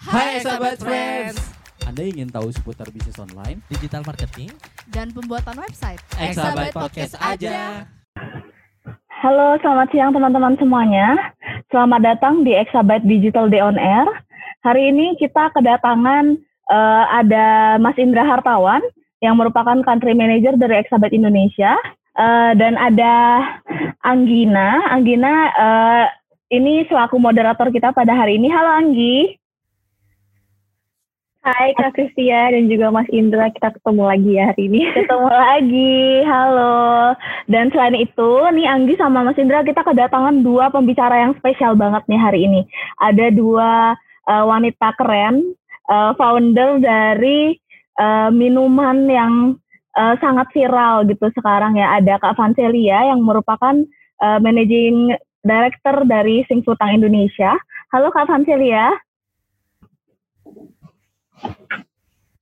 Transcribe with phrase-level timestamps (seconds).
[0.00, 1.36] Hai sahabat friends.
[1.84, 3.60] Anda ingin tahu seputar bisnis online?
[3.68, 4.48] Digital marketing?
[4.90, 6.00] dan pembuatan website.
[6.18, 7.86] Exabyte Podcast aja.
[9.20, 11.36] Halo, selamat siang teman-teman semuanya.
[11.70, 14.08] Selamat datang di Exabyte Digital Day on Air.
[14.66, 16.34] Hari ini kita kedatangan
[16.72, 18.82] eh, ada Mas Indra Hartawan
[19.22, 21.76] yang merupakan country manager dari Exabyte Indonesia
[22.20, 23.14] Eh, dan ada
[24.02, 24.82] Anggina.
[24.90, 26.06] Anggina eh,
[26.52, 28.50] ini selaku moderator kita pada hari ini.
[28.52, 29.39] Halo Anggi.
[31.40, 34.84] Hai Kak Kristia dan juga Mas Indra, kita ketemu lagi ya hari ini.
[34.92, 37.16] Ketemu lagi, halo.
[37.48, 42.04] Dan selain itu, nih Anggi sama Mas Indra kita kedatangan dua pembicara yang spesial banget
[42.12, 42.68] nih hari ini.
[43.00, 43.96] Ada dua
[44.28, 45.56] eh, wanita keren,
[45.88, 47.56] eh, founder dari
[47.96, 49.32] eh, minuman yang
[49.96, 52.04] eh, sangat viral gitu sekarang ya.
[52.04, 53.80] Ada Kak Vancelia yang merupakan
[54.20, 57.56] eh, managing director dari Singfutang Indonesia.
[57.96, 58.92] Halo Kak Vancelia.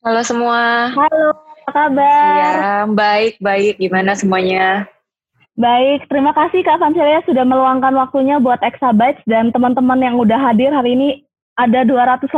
[0.00, 0.88] Halo semua.
[0.90, 1.28] Halo,
[1.64, 2.32] apa kabar?
[2.34, 2.54] Ya,
[2.86, 3.74] baik, baik.
[3.76, 4.86] Gimana semuanya?
[5.54, 10.70] Baik, terima kasih Kak Vancelia sudah meluangkan waktunya buat Exabytes dan teman-teman yang udah hadir
[10.70, 11.08] hari ini
[11.58, 12.30] ada 218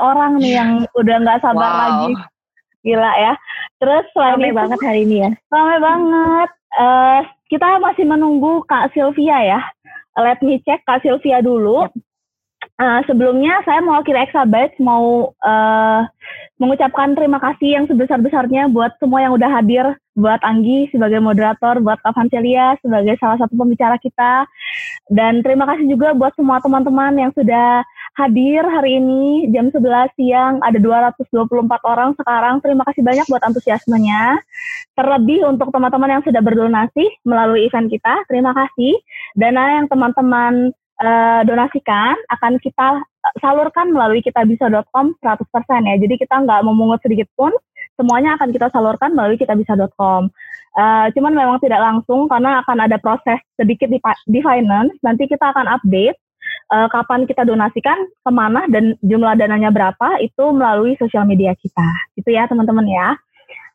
[0.00, 1.78] orang nih yang udah nggak sabar Wow.
[1.78, 2.10] lagi.
[2.82, 3.32] Gila ya.
[3.76, 5.30] Terus selain Ramai itu, banget hari ini ya.
[5.46, 6.50] ramai banget.
[6.72, 9.60] Eh, kita masih menunggu Kak Sylvia ya.
[10.16, 11.92] Let me check Kak Sylvia dulu.
[12.82, 16.02] Eh, sebelumnya saya mewakili Exabytes mau eh,
[16.58, 19.86] mengucapkan terima kasih yang sebesar-besarnya buat semua yang udah hadir,
[20.18, 24.50] buat Anggi sebagai moderator, buat Kak Vancelia sebagai salah satu pembicara kita,
[25.14, 27.86] dan terima kasih juga buat semua teman-teman yang sudah
[28.18, 31.38] hadir hari ini jam 11 siang, ada 224
[31.86, 34.42] orang sekarang, terima kasih banyak buat antusiasmenya,
[34.98, 38.98] terlebih untuk teman-teman yang sudah berdonasi melalui event kita, terima kasih,
[39.38, 43.02] dana yang teman-teman eh, donasikan akan kita
[43.38, 45.94] salurkan melalui kitabisa.com 100% ya.
[45.98, 47.50] Jadi kita nggak memungut sedikit pun,
[47.98, 50.30] semuanya akan kita salurkan melalui kitabisa.com.
[50.72, 54.96] Eh, cuman memang tidak langsung karena akan ada proses sedikit di, di finance.
[55.04, 56.16] Nanti kita akan update
[56.72, 61.88] eh, kapan kita donasikan, ke mana dan jumlah dananya berapa itu melalui sosial media kita.
[62.16, 63.08] Gitu ya teman-teman ya.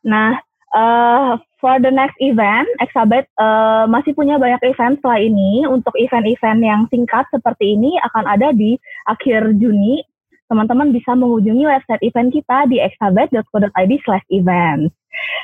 [0.04, 0.36] Nah,
[0.74, 5.66] eh, for the next event, Exabyte eh, masih punya banyak event setelah ini.
[5.66, 10.02] Untuk event-event yang singkat seperti ini akan ada di akhir Juni.
[10.48, 14.88] Teman-teman bisa mengunjungi website event kita di exabyte.co.id slash event.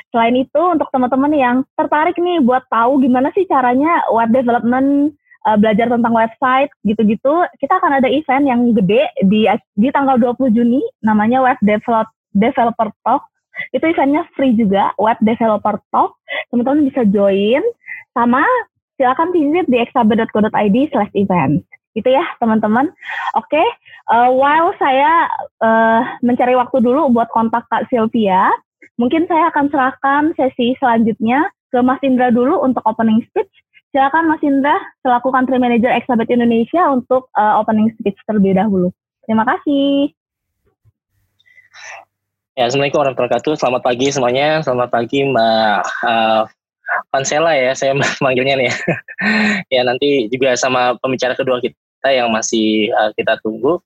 [0.09, 5.13] Selain itu, untuk teman-teman yang tertarik nih buat tahu gimana sih caranya web development,
[5.45, 9.45] eh, belajar tentang website, gitu-gitu, kita akan ada event yang gede di
[9.77, 13.29] di tanggal 20 Juni, namanya Web Develop, Developer Talk.
[13.71, 16.17] Itu eventnya free juga, Web Developer Talk.
[16.51, 17.63] Teman-teman bisa join,
[18.15, 18.43] sama
[18.95, 21.63] silakan visit di exabyte.co.id slash event.
[21.95, 22.91] Gitu ya, teman-teman.
[23.39, 23.63] Oke,
[24.11, 25.31] eh, while saya
[25.63, 28.51] eh, mencari waktu dulu buat kontak Kak Sylvia,
[28.99, 33.51] mungkin saya akan serahkan sesi selanjutnya ke Mas Indra dulu untuk opening speech.
[33.95, 34.75] Silakan Mas Indra
[35.07, 38.91] selaku Country Manager Exabyte Indonesia untuk eh, opening speech terlebih dahulu.
[39.23, 40.11] Terima kasih.
[42.55, 43.53] Ya, Assalamualaikum warahmatullahi wabarakatuh.
[43.59, 44.47] Selamat pagi semuanya.
[44.63, 45.75] Selamat pagi Mbak
[46.07, 46.41] uh,
[47.11, 47.91] Pansela ya, saya
[48.23, 48.71] manggilnya nih.
[48.71, 48.75] ya.
[49.75, 53.83] ya, nanti juga sama pembicara kedua kita yang masih uh, kita tunggu.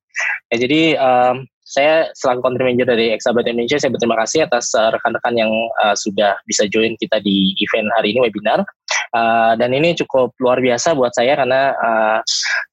[0.53, 4.90] Ya, jadi um, saya selaku country manager dari Exabyte Indonesia, saya berterima kasih atas uh,
[4.90, 5.53] rekan-rekan yang
[5.85, 8.66] uh, sudah bisa join kita di event hari ini webinar.
[9.13, 12.18] Uh, dan ini cukup luar biasa buat saya karena uh,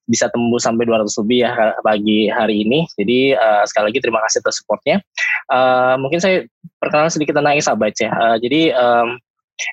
[0.08, 1.52] bisa tembus sampai 200 lebih ya
[1.84, 2.88] pagi hari ini.
[2.96, 5.04] Jadi uh, sekali lagi terima kasih atas supportnya.
[5.52, 6.48] Uh, mungkin saya
[6.80, 8.10] perkenalan sedikit tentang Exabyte ya.
[8.16, 9.20] Uh, jadi um,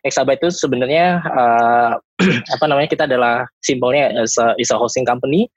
[0.03, 1.91] Exabyte itu sebenarnya uh,
[2.55, 5.47] apa namanya kita adalah simbolnya is a, is a hosting company.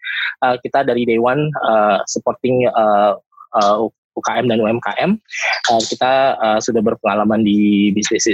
[0.43, 3.15] Uh, kita dari day one uh, supporting uh,
[3.57, 5.11] uh, UKM dan UMKM.
[5.69, 8.25] Uh, kita uh, sudah berpengalaman di bisnis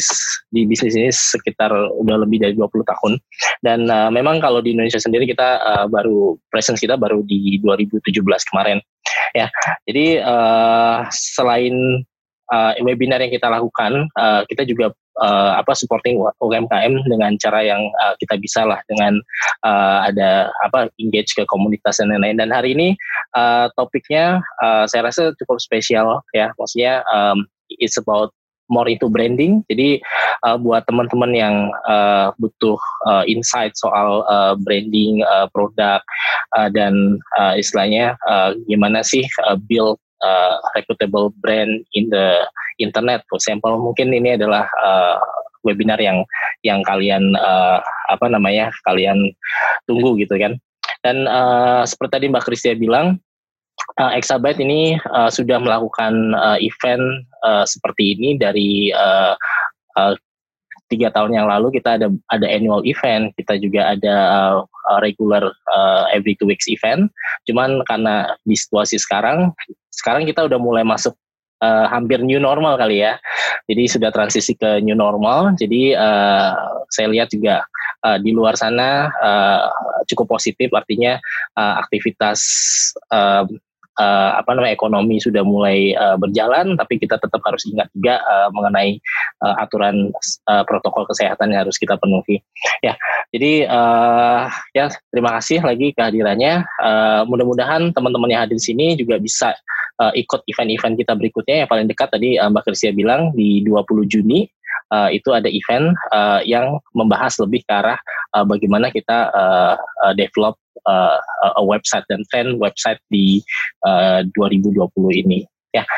[0.54, 3.12] di bisnis ini sekitar udah lebih dari 20 tahun.
[3.60, 8.22] Dan uh, memang kalau di Indonesia sendiri kita uh, baru presence kita baru di 2017
[8.48, 8.78] kemarin.
[9.34, 9.50] Ya.
[9.90, 12.06] Jadi uh, selain
[12.50, 14.90] uh, webinar yang kita lakukan, uh, kita juga
[15.20, 19.20] uh, apa supporting UMKM dengan cara yang uh, kita bisa lah dengan
[19.62, 22.40] uh, ada apa engage ke komunitas dan lain-lain.
[22.40, 22.96] Dan hari ini
[23.36, 27.44] uh, topiknya uh, saya rasa cukup spesial ya, maksudnya um,
[27.78, 28.32] it's about
[28.72, 29.60] more into branding.
[29.68, 30.00] Jadi
[30.48, 36.00] uh, buat teman-teman yang uh, butuh uh, insight soal uh, branding uh, produk
[36.56, 42.46] uh, dan uh, istilahnya uh, gimana sih uh, build uh, reputable brand in the
[42.78, 43.22] internet.
[43.28, 45.18] For example, mungkin ini adalah uh,
[45.66, 46.26] webinar yang
[46.66, 47.78] yang kalian uh,
[48.10, 49.30] apa namanya kalian
[49.86, 50.58] tunggu gitu kan.
[51.02, 53.18] Dan uh, seperti tadi Mbak Kristia bilang,
[53.98, 59.34] uh, Exabyte ini uh, sudah melakukan uh, event uh, seperti ini dari uh,
[59.98, 60.14] uh,
[60.92, 64.16] tiga tahun yang lalu kita ada ada annual event, kita juga ada
[64.60, 67.08] uh, regular uh, every two weeks event.
[67.48, 69.56] Cuman karena di situasi sekarang,
[69.88, 71.16] sekarang kita udah mulai masuk
[71.64, 73.16] uh, hampir new normal kali ya.
[73.64, 75.56] Jadi sudah transisi ke new normal.
[75.56, 76.52] Jadi uh,
[76.92, 77.64] saya lihat juga
[78.04, 79.72] uh, di luar sana uh,
[80.12, 81.16] cukup positif, artinya
[81.56, 82.40] uh, aktivitas
[83.08, 83.48] uh,
[83.98, 88.48] uh, apa namanya ekonomi sudah mulai uh, berjalan, tapi kita tetap harus ingat juga uh,
[88.54, 88.96] mengenai
[89.44, 90.12] uh, aturan
[90.48, 92.40] uh, protokol kesehatan yang harus kita penuhi.
[92.80, 92.96] Ya,
[93.34, 96.64] jadi uh, ya terima kasih lagi kehadirannya.
[96.80, 99.52] Uh, mudah-mudahan teman-teman yang hadir di sini juga bisa
[100.00, 104.08] uh, ikut event-event kita berikutnya yang paling dekat tadi uh, Mbak Krisia bilang di 20
[104.08, 104.46] Juni
[104.92, 107.98] uh, itu ada event uh, yang membahas lebih ke arah
[108.36, 109.74] uh, bagaimana kita uh,
[110.14, 111.18] develop uh,
[111.56, 113.40] a website dan tren website di
[113.88, 114.84] uh, 2020
[115.24, 115.48] ini.
[115.72, 115.88] Ya,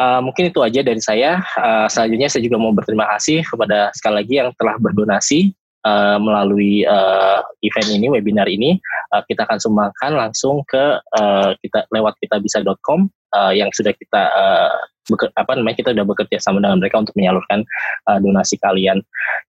[0.00, 1.44] uh, mungkin itu aja dari saya.
[1.58, 5.52] Uh, selanjutnya saya juga mau berterima kasih kepada sekali lagi yang telah berdonasi
[5.84, 8.80] uh, melalui uh, event ini, webinar ini.
[9.12, 14.72] Uh, kita akan sumbangkan langsung ke uh, kita lewat kitabisa.com uh, yang sudah kita uh,
[15.10, 17.66] beker, apa namanya kita sudah bekerja sama dengan mereka untuk menyalurkan
[18.06, 19.02] uh, donasi kalian.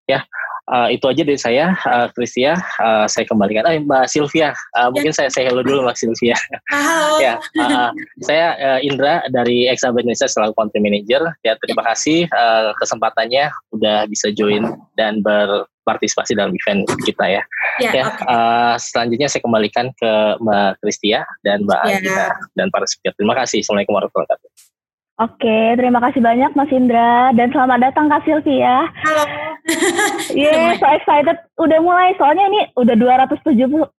[0.09, 0.25] Ya,
[0.69, 2.57] uh, itu aja dari saya, uh, Kristia.
[2.79, 4.55] Uh, saya kembalikan, eh, Mbak Sylvia.
[4.77, 6.37] Uh, mungkin saya saya hello dulu Mbak Sylvia.
[6.71, 7.19] Halo.
[7.19, 7.89] ya, uh,
[8.23, 11.21] saya uh, Indra dari Exab Indonesia selaku country manager.
[11.43, 17.43] Ya, terima kasih uh, kesempatannya udah bisa join dan berpartisipasi dalam event kita ya.
[17.81, 18.23] Ya, ya, oke.
[18.29, 20.11] uh, selanjutnya saya kembalikan ke
[20.41, 21.99] Mbak Kristia dan Mbak Ya.
[21.99, 23.13] Agita dan para speaker.
[23.17, 23.59] Terima kasih.
[23.61, 24.72] Assalamualaikum warahmatullahi wabarakatuh.
[25.21, 28.89] Oke, terima kasih banyak Mas Indra dan selamat datang Kak Sylvia.
[29.05, 29.23] Halo.
[30.33, 31.37] Yeay, so excited.
[31.61, 33.93] Udah mulai, soalnya ini udah 279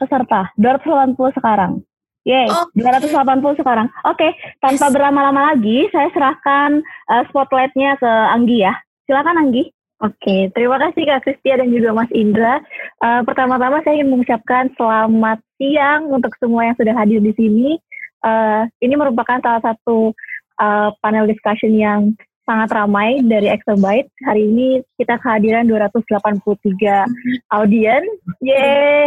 [0.00, 0.48] peserta.
[0.56, 1.84] 280 sekarang.
[2.24, 2.72] Yeay, Oke.
[2.72, 3.92] 280 sekarang.
[4.08, 4.32] Oke,
[4.64, 4.94] tanpa Yes.
[4.96, 6.80] berlama-lama lagi, saya serahkan
[7.12, 8.72] uh, spotlightnya ke Anggi ya.
[9.04, 9.68] Silakan Anggi.
[10.00, 12.64] Oke, terima kasih Kak Kristia dan juga Mas Indra.
[13.04, 17.76] Eh, pertama-tama saya ingin mengucapkan selamat siang untuk semua yang sudah hadir di sini.
[18.20, 20.12] Eh, ini merupakan salah satu
[20.60, 22.12] eh, panel discussion yang
[22.44, 24.10] sangat ramai dari Exabyte.
[24.26, 24.68] Hari ini
[24.98, 27.06] kita kehadiran 283
[27.54, 28.08] audiens.
[28.42, 29.06] Yeay!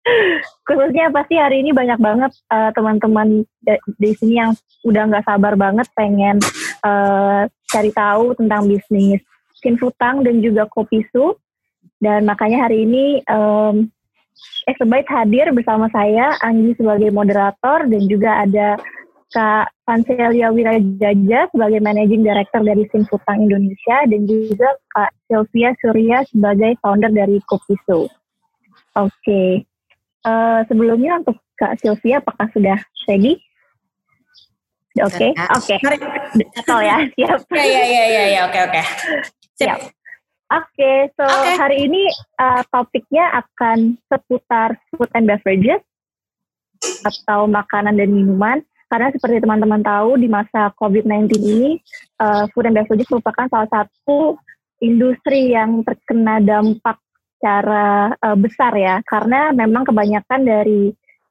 [0.66, 4.52] Khususnya pasti hari ini banyak banget eh, teman-teman di, di sini yang
[4.82, 6.40] udah nggak sabar banget pengen
[6.82, 9.20] eh, cari tahu tentang bisnis
[9.60, 11.36] Sinfutang dan juga Kopisu.
[12.00, 13.92] Dan makanya hari ini um,
[14.68, 18.68] Exabyte hadir bersama saya, Anggi sebagai moderator, dan juga ada
[19.30, 26.76] Kak Pancelia Wirajaja sebagai Managing Director dari Sinfutang Indonesia, dan juga Kak Sylvia Surya sebagai
[26.82, 28.10] founder dari Kopisu.
[28.98, 29.70] Oke,
[30.20, 32.76] Eh, sebelumnya untuk Kak Sylvia, apakah sudah
[33.08, 33.40] ready?
[35.00, 35.76] Oke, oke.
[36.36, 37.40] Betul ya, siap.
[37.56, 38.82] Ya, ya, ya, ya, oke, oke.
[39.56, 39.80] Siap.
[40.50, 41.54] Oke, so Oke.
[41.62, 42.10] hari ini
[42.42, 45.78] uh, topiknya akan seputar food and beverages
[47.06, 48.58] atau makanan dan minuman.
[48.90, 51.78] Karena seperti teman-teman tahu di masa COVID-19 ini,
[52.18, 54.42] uh, food and beverages merupakan salah satu
[54.82, 56.98] industri yang terkena dampak
[57.38, 58.98] secara uh, besar ya.
[59.06, 60.90] Karena memang kebanyakan dari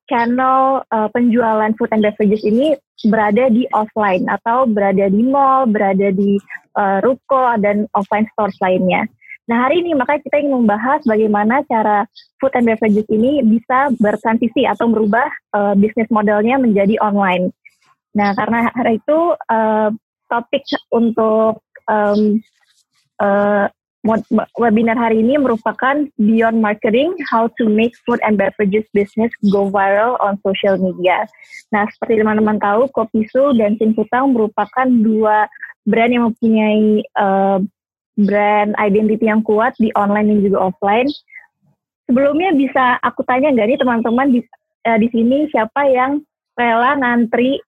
[0.09, 2.75] channel uh, penjualan food and beverages ini
[3.07, 6.35] berada di offline atau berada di mall, berada di
[6.75, 9.07] uh, ruko dan offline stores lainnya.
[9.49, 12.05] Nah hari ini makanya kita ingin membahas bagaimana cara
[12.37, 17.49] food and beverages ini bisa bertransisi atau merubah uh, bisnis modelnya menjadi online.
[18.13, 19.19] Nah karena hari itu
[19.49, 19.89] uh,
[20.29, 22.37] topik untuk um,
[24.55, 30.15] webinar hari ini merupakan Beyond Marketing, How to Make Food and Beverages Business Go Viral
[30.23, 31.27] on Social Media.
[31.75, 35.51] Nah, seperti teman-teman tahu, Kopisu dan Sinfutang merupakan dua
[35.83, 37.59] brand yang mempunyai uh,
[38.19, 41.09] brand identity yang kuat di online dan juga offline.
[42.07, 44.39] Sebelumnya bisa aku tanya nggak nih teman-teman di,
[44.87, 46.23] eh, di sini siapa yang
[46.57, 47.61] rela ngantri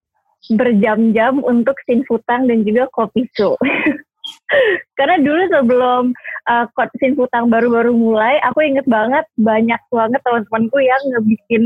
[0.50, 3.56] berjam-jam untuk Sinfutang dan juga Kopisu?
[4.98, 6.04] Karena dulu sebelum
[6.48, 11.64] uh, Kot- Sinfutang baru-baru mulai, aku inget banget banyak banget teman-temanku yang ngebikin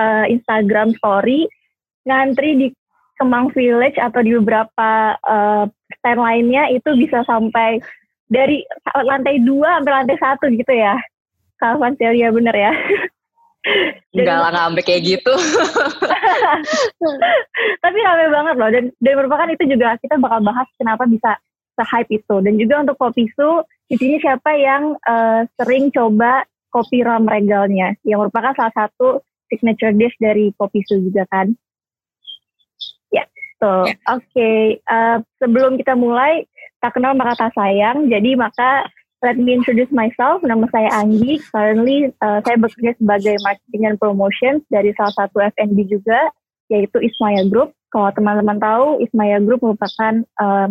[0.00, 1.48] uh, Instagram story
[2.08, 2.66] ngantri di
[3.18, 5.66] Kemang Village atau di beberapa uh,
[5.98, 7.82] stand lainnya itu bisa sampai
[8.30, 8.62] dari
[8.94, 10.94] lantai dua sampai lantai satu gitu ya.
[11.58, 12.72] Kalvan Celia bener ya.
[14.14, 15.34] Enggak lah, nggak sampai kayak gitu.
[17.84, 21.36] Tapi rame banget loh dan dan merupakan itu juga kita bakal bahas kenapa bisa
[21.78, 26.42] se-hype itu dan juga untuk kopi su di sini siapa yang eh, sering coba
[26.74, 31.54] kopi ram regalnya yang merupakan salah satu signature dish dari kopi su juga kan.
[33.58, 33.82] betul.
[33.90, 33.94] Ya.
[34.14, 36.46] Oke, eh, sebelum kita mulai,
[36.78, 38.06] tak kenal maka tak sayang.
[38.06, 38.86] Jadi maka
[39.26, 40.40] let me introduce myself.
[40.46, 41.42] Nama saya Anggi.
[41.50, 46.30] Currently eh, saya bekerja sebagai marketing and promotion dari salah satu F&B juga,
[46.70, 47.74] yaitu Ismaya Group.
[47.90, 50.68] Kalau teman-teman tahu, Ismaya Group merupakan eh,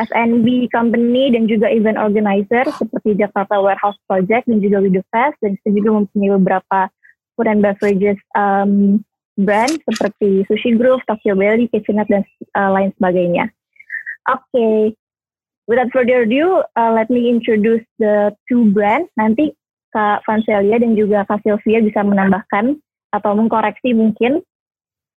[0.00, 5.52] F&B company dan juga event organizer seperti Jakarta Warehouse Project dan juga Widow Fest dan
[5.60, 6.88] kita juga mempunyai beberapa
[7.36, 9.04] food and beverages um,
[9.36, 12.24] brand seperti Sushi Groove, Tokyo Belly, Kitchenette dan
[12.56, 13.48] uh, lain sebagainya.
[14.28, 14.78] Oke, okay.
[15.68, 19.08] without further ado, uh, let me introduce the two brand.
[19.18, 19.52] Nanti
[19.92, 22.80] Kak Vancelia dan juga Kak Sylvia bisa menambahkan
[23.12, 24.40] atau mengkoreksi mungkin.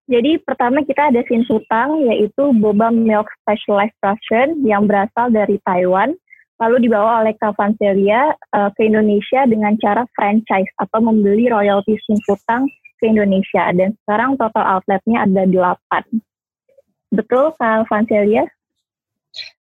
[0.06, 6.14] Jadi pertama kita ada Sin Sutang yaitu Boba Milk Specialized Version yang berasal dari Taiwan.
[6.62, 12.16] Lalu dibawa oleh Kak Vancelia uh, ke Indonesia dengan cara franchise atau membeli royalti Sin
[12.24, 12.70] Sutang
[13.02, 13.66] ke Indonesia.
[13.76, 16.22] Dan sekarang total outletnya ada 8.
[17.12, 18.46] Betul Kak Vancelia?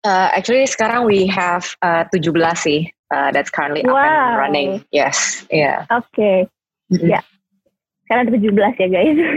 [0.05, 2.91] Uh, actually sekarang we have uh, 17 sih.
[3.09, 4.01] Uh, that's currently up Wow.
[4.03, 4.69] and running.
[4.93, 5.85] Yes, yeah.
[5.89, 6.49] Oke,
[6.93, 7.09] Mhm.
[7.09, 7.21] ya.
[8.03, 9.17] Sekarang ada 17 ya guys.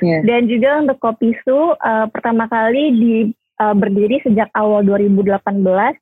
[0.00, 0.24] Yeah.
[0.24, 3.14] Dan juga untuk Kopi Su uh, pertama kali di
[3.60, 5.44] uh, berdiri sejak awal 2018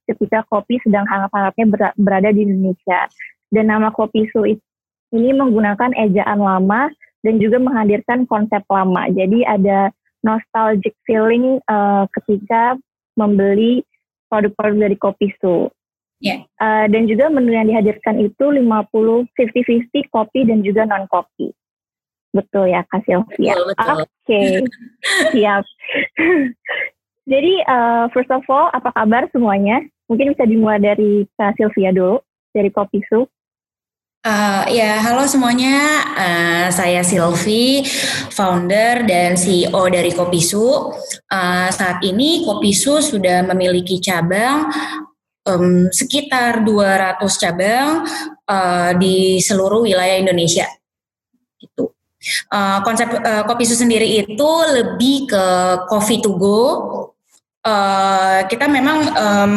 [0.07, 3.11] ketika kopi sedang hangat-hangatnya ber- berada di Indonesia.
[3.51, 6.87] Dan nama Kopi Su ini menggunakan ejaan lama
[7.27, 9.11] dan juga menghadirkan konsep lama.
[9.11, 9.91] Jadi ada
[10.23, 12.79] nostalgic feeling uh, ketika
[13.19, 13.83] membeli
[14.31, 15.67] produk-produk dari Kopi Su.
[16.19, 16.43] Ya.
[16.59, 21.55] Uh, dan juga menu yang dihadirkan itu 50 50-50 kopi dan juga non kopi.
[22.33, 23.55] Betul ya Kak Sylvia.
[23.57, 24.69] Oke,
[25.33, 25.65] siap.
[27.29, 29.85] Jadi uh, first of all, apa kabar semuanya?
[30.09, 32.21] Mungkin bisa dimulai dari Kak Sylvia dulu,
[32.53, 33.29] dari Kopi Su.
[34.19, 36.03] Eh, ya, halo semuanya.
[36.19, 37.87] Eh, saya Silvi,
[38.35, 40.91] founder dan CEO dari Kopisu.
[41.31, 44.69] Eh, saat ini Kopisu sudah memiliki cabang
[45.47, 48.03] em, sekitar 200 cabang
[48.43, 50.67] eh, di seluruh wilayah Indonesia.
[51.57, 51.87] Gitu.
[52.27, 55.45] Eh, konsep eh, Kopisu sendiri itu lebih ke
[55.87, 56.63] coffee to go.
[57.63, 59.55] Eh, kita memang em,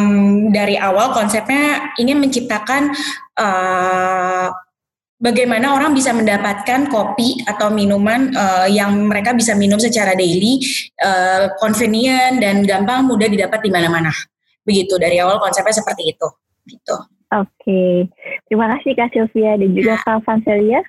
[0.54, 2.94] dari awal konsepnya ingin menciptakan
[3.34, 4.46] eh,
[5.18, 10.62] bagaimana orang bisa mendapatkan kopi atau minuman eh, yang mereka bisa minum secara daily,
[11.02, 14.14] eh, convenient dan gampang mudah didapat di mana-mana.
[14.62, 16.28] Begitu dari awal konsepnya seperti itu.
[16.62, 16.94] Gitu.
[17.32, 18.06] Oke,
[18.46, 20.84] terima kasih Kak Sylvia dan juga Kak Vancelia.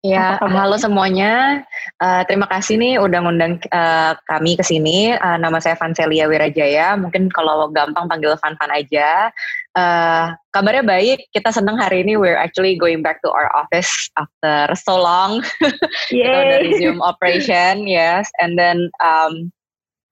[0.00, 1.62] Ya, halo semuanya.
[2.00, 5.12] Eh, terima kasih nih udah ngundang eh, kami ke sini.
[5.12, 6.96] Eh, nama saya Vancelia Wirajaya.
[6.96, 9.28] Mungkin kalau gampang panggil Van Van aja.
[9.70, 11.30] Eh, kabarnya baik.
[11.30, 15.44] Kita senang hari ini we're actually going back to our office after so long.
[16.10, 16.66] Kita udah Yeay.
[16.66, 18.26] resume operation, yes.
[18.42, 19.54] And then um,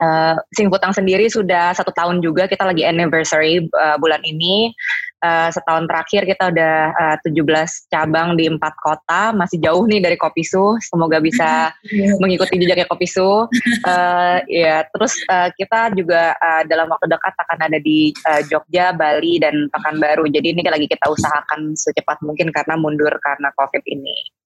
[0.02, 2.46] uh, Sing Putang sendiri sudah satu tahun juga.
[2.46, 4.72] Kita lagi anniversary uh, bulan ini.
[5.18, 9.34] Uh, setahun terakhir kita udah uh, 17 cabang di empat kota.
[9.34, 10.78] Masih jauh nih dari Kopisu.
[10.78, 11.74] Semoga bisa
[12.22, 13.50] mengikuti jejaknya Kopisu.
[13.82, 18.94] Uh, ya, terus uh, kita juga uh, dalam waktu dekat akan ada di uh, Jogja,
[18.94, 20.30] Bali, dan Pekanbaru.
[20.30, 24.38] Jadi ini lagi kita usahakan secepat mungkin karena mundur karena COVID ini.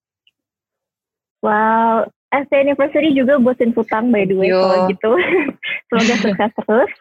[1.43, 4.57] Wow, ST Anniversary juga buat Sin Futang by the way Yo.
[4.57, 5.11] kalau gitu.
[5.93, 6.91] Semoga sukses terus.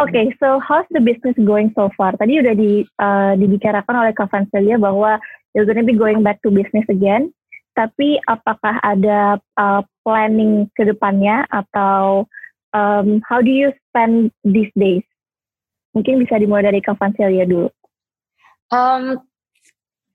[0.00, 2.16] Oke, so how's the business going so far?
[2.16, 5.20] Tadi udah di, uh, dibicarakan oleh Kak Vancelia bahwa
[5.52, 7.30] you're gonna be going back to business again.
[7.76, 12.24] Tapi apakah ada uh, planning ke depannya atau
[12.72, 15.04] um, how do you spend these days?
[15.92, 17.68] Mungkin bisa dimulai dari Kak Vancelia dulu.
[18.72, 19.20] Um,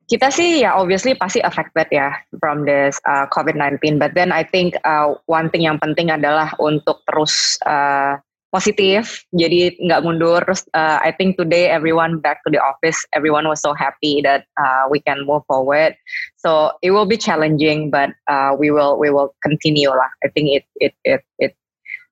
[0.07, 3.99] kita sih ya obviously pasti affected ya from this uh, COVID-19.
[3.99, 8.15] But then I think uh, one thing yang penting adalah untuk terus uh,
[8.47, 10.39] positif, jadi nggak mundur.
[10.47, 14.47] Terus uh, I think today everyone back to the office, everyone was so happy that
[14.55, 15.99] uh, we can move forward.
[16.39, 20.09] So it will be challenging, but uh, we will we will continue lah.
[20.23, 21.51] I think it it it it.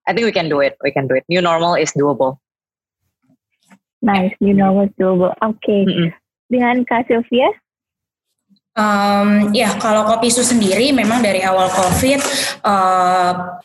[0.06, 0.76] I think we can do it.
[0.84, 1.24] We can do it.
[1.32, 2.38] New normal is doable.
[4.04, 5.34] Nice, you know what's doable.
[5.42, 6.14] Oke, Mm-mm.
[6.52, 7.50] dengan Kak Sylvia?
[8.76, 12.20] Um, ya kalau kopi su sendiri memang dari awal covid
[12.68, 13.56] uh,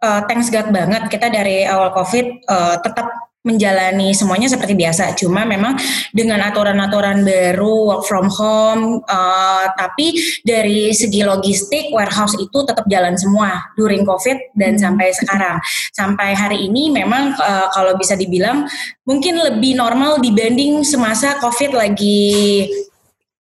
[0.00, 5.14] uh, thanks God banget kita dari awal covid uh, tetap menjalani semuanya seperti biasa.
[5.14, 5.78] Cuma memang
[6.10, 13.14] dengan aturan-aturan baru work from home uh, tapi dari segi logistik warehouse itu tetap jalan
[13.14, 15.62] semua during covid dan sampai sekarang.
[15.94, 18.66] Sampai hari ini memang uh, kalau bisa dibilang
[19.06, 22.66] mungkin lebih normal dibanding semasa covid lagi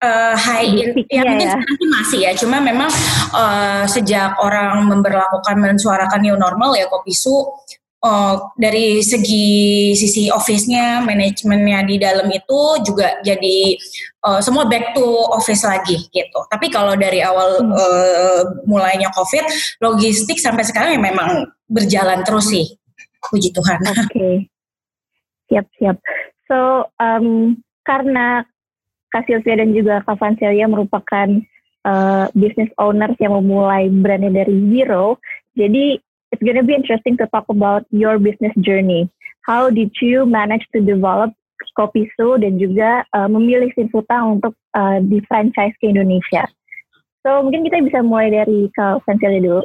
[0.02, 1.52] uh, high in, Peak-peaknya ya mungkin ya.
[1.54, 2.90] sekarang sih masih ya cuma memang
[3.34, 7.34] uh, sejak orang memberlakukan mensuarakan new normal ya kopi su
[8.04, 13.74] oh, dari segi sisi office-nya, manajemennya di dalam itu juga jadi
[14.26, 16.40] uh, semua back to office lagi gitu.
[16.50, 17.74] Tapi kalau dari awal Hmm.
[17.74, 19.44] uh, mulainya COVID,
[19.82, 22.66] logistik sampai sekarang ya memang berjalan terus sih.
[23.18, 23.78] Puji Tuhan.
[24.06, 24.46] Oke,
[25.50, 25.96] siap siap.
[26.46, 28.46] So um, karena
[29.14, 31.28] Kak Sylvia dan juga Kak Vancelia merupakan
[31.88, 35.16] uh, business owners yang memulai brandnya dari zero,
[35.56, 35.96] jadi
[36.32, 39.08] it's gonna be interesting to talk about your business journey.
[39.48, 41.32] How did you manage to develop
[41.78, 46.44] Kopisu dan juga uh, memilih Sinfutang untuk uh, di franchise ke Indonesia?
[47.22, 49.62] So mungkin kita bisa mulai dari Kak Vancelia dulu.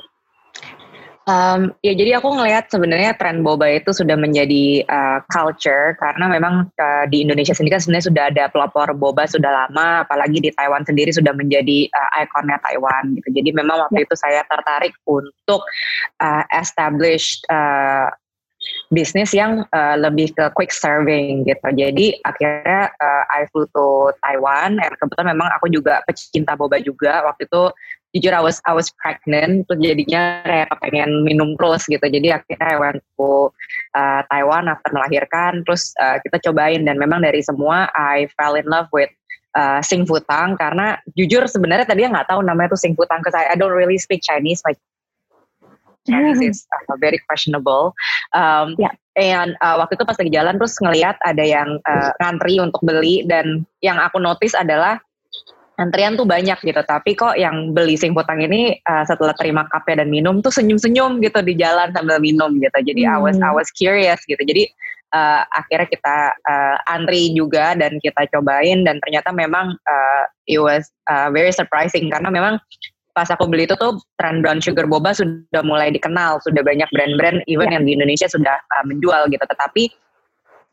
[1.23, 6.67] Um, ya jadi aku ngelihat sebenarnya tren boba itu sudah menjadi uh, culture karena memang
[6.75, 10.83] uh, di Indonesia sendiri kan sebenarnya sudah ada pelopor boba sudah lama, apalagi di Taiwan
[10.83, 13.39] sendiri sudah menjadi uh, ikonnya Taiwan gitu.
[13.39, 15.63] Jadi memang waktu itu saya tertarik untuk
[16.19, 18.11] uh, establish uh,
[18.91, 21.67] bisnis yang uh, lebih ke quick serving gitu.
[21.71, 27.23] Jadi akhirnya uh, I flew to Taiwan dan kebetulan memang aku juga pecinta boba juga.
[27.27, 27.63] Waktu itu
[28.13, 32.05] jujur I was I was pregnant terus jadinya kayak pengen minum terus gitu.
[32.05, 33.49] Jadi akhirnya I went to
[33.97, 38.69] uh, Taiwan after melahirkan terus uh, kita cobain dan memang dari semua I fell in
[38.69, 39.09] love with
[39.57, 43.49] uh, Sing Futang karena jujur sebenarnya tadi nggak tahu namanya tuh Sing Futang because I,
[43.51, 44.77] I don't really speak Chinese like
[46.03, 47.95] Chinese is uh, very questionable.
[48.35, 48.91] Um, Ya.
[49.13, 53.21] And uh, waktu itu pas lagi jalan terus ngelihat ada yang uh, ngantri untuk beli
[53.29, 54.97] dan yang aku notice adalah
[55.81, 56.81] antrian tuh banyak gitu.
[56.85, 61.21] Tapi kok yang beli sing putang ini uh, setelah terima kafe dan minum tuh senyum-senyum
[61.25, 62.77] gitu di jalan sambil minum gitu.
[62.93, 63.57] Jadi I was I Hmm.
[63.57, 64.39] was curious gitu.
[64.39, 64.69] Jadi
[65.13, 70.89] uh, akhirnya kita uh, antri juga dan kita cobain dan ternyata memang uh, it was
[71.09, 72.61] uh, very surprising karena memang
[73.13, 77.45] pas aku beli itu tuh tren brown sugar boba sudah mulai dikenal, sudah banyak brand-brand
[77.45, 77.77] even Ya.
[77.77, 79.45] yang di Indonesia sudah uh, menjual gitu.
[79.45, 79.83] Tetapi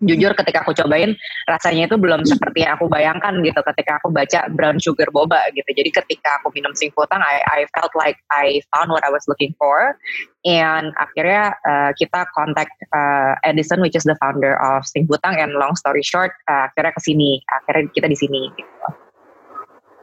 [0.01, 1.13] jujur ketika aku cobain
[1.45, 5.69] rasanya itu belum seperti yang aku bayangkan gitu ketika aku baca brown sugar boba gitu.
[5.69, 9.25] Jadi ketika aku minum sing putang, I, I felt like I found what I was
[9.29, 9.97] looking for.
[10.49, 15.37] And akhirnya uh, kita contact uh, Edison, which is the founder of Sing Putang.
[15.37, 17.45] And long story short, uh, akhirnya ke sini.
[17.61, 18.49] Akhirnya kita di sini.
[18.57, 18.89] Gitu.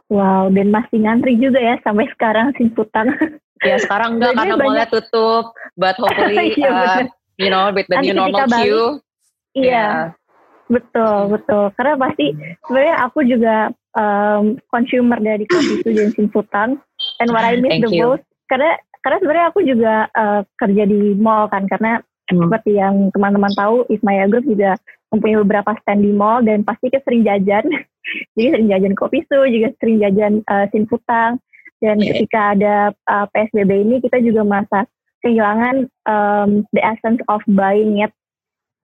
[0.08, 3.12] Wow, dan masih ngantri juga ya sampai sekarang Sinfutang.
[3.60, 5.52] Ya sekarang enggak karena mallnya tutup.
[5.76, 7.04] But hopefully, uh,
[7.36, 9.02] you know, with the Nanti new normal queue.
[9.62, 9.88] Iya, ya,
[10.70, 11.64] betul, betul.
[11.74, 12.26] Karena pasti
[12.66, 13.56] sebenarnya aku juga
[13.98, 16.70] um, consumer dari kopi itu dan Sinfutang.
[17.18, 18.02] And what I miss Thank the you.
[18.14, 22.44] most, karena karena sebenarnya aku juga uh, kerja di mall kan, karena Hmm.
[22.44, 24.76] seperti yang teman-teman tahu, Ismaya Group juga
[25.08, 27.64] mempunyai beberapa stand di mall dan pasti kita sering jajan.
[28.36, 31.40] Jadi sering jajan kopi su, juga sering jajan uh, Sinfutang.
[31.80, 32.20] Dan Iya.
[32.20, 32.76] ketika ada
[33.08, 34.84] uh, PSBB ini, kita juga merasa
[35.24, 38.12] kehilangan um, the essence of buying it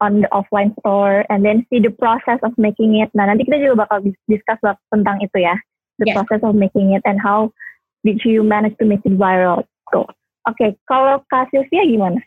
[0.03, 3.11] on the offline store and then see the process of making it.
[3.15, 5.55] Nah, nanti kita juga bakal dis- discuss bak- tentang itu ya.
[6.03, 6.17] The Yeah.
[6.19, 7.55] process of making it and how
[8.03, 9.63] did you manage to make it viral.
[9.95, 10.11] Go.
[10.51, 12.19] Oke, kalau Kak Sylvia gimana?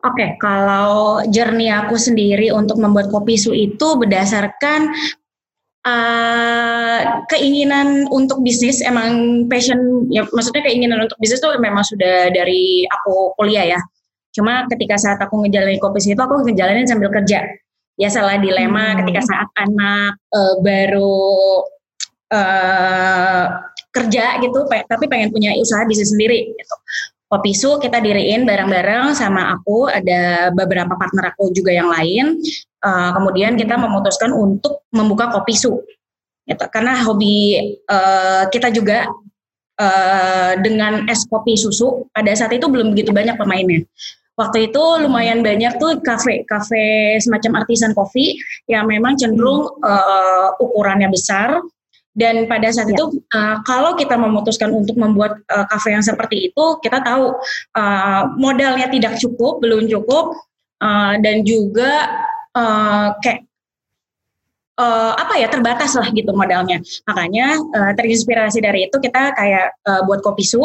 [0.00, 4.88] Oke, kalau journey aku sendiri untuk membuat kopi su itu berdasarkan
[5.80, 6.98] eh,
[7.32, 13.36] keinginan untuk bisnis, emang passion, ya maksudnya keinginan untuk bisnis tuh memang sudah dari aku
[13.36, 13.80] kuliah ya.
[14.30, 17.44] Cuma ketika saat aku ngejalanin kopi su itu aku ngejalanin sambil kerja.
[18.00, 19.04] Ya salah dilema Hmm.
[19.04, 21.26] ketika saat anak eh, baru
[22.30, 23.44] eh,
[23.90, 26.76] kerja gitu, pe- tapi pengen punya usaha bisnis sendiri gitu.
[27.30, 32.42] Kopi Su kita diriin bareng-bareng sama aku, ada beberapa partner aku juga yang lain.
[32.82, 35.78] Uh, kemudian kita memutuskan untuk membuka Kopi Su.
[36.42, 36.64] Gitu.
[36.74, 39.06] Karena hobi uh, kita juga
[39.78, 43.86] uh, dengan es kopi susu, pada saat itu belum begitu banyak pemainnya.
[44.40, 48.40] Waktu itu lumayan banyak tuh kafe, kafe semacam artisan kopi
[48.72, 51.60] yang memang cenderung uh, ukurannya besar,
[52.16, 52.96] dan pada saat Ya.
[52.96, 53.04] itu
[53.36, 57.36] uh, kalau kita memutuskan untuk membuat uh, kafe yang seperti itu, kita tahu
[57.76, 60.32] uh, modalnya tidak cukup, belum cukup,
[60.80, 62.24] uh, dan juga
[62.56, 63.44] uh, kayak
[64.80, 66.80] uh, apa ya terbatas lah gitu modalnya.
[67.04, 70.60] Makanya uh, terinspirasi dari itu kita kayak uh, buat kopi su.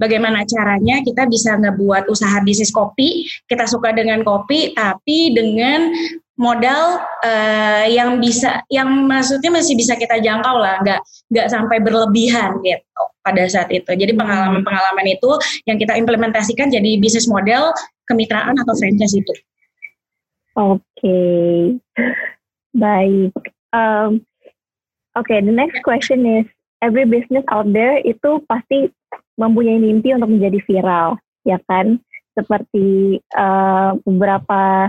[0.00, 3.28] Bagaimana caranya kita bisa ngebuat usaha bisnis kopi?
[3.44, 5.92] Kita suka dengan kopi, tapi dengan
[6.38, 11.02] modal eh, yang bisa yang maksudnya masih bisa kita jangkau lah nggak
[11.34, 15.34] nggak sampai berlebihan gitu pada saat itu jadi pengalaman-pengalaman itu
[15.66, 17.74] yang kita implementasikan jadi bisnis model
[18.06, 19.34] kemitraan atau franchise itu
[20.58, 21.78] Oke,
[22.74, 23.57] baik.
[23.72, 24.24] Um,
[25.16, 26.46] Oke, the next question is,
[26.78, 28.86] every business out there itu pasti
[29.34, 31.98] mempunyai mimpi untuk menjadi viral, ya kan?
[32.38, 34.86] seperti uh, beberapa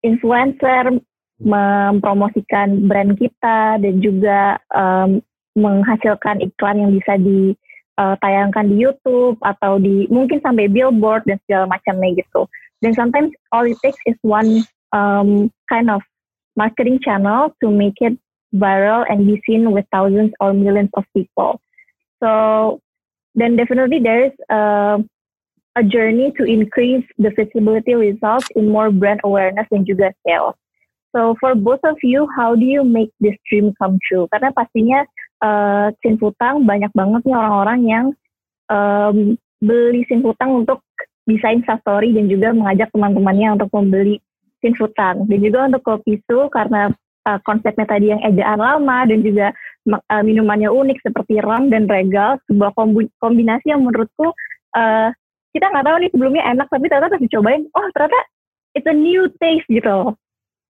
[0.00, 0.96] influencer
[1.36, 5.20] mempromosikan brand kita dan juga um,
[5.52, 12.16] menghasilkan iklan yang bisa ditayangkan di YouTube atau di mungkin sampai billboard dan segala macamnya
[12.16, 12.48] gitu.
[12.80, 14.64] Dan sometimes all it takes is one
[14.96, 16.00] um, kind of
[16.56, 18.18] marketing channel to make it
[18.54, 21.60] viral and be seen with thousands or millions of people.
[22.22, 22.80] So
[23.34, 24.98] then definitely there is a,
[25.76, 30.56] a journey to increase the visibility results in more brand awareness dan juga sales.
[31.12, 34.28] So for both of you, how do you make this dream come true?
[34.32, 35.04] Karena pastinya
[35.40, 38.06] uh, Sinfutang banyak banget nih orang-orang yang
[38.68, 40.84] um, beli Sinfutang untuk
[41.24, 44.20] desain story dan juga mengajak teman-temannya untuk membeli
[44.60, 45.28] Sinfutang.
[45.28, 46.88] Dan juga untuk kopi su karena
[47.28, 49.52] uh, konsepnya tadi yang ejaan lama dan juga
[49.90, 52.72] uh, minumannya unik seperti rum dan regal, sebuah
[53.20, 54.32] kombinasi yang menurutku
[54.76, 55.08] uh,
[55.56, 58.20] kita nggak tahu nih sebelumnya enak tapi ternyata pas dicobain, oh ternyata
[58.76, 60.12] it's a new taste gitu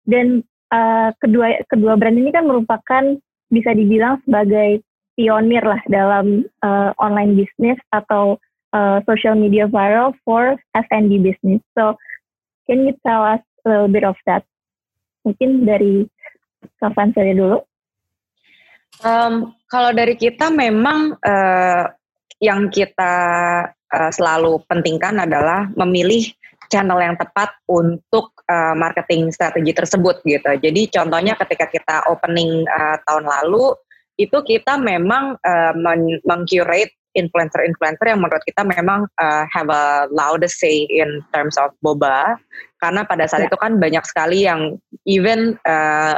[0.04, 0.44] dan
[0.76, 3.16] uh, kedua kedua brand ini kan merupakan
[3.48, 4.84] bisa dibilang sebagai
[5.16, 8.36] pionir lah dalam uh, online business atau
[8.74, 11.62] uh, social media viral for F&B business.
[11.78, 11.96] So,
[12.66, 14.44] can you tell us little bit of that?
[15.24, 16.04] Mungkin dari
[16.80, 17.60] Kavan saja dulu.
[19.04, 21.86] Um, kalau dari kita memang uh,
[22.40, 23.16] yang kita
[23.72, 26.28] uh, selalu pentingkan adalah memilih
[26.72, 30.52] channel yang tepat untuk uh, marketing strategi tersebut gitu.
[30.60, 33.76] Jadi contohnya ketika kita opening uh, tahun lalu
[34.18, 35.74] itu kita memang uh,
[36.24, 42.38] mengcurate influencer-influencer yang menurut kita memang uh, have a loudest say in terms of boba
[42.82, 43.50] karena pada saat yeah.
[43.54, 46.18] itu kan banyak sekali yang even uh,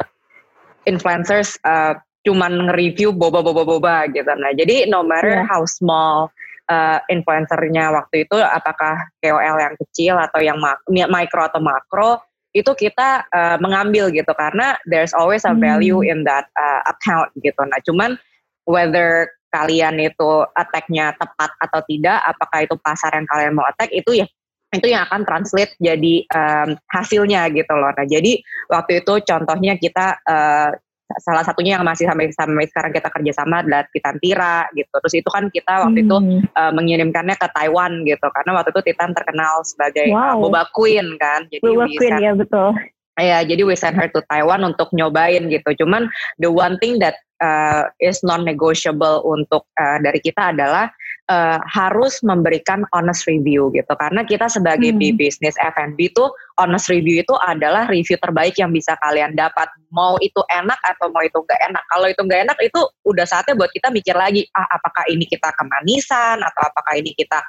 [0.89, 1.93] influencers uh,
[2.25, 4.25] cuman nge-review boba-boba-boba gitu.
[4.25, 5.45] Nah, jadi no matter yeah.
[5.45, 6.33] how small
[6.69, 10.57] uh, influencernya waktu itu apakah KOL yang kecil atau yang
[10.89, 12.17] mikro atau makro
[12.55, 16.09] itu kita uh, mengambil gitu karena there's always a value hmm.
[16.09, 17.59] in that uh, account gitu.
[17.61, 18.15] Nah, cuman
[18.65, 24.19] whether kalian itu attack-nya tepat atau tidak, apakah itu pasar yang kalian mau attack itu
[24.19, 24.27] ya
[24.75, 27.95] itu yang akan translate jadi um, hasilnya gitu loh.
[27.95, 30.69] Nah, jadi waktu itu contohnya kita uh,
[31.21, 34.89] salah satunya yang masih sampai sampai sekarang kita kerjasama adalah Titan Tira gitu.
[34.89, 36.07] Terus itu kan kita waktu hmm.
[36.09, 36.17] itu
[36.51, 40.35] uh, mengirimkannya ke Taiwan gitu karena waktu itu Titan terkenal sebagai uh, wow.
[40.35, 41.47] uh, boba queen kan.
[41.47, 42.75] Jadi boba queen ya betul.
[43.15, 45.71] Ya, jadi we send her to Taiwan untuk nyobain gitu.
[45.79, 50.87] Cuman the one thing that uh, is non-negotiable untuk uh, dari kita adalah
[51.29, 53.93] uh, harus memberikan honest review gitu.
[53.97, 55.17] Karena kita sebagai hmm.
[55.17, 56.25] bisnis F&B itu
[56.61, 59.67] honest review itu adalah review terbaik yang bisa kalian dapat.
[59.91, 61.83] Mau itu enak atau mau itu nggak enak.
[61.89, 65.51] Kalau itu nggak enak itu udah saatnya buat kita mikir lagi, ah apakah ini kita
[65.55, 67.39] kemanisan atau apakah ini kita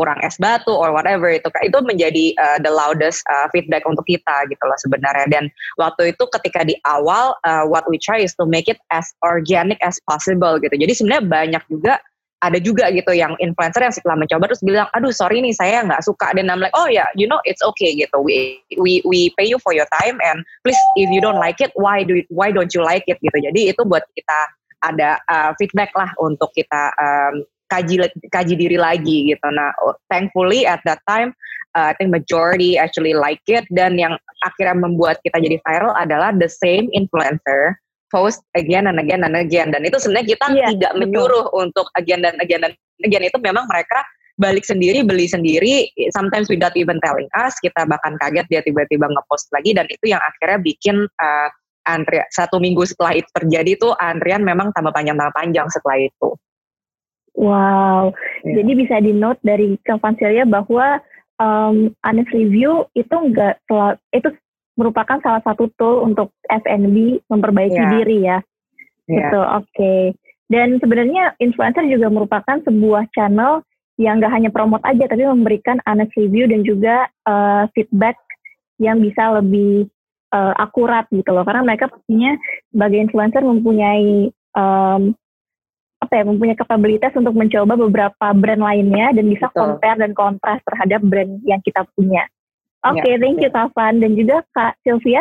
[0.00, 4.48] kurang es batu or whatever itu itu menjadi uh, the loudest uh, feedback untuk kita
[4.48, 5.28] gitu loh sebenarnya.
[5.28, 5.44] Dan
[5.76, 9.76] waktu itu ketika di awal uh, what we try is to make it as organic
[9.84, 10.72] as possible gitu.
[10.72, 12.00] Jadi sebenarnya banyak juga
[12.40, 16.00] ada juga gitu yang influencer yang setelah mencoba terus bilang aduh sorry nih saya nggak
[16.00, 16.32] suka.
[16.32, 18.16] Dan I'm like oh ya yeah, you know it's okay gitu.
[18.24, 21.68] We we we pay you for your time and please if you don't like it
[21.76, 23.36] why do why don't you like it gitu.
[23.36, 29.30] Jadi itu buat kita ada uh, feedback lah untuk kita um, kaji kaji diri lagi
[29.30, 29.46] gitu.
[29.48, 31.30] Nah, oh, thankfully at that time
[31.74, 33.66] uh, I think majority actually like it.
[33.70, 37.78] Dan yang akhirnya membuat kita jadi viral adalah the same influencer
[38.10, 39.70] post again and again and again.
[39.70, 41.02] Dan itu sebenarnya kita yeah, tidak betul.
[41.06, 42.72] menyuruh untuk again dan again dan
[43.06, 43.22] again.
[43.22, 44.02] Itu memang mereka
[44.40, 45.86] balik sendiri beli sendiri.
[46.16, 49.76] Sometimes without even telling us kita bahkan kaget dia tiba-tiba ngepost lagi.
[49.76, 51.48] Dan itu yang akhirnya bikin uh,
[51.88, 56.28] antrian satu minggu setelah itu terjadi tuh antrian memang tambah panjang tambah panjang setelah itu
[57.38, 58.10] Wow,
[58.42, 58.60] yeah.
[58.60, 60.98] jadi bisa di note dari Kavansilia bahwa
[61.38, 63.62] um, honest review itu enggak
[64.12, 64.28] itu
[64.74, 67.92] merupakan salah satu tool untuk F&B memperbaiki yeah.
[67.96, 68.38] diri ya.
[69.08, 69.10] Yeah.
[69.10, 69.66] Gitu, oke.
[69.74, 70.02] Okay.
[70.50, 73.62] Dan sebenarnya influencer juga merupakan sebuah channel
[74.00, 78.16] yang nggak hanya promote aja, tapi memberikan honest review dan juga uh, feedback
[78.80, 79.86] yang bisa lebih
[80.32, 81.44] uh, akurat gitu loh.
[81.44, 82.34] Karena mereka pastinya
[82.72, 85.12] sebagai influencer mempunyai um,
[86.00, 89.60] apa ya mempunyai kapabilitas untuk mencoba beberapa brand lainnya dan bisa Betul.
[89.60, 92.24] compare dan kontras terhadap brand yang kita punya.
[92.80, 95.20] Oke, okay, ya, thank you Tavan dan juga Kak Sylvia.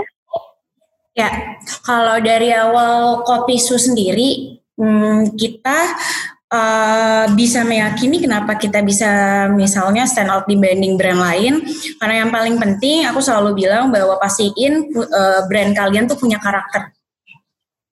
[1.12, 5.78] Ya, kalau dari awal kopi su sendiri hmm, kita
[6.48, 11.54] uh, bisa meyakini kenapa kita bisa misalnya stand out dibanding brand lain
[12.00, 16.96] karena yang paling penting aku selalu bilang bahwa pastiin uh, brand kalian tuh punya karakter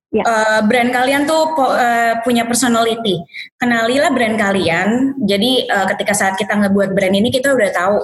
[0.08, 3.20] Uh, brand kalian tuh po- uh, punya personality.
[3.60, 5.20] Kenalilah brand kalian.
[5.20, 7.98] Jadi uh, ketika saat kita ngebuat brand ini kita udah tahu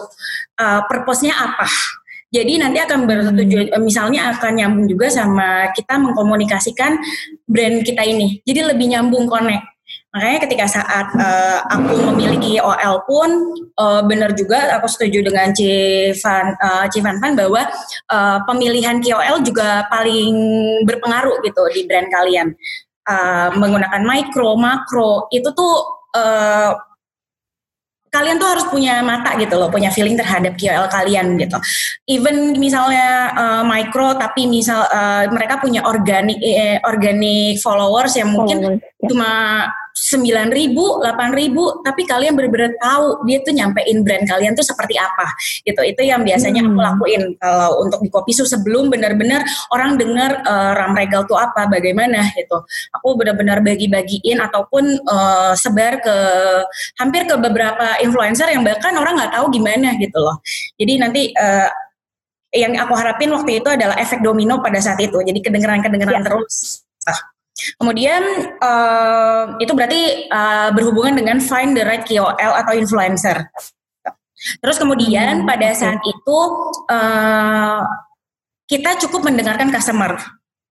[0.59, 1.65] uh, purpose-nya apa.
[2.33, 6.99] Jadi nanti akan bertujuan, uh, misalnya akan nyambung juga sama kita mengkomunikasikan
[7.47, 8.43] brand kita ini.
[8.43, 9.72] Jadi lebih nyambung connect.
[10.13, 13.29] Makanya ketika saat uh, aku memiliki OL pun
[13.81, 17.65] uh, benar juga aku setuju dengan Civan uh, Civan Fan bahwa
[18.13, 20.33] uh, pemilihan KOL juga paling
[20.85, 22.53] berpengaruh gitu di brand kalian.
[23.03, 25.75] Uh, menggunakan micro, makro itu tuh
[26.15, 26.71] uh,
[28.13, 31.57] kalian tuh harus punya mata gitu loh, punya feeling terhadap KOL kalian gitu.
[32.05, 38.61] Even misalnya uh, micro tapi misal uh, mereka punya organic eh, organic followers yang mungkin
[38.61, 39.07] Followers, ya.
[39.09, 39.31] cuma
[39.93, 44.97] sembilan ribu, delapan ribu, tapi kalian benar-benar tahu dia tuh nyampein brand kalian tuh seperti
[44.97, 45.29] apa,
[45.63, 45.81] gitu.
[45.85, 46.81] Itu yang biasanya aku Hmm.
[46.81, 51.69] lakuin kalau untuk di kopi Su sebelum benar-benar orang dengar eh, ram regal tuh apa,
[51.69, 52.57] bagaimana gitu.
[52.97, 56.15] Aku benar-benar bagi-bagiin ataupun eh, sebar ke
[56.97, 60.41] hampir ke beberapa influencer yang bahkan orang nggak tahu gimana gitu loh.
[60.81, 61.69] Jadi nanti eh,
[62.53, 65.21] yang aku harapin waktu itu adalah efek domino pada saat itu.
[65.21, 66.85] Jadi kedengeran-kedengeran terus.
[67.05, 67.32] Nah,
[67.79, 68.21] kemudian
[68.59, 73.49] eh, itu berarti eh, berhubungan dengan find the right KOL atau influencer.
[74.59, 76.39] Terus kemudian Hmm, pada saat itu
[76.91, 77.79] eh,
[78.67, 80.19] kita cukup mendengarkan customer.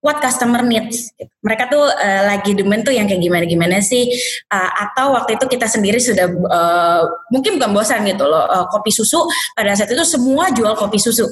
[0.03, 1.15] What customer needs.
[1.47, 4.11] Mereka tuh eh, lagi demen tuh yang kayak gimana-gimana sih.
[4.51, 8.45] Eh, atau waktu itu kita sendiri sudah eh, mungkin bukan bosan gitu loh.
[8.51, 9.23] eh, kopi susu
[9.55, 11.25] pada saat itu semua jual kopi susu.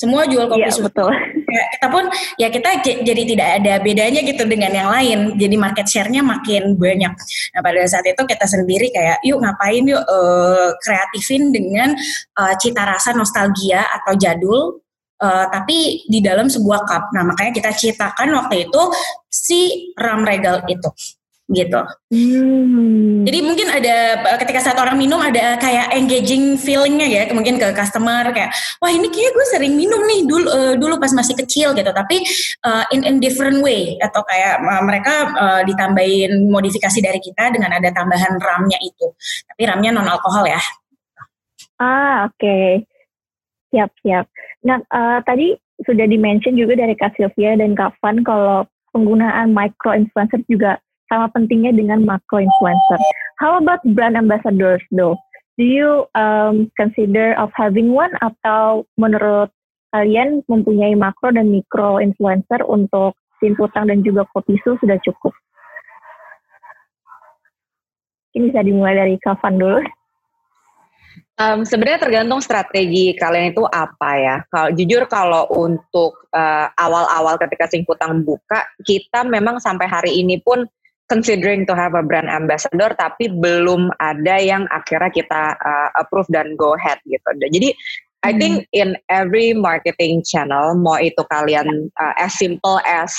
[0.00, 1.12] Semua jual kopi Iya susu betul.
[1.52, 2.04] Ya, kita pun
[2.40, 2.68] ya kita
[3.04, 5.18] jadi tidak ada bedanya gitu dengan yang lain.
[5.36, 7.12] Jadi market share-nya makin banyak.
[7.52, 11.92] Nah pada saat itu kita sendiri kayak yuk ngapain yuk eh, kreatifin dengan
[12.40, 14.80] eh, cita rasa nostalgia atau jadul
[15.20, 17.12] eh, tapi di dalam sebuah cup.
[17.12, 18.82] Nah makanya kita ciptakan waktu itu
[19.28, 20.90] si ram regal itu
[21.50, 23.24] gitu Hmm.
[23.24, 28.28] jadi mungkin ada ketika saat orang minum ada kayak engaging feelingnya ya, mungkin ke customer
[28.30, 28.52] kayak
[28.84, 32.20] wah ini kayak gue sering minum nih dulu eh, dulu pas masih kecil gitu, tapi
[32.62, 37.72] eh, in in different way atau kayak eh, mereka eh, ditambahin modifikasi dari kita dengan
[37.72, 39.08] ada tambahan ramnya itu,
[39.48, 40.60] tapi ramnya non alkohol ya.
[41.80, 42.86] Ah, oke.
[43.72, 44.28] Siap, siap.
[44.68, 49.96] Nah, eh, tadi sudah dimention juga dari Kak Sylvia dan Kak Van kalau penggunaan micro
[49.96, 50.76] influencer juga
[51.12, 53.00] sama pentingnya dengan macro influencer.
[53.36, 55.20] How about brand ambassadors though?
[55.60, 59.52] Do you um, consider of having one atau menurut
[59.92, 63.12] kalian mempunyai makro dan mikro influencer untuk
[63.44, 65.36] Sinputang dan juga Kopisu sudah cukup?
[68.32, 69.84] Ini bisa dimulai dari Kak Van dulu.
[71.36, 74.36] Um, sebenarnya tergantung strategi kalian itu apa ya.
[74.48, 80.64] Kalau jujur kalau untuk uh, awal-awal ketika Singputang buka, kita memang sampai hari ini pun
[81.12, 86.56] considering to have a brand ambassador, tapi belum ada yang akhirnya kita uh, approve dan
[86.56, 87.28] go ahead gitu.
[87.36, 87.76] Jadi
[88.24, 93.12] I think in every marketing channel, mau itu kalian uh, as simple as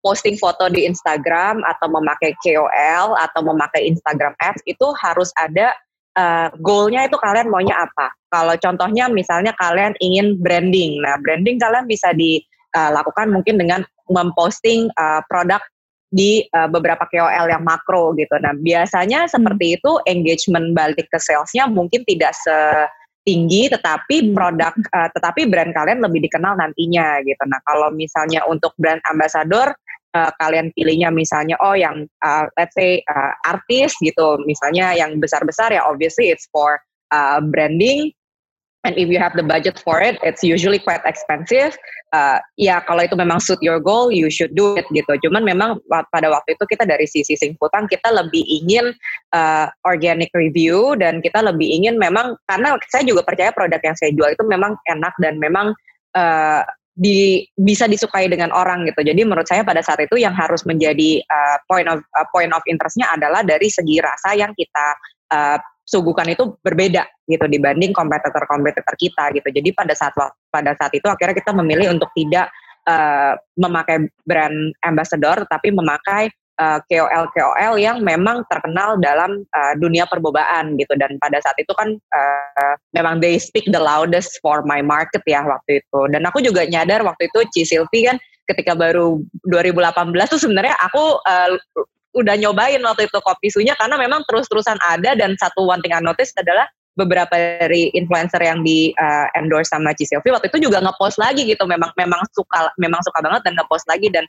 [0.00, 5.74] posting foto di Instagram atau memakai KOL atau memakai Instagram Ads itu harus ada
[6.14, 8.14] uh, goalnya itu kalian maunya apa.
[8.30, 15.20] Kalau contohnya misalnya kalian ingin branding, nah branding kalian bisa dilakukan mungkin dengan memposting uh,
[15.26, 15.60] produk
[16.08, 18.32] di uh, beberapa KOL yang makro gitu.
[18.40, 25.48] Nah biasanya seperti itu engagement balik ke salesnya mungkin tidak setinggi, tetapi produk, uh, tetapi
[25.52, 27.44] brand kalian lebih dikenal nantinya gitu.
[27.44, 29.76] Nah kalau misalnya untuk brand ambassador
[30.16, 35.74] uh, kalian pilihnya misalnya oh yang uh, let's say uh, artis gitu misalnya yang besar-besar
[35.76, 36.80] ya obviously it's for
[37.12, 38.12] uh, branding
[38.86, 41.74] and if you have the budget for it it's usually quite expensive
[42.14, 45.82] uh, ya kalau itu memang suit your goal you should do it gitu cuman memang
[45.88, 48.94] pada waktu itu kita dari sisi Singputang kita lebih ingin
[49.34, 54.14] uh, organic review dan kita lebih ingin memang karena saya juga percaya produk yang saya
[54.14, 55.74] jual itu memang enak dan memang
[56.14, 56.62] uh,
[56.98, 59.06] di bisa disukai dengan orang gitu.
[59.06, 62.58] Jadi menurut saya pada saat itu yang harus menjadi uh, point of uh, point of
[62.66, 64.86] interestnya adalah dari segi rasa yang kita
[65.30, 69.48] uh, suguhkan itu berbeda gitu dibanding kompetitor-kompetitor kita gitu.
[69.48, 70.12] Jadi pada saat
[70.52, 72.52] pada saat itu akhirnya kita memilih untuk tidak
[72.84, 76.28] uh, memakai brand ambassador tetapi memakai
[76.60, 81.96] uh, KOL-KOL yang memang terkenal dalam uh, dunia perbobaan gitu dan pada saat itu kan
[81.96, 86.68] uh, memang they speak the loudest for my market ya waktu itu dan aku juga
[86.68, 91.56] nyadar waktu itu Ci Silvi kan ketika baru 2018 tuh sebenarnya aku uh,
[92.18, 96.02] udah nyobain waktu itu kopi sunya karena memang terus-terusan ada dan satu one thing I
[96.02, 96.66] notice adalah
[96.98, 101.46] beberapa dari influencer yang di uh, endorse sama Ci Silvi waktu itu juga ngepost lagi
[101.46, 104.26] gitu memang memang suka memang suka banget dan ngepost lagi dan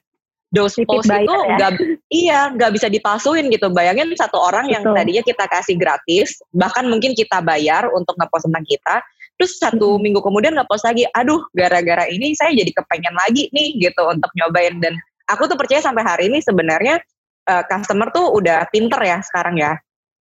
[0.54, 1.56] those post itu ya.
[1.58, 1.72] nggak
[2.10, 3.70] iya nggak bisa dipalsuin gitu.
[3.70, 4.98] Bayangin satu orang yang Betul.
[4.98, 8.96] tadinya kita kasih gratis, bahkan mungkin kita bayar untuk ngepost tentang kita,
[9.38, 10.04] terus satu Mm-mm.
[10.10, 14.82] minggu kemudian ngepost lagi, aduh gara-gara ini saya jadi kepengen lagi nih gitu untuk nyobain
[14.82, 14.98] dan
[15.30, 16.98] aku tuh percaya sampai hari ini sebenarnya
[17.50, 19.74] eh, customer tuh udah pinter ya sekarang ya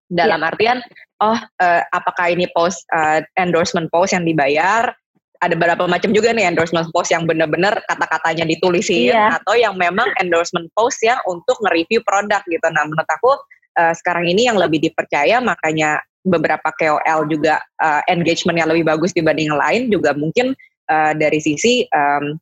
[0.07, 0.79] dalam artian
[1.19, 4.95] oh eh, apakah ini post eh, endorsement post yang dibayar
[5.37, 9.37] ada beberapa macam juga nih endorsement post yang benar-benar kata-katanya ditulisin Iya.
[9.37, 12.65] atau yang memang endorsement post yang untuk nge-review produk gitu.
[12.73, 13.37] Nah, menurut aku
[13.77, 19.53] eh, sekarang ini yang lebih dipercaya makanya beberapa KOL juga eh, engagementnya lebih bagus dibanding
[19.53, 20.57] yang lain juga mungkin
[20.89, 22.35] eh, dari sisi em,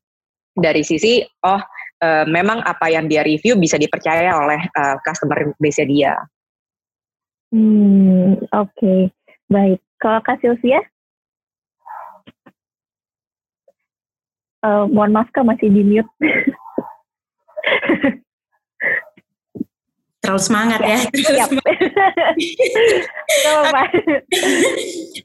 [0.55, 1.59] dari sisi oh
[2.05, 6.13] eh, memang apa yang dia review bisa dipercaya oleh eh, customer base dia.
[7.49, 9.09] Hmm, oke.
[9.49, 9.81] Baik.
[9.97, 10.83] Kalau Kak Sylvia?
[14.65, 16.09] Eh, mohon maaf Kak, masih di mute.
[20.25, 20.99] Terlalu semangat ya.
[21.05, 21.49] Siap.
[23.45, 23.81] Gak apa-apa.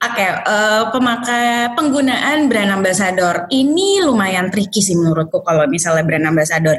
[0.00, 6.76] Oke, eh, pemakai penggunaan brand ambassador ini lumayan tricky sih menurutku kalau misalnya brand ambassador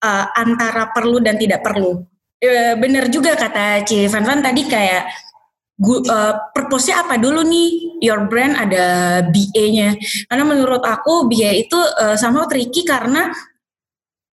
[0.00, 2.00] Eh, antara perlu dan tidak perlu.
[2.40, 5.12] Eh, bener juga kata Ci Van Van tadi kayak
[5.76, 9.92] gu, eh, purpose-nya apa dulu nih your brand ada BA-nya
[10.24, 13.28] karena menurut aku BA itu eh, somehow tricky karena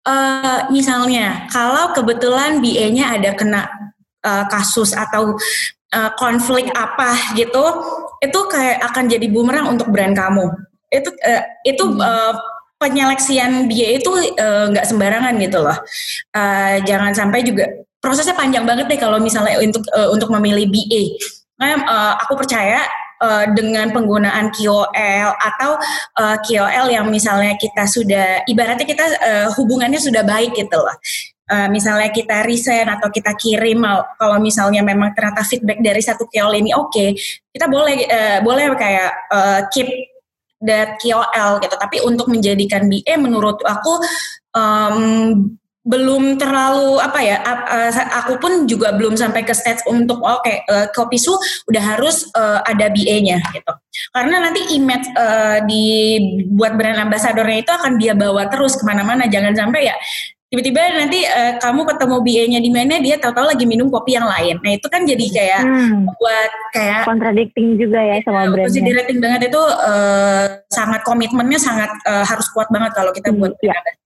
[0.07, 3.63] eh, misalnya kalau kebetulan BA-nya ada kena
[4.25, 5.37] eh, kasus atau
[5.93, 7.65] eh, konflik apa gitu
[8.23, 10.49] itu kayak akan jadi bumerang untuk brand kamu.
[10.93, 12.35] Itu eh, itu eh,
[12.79, 15.79] penyeleksian BA itu nggak sembarangan gitu loh.
[16.37, 17.69] Eh, jangan sampai juga
[18.05, 21.17] prosesnya panjang banget deh kalau misalnya untuk eh, untuk memilih BA
[21.55, 22.83] Nah, eh, aku percaya
[23.23, 25.79] eh, dengan penggunaan KOL atau
[26.19, 30.97] eh, KOL yang misalnya kita sudah ibaratnya kita eh, hubungannya sudah baik gitu loh.
[31.45, 33.85] Eh, misalnya kita resign atau kita kirim
[34.17, 37.13] kalau misalnya memang ternyata feedback dari satu KOL ini oke,
[37.53, 39.89] kita boleh eh, boleh kayak eh, keep
[40.65, 41.77] that KOL gitu.
[41.77, 44.01] Tapi untuk menjadikan BA menurut aku
[44.57, 44.97] em,
[45.85, 50.87] belum terlalu apa ya eh, aku pun juga belum sampai ke stage untuk oke eh,
[50.97, 51.37] kopi su
[51.69, 53.73] udah harus eh, ada BA-nya gitu
[54.17, 59.53] karena nanti image eh, dibuat brand ambassadornya itu akan dia bawa terus ke mana-mana jangan
[59.53, 59.97] sampai ya
[60.49, 61.19] tiba-tiba nanti
[61.59, 65.03] kamu ketemu BA-nya di mana dia tahu-tahu lagi minum kopi yang lain nah itu kan
[65.03, 69.03] jadi kayak Hmm, buat kayak contradicting juga ya sama posisi brandnya.
[69.03, 69.63] rating banget itu
[70.71, 73.75] sangat komitmennya sangat harus kuat banget kalau kita Hmm, buat iya.
[73.75, 73.85] brand.
[73.85, 74.04] Gitu.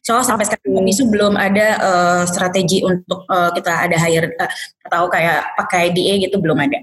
[0.00, 4.50] So sampai sekarang itu belum ada eh, strategi untuk eh, kita ada hire eh,
[4.88, 6.80] atau kayak pakai DA gitu belum ada.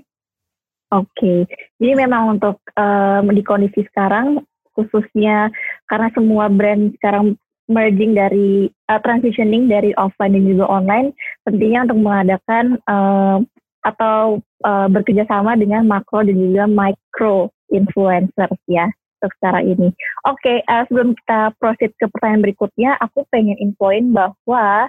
[0.89, 1.45] Oke,
[1.77, 4.41] jadi memang untuk em, di kondisi sekarang,
[4.73, 5.53] khususnya
[5.85, 7.37] karena semua brand sekarang
[7.69, 11.13] merging dari uh, transitioning dari offline dan juga online,
[11.45, 13.45] pentingnya untuk mengadakan em,
[13.85, 18.89] atau uh, bekerja sama dengan makro dan juga micro influencers ya
[19.27, 19.91] secara ini.
[20.23, 24.87] Oke, eh, sebelum kita proceed ke pertanyaan berikutnya, aku pengen infoin bahwa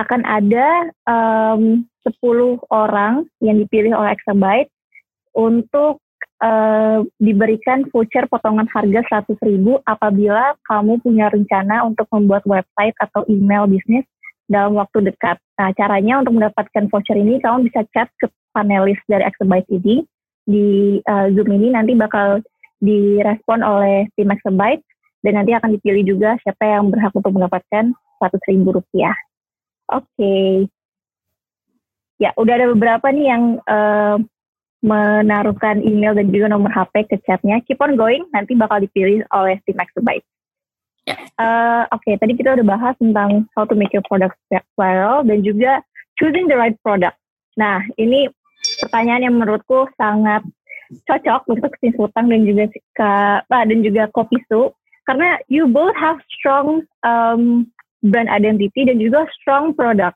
[0.00, 4.70] akan ada em, 10 orang yang dipilih oleh Exabyte
[5.36, 6.00] untuk
[6.42, 9.38] eh, diberikan voucher potongan harga 100.000
[9.86, 14.06] apabila kamu punya rencana untuk membuat website atau email bisnis
[14.50, 15.38] dalam waktu dekat.
[15.56, 20.02] Nah, caranya untuk mendapatkan voucher ini kamu bisa chat ke panelis dari Exabyte ini
[20.42, 22.42] di eh, Zoom ini nanti bakal
[22.82, 24.82] direspon oleh tim Exabyte
[25.22, 29.14] dan nanti akan dipilih juga siapa yang berhak untuk mendapatkan 100.000 rupiah.
[29.86, 30.66] Oke.
[32.18, 34.16] Ya, udah ada beberapa nih yang eh,
[34.82, 37.62] menaruhkan email dan juga nomor HP ke chatnya.
[37.62, 40.26] Keep on going, nanti bakal dipilih oleh tim Exabyte.
[41.06, 41.18] Ya.
[41.18, 44.38] Eh, Oke, tadi kita udah bahas tentang how to make your product
[44.74, 45.82] viral dan juga
[46.18, 47.14] choosing the right product.
[47.58, 48.30] Nah, ini
[48.82, 50.42] pertanyaan yang menurutku sangat
[51.08, 54.72] cocok untuk Sis Hutang dan juga Kak ah, dan juga Kopi Su
[55.08, 57.66] karena you both have strong um,
[58.02, 60.14] brand identity dan juga strong product.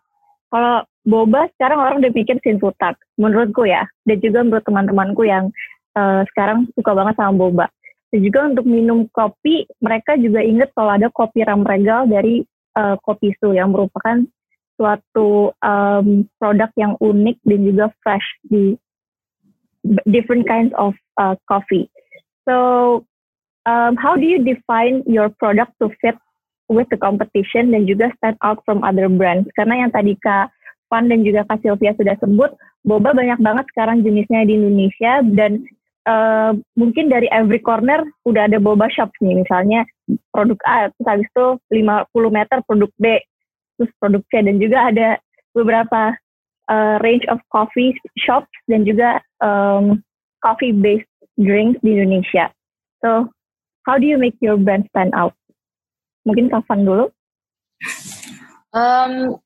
[0.50, 3.86] Kalau boba sekarang orang udah pikir sinfutak menurutku ya.
[4.06, 5.50] Dan juga menurut teman-temanku yang
[5.94, 7.66] eh, sekarang suka banget sama boba.
[8.10, 12.46] Dan juga untuk minum kopi mereka juga inget kalau ada kopi ramregal dari
[12.78, 14.22] eh, kopi su yang merupakan
[14.76, 18.76] suatu em, produk yang unik dan juga fresh di
[20.10, 21.90] different kinds of uh, coffee.
[22.48, 23.04] So
[23.66, 26.14] um, how do you define your product to fit
[26.68, 29.50] with the competition dan juga stand out from other brands?
[29.58, 30.50] Karena yang tadi kak
[30.86, 32.54] Van dan juga Kak Sylvia sudah sebut,
[32.86, 35.66] boba banyak banget sekarang jenisnya di Indonesia dan
[36.06, 39.82] uh, mungkin dari every corner udah ada boba shops nih, misalnya
[40.30, 41.46] produk A, terus habis itu
[41.82, 43.18] 50 meter produk B,
[43.76, 45.08] terus produk C dan juga ada
[45.50, 46.14] beberapa
[46.68, 50.02] uh, range of coffee shops dan juga um,
[50.42, 51.08] coffee based
[51.38, 52.50] drinks di Indonesia.
[53.04, 53.30] So,
[53.84, 55.36] how do you make your brand stand out?
[56.26, 57.12] Mungkin Kafan dulu.
[58.74, 59.38] Um,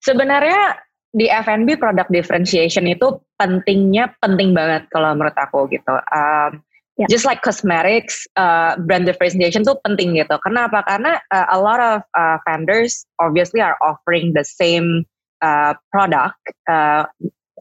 [0.00, 0.80] sebenarnya
[1.14, 5.94] di F&B product differentiation itu pentingnya penting banget kalau menurut aku gitu.
[6.10, 6.64] Um,
[6.98, 7.06] yeah.
[7.06, 10.34] Just like cosmetics, uh, brand differentiation tuh penting gitu.
[10.42, 10.82] Kenapa?
[10.88, 15.06] Karena uh, a lot of uh, vendors obviously are offering the same
[15.42, 17.08] uh, product uh,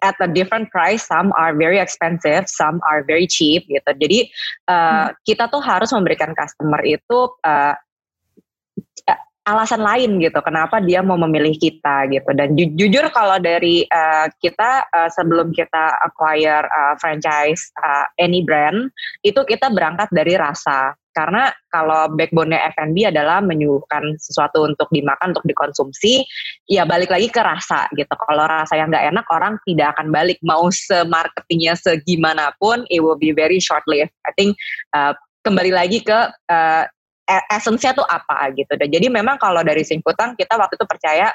[0.03, 1.07] at a different price.
[1.07, 3.91] Some are very expensive, some are very cheap gitu.
[3.95, 4.29] Jadi
[4.67, 5.09] uh, hmm.
[5.23, 7.73] kita tuh harus memberikan customer itu uh,
[9.43, 14.31] alasan lain gitu kenapa dia mau memilih kita gitu dan ju jujur kalau dari uh,
[14.39, 18.87] kita uh, sebelum kita acquire uh, franchise uh, any brand
[19.19, 25.45] itu kita berangkat dari rasa karena kalau backbone-nya F&B adalah menyuguhkan sesuatu untuk dimakan untuk
[25.45, 26.25] dikonsumsi
[26.67, 28.09] ya balik lagi ke rasa gitu.
[28.09, 30.41] Kalau rasa yang nggak enak orang tidak akan balik.
[30.41, 34.57] Mau semarketingnya segimanapun it will be very short lived I think
[34.97, 35.13] uh,
[35.45, 36.83] kembali lagi ke uh,
[37.53, 38.73] esensinya tuh apa gitu.
[38.75, 41.31] Dan jadi memang kalau dari Singputang kita waktu itu percaya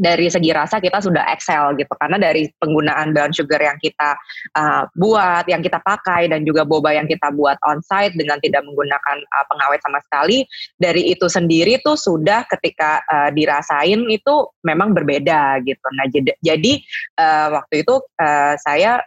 [0.00, 4.16] dari segi rasa kita sudah excel gitu karena dari penggunaan brown sugar yang kita
[4.56, 8.64] uh, buat, yang kita pakai dan juga boba yang kita buat on site dengan tidak
[8.64, 10.48] menggunakan uh, pengawet sama sekali
[10.80, 14.34] dari itu sendiri tuh sudah ketika uh, dirasain itu
[14.64, 15.86] memang berbeda gitu.
[15.92, 16.72] Nah jadi, jadi
[17.20, 19.04] uh, waktu itu uh, saya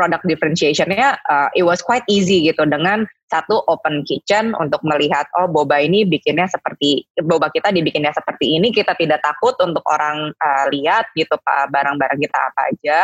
[0.00, 5.44] product differentiationnya uh, it was quite easy gitu dengan satu open kitchen untuk melihat oh
[5.44, 10.64] boba ini bikinnya seperti boba kita dibikinnya seperti ini kita tidak takut untuk orang uh,
[10.72, 12.98] lihat gitu pak barang-barang kita apa aja.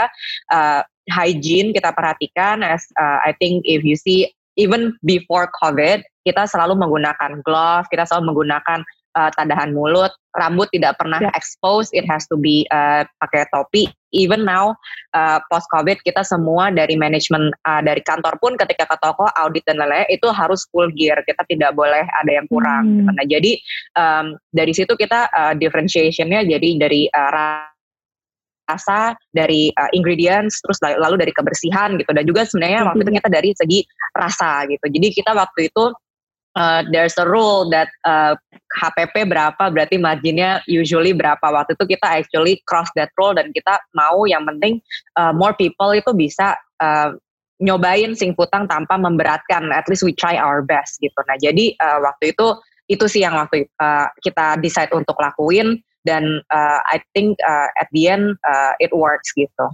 [0.49, 0.80] Uh,
[1.12, 6.74] hygiene kita perhatikan as uh, I think if you see even before COVID kita selalu
[6.74, 8.82] menggunakan glove kita selalu menggunakan
[9.17, 11.33] uh, tadahan mulut, rambut tidak pernah yeah.
[11.33, 13.89] expose, it has to be uh, pakai topi.
[14.14, 14.77] Even now
[15.12, 19.64] uh, post covid kita semua dari manajemen uh, dari kantor pun ketika ke toko audit
[19.64, 21.21] dan lain-lain itu harus full gear.
[21.25, 23.09] Kita tidak boleh ada yang kurang.
[23.09, 23.12] Hmm.
[23.12, 23.57] Nah jadi
[23.97, 27.67] um, dari situ kita uh, differentiationnya jadi dari uh,
[28.67, 33.29] rasa dari uh, ingredients terus lalu dari kebersihan gitu dan juga sebenarnya waktu itu kita
[33.31, 35.85] dari segi rasa gitu jadi kita waktu itu
[36.57, 38.34] uh, there's a rule that uh,
[38.80, 41.44] HPP berapa berarti marginnya usually berapa.
[41.44, 44.80] Waktu itu kita actually cross that rule dan kita mau yang penting
[45.20, 47.14] uh, more people itu bisa uh,
[47.61, 49.70] nyobain singputang tanpa memberatkan.
[49.70, 51.16] At least we try our best gitu.
[51.28, 56.40] Nah jadi uh, waktu itu itu sih yang waktu uh, kita decide untuk lakuin dan
[56.54, 59.66] uh, I think uh, at the end uh, it works gitu.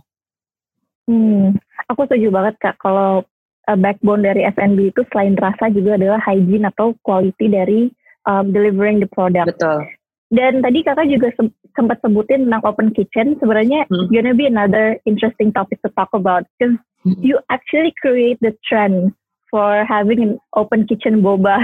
[1.10, 1.58] Hmm,
[1.90, 3.26] aku setuju banget kak kalau
[3.68, 7.80] uh, backbone dari F&B itu selain rasa juga adalah hygiene atau quality dari
[8.26, 9.58] um, delivering the product.
[9.58, 9.86] Betul.
[10.32, 11.44] Dan tadi kakak juga se
[11.76, 13.36] sempat sebutin tentang open kitchen.
[13.36, 14.08] Sebenarnya hmm.
[14.08, 17.20] gonna be another interesting topic to talk about because hmm.
[17.20, 19.12] you actually create the trend
[19.52, 21.60] for having an open kitchen boba.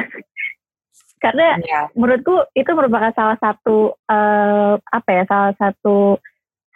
[1.24, 1.88] Karena yeah.
[1.96, 6.20] menurutku itu merupakan salah satu uh, apa ya salah satu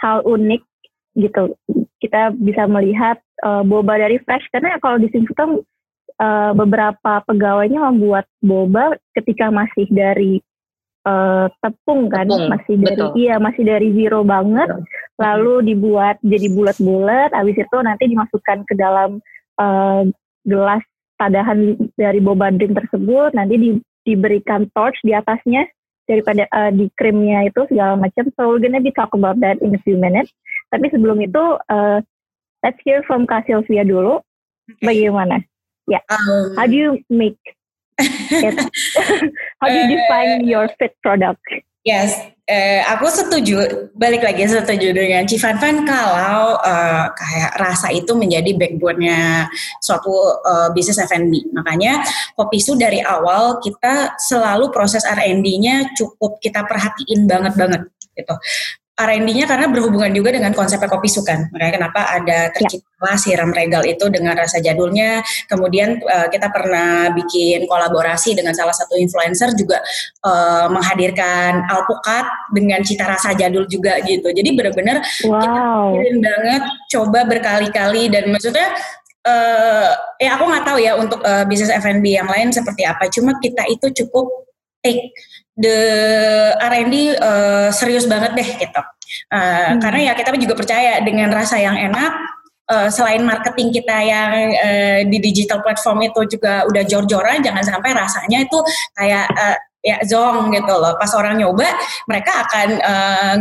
[0.03, 0.65] hal unik
[1.17, 1.57] gitu
[2.01, 5.09] kita bisa melihat uh, boba dari fresh karena kalau di
[6.19, 10.41] uh, beberapa pegawainya membuat boba ketika masih dari
[11.07, 13.11] uh, tepung kan tepung, masih dari betul.
[13.19, 14.85] iya masih dari zero banget betul.
[15.21, 19.21] lalu dibuat jadi bulat-bulat habis itu nanti dimasukkan ke dalam
[19.61, 20.03] uh,
[20.49, 20.83] gelas
[21.21, 23.71] tadahan dari boba drink tersebut nanti di,
[24.03, 25.69] diberikan torch di atasnya
[26.11, 28.27] daripada uh, di krimnya itu segala macam.
[28.35, 30.35] So we're gonna be talk about that in a few minutes.
[30.73, 32.01] Tapi sebelum itu, uh,
[32.65, 34.25] let's hear from Kak Sylvia dulu.
[34.81, 35.45] Bagaimana?
[35.85, 36.03] Ya, yeah.
[36.09, 37.37] um, how do you make
[38.01, 38.57] it?
[39.61, 41.43] how do you define your fit product?
[41.83, 42.15] Yes,
[42.47, 43.91] eh, aku setuju.
[43.99, 49.51] Balik lagi setuju dengan Civan Van kalau uh, kayak rasa itu menjadi backbone-nya
[49.83, 50.15] suatu
[50.47, 51.51] uh, bisnis F&B.
[51.51, 51.99] Makanya
[52.39, 57.83] Kopi Su dari awal kita selalu proses R&D-nya cukup kita perhatiin banget banget
[58.15, 58.35] gitu.
[58.93, 61.49] R&D-nya karena berhubungan juga dengan konsep kopi sukan.
[61.49, 63.17] Makanya kenapa ada tercipta ya.
[63.17, 65.25] siram regal itu dengan rasa jadulnya.
[65.49, 69.81] Kemudian uh, kita pernah bikin kolaborasi dengan salah satu influencer juga
[70.29, 74.29] uh, menghadirkan alpukat dengan cita rasa jadul juga gitu.
[74.29, 75.97] Jadi benar-benar wow.
[75.97, 76.63] kita banget,
[76.93, 78.77] coba berkali-kali dan maksudnya
[79.25, 79.91] uh,
[80.21, 83.09] ya aku nggak tahu ya untuk uh, bisnis F&B yang lain seperti apa.
[83.09, 84.29] Cuma kita itu cukup
[84.83, 85.15] take
[85.57, 85.79] the
[86.57, 88.83] R&D uh, serius banget deh gitu.
[89.29, 89.81] Uh, hmm.
[89.81, 92.13] Karena ya kita juga percaya dengan rasa yang enak
[92.73, 97.91] uh, selain marketing kita yang uh, di digital platform itu juga udah jor-joran, jangan sampai
[97.93, 98.59] rasanya itu
[98.97, 100.95] kayak uh, ya zong gitu loh.
[100.97, 101.67] Pas orang nyoba,
[102.07, 102.69] mereka akan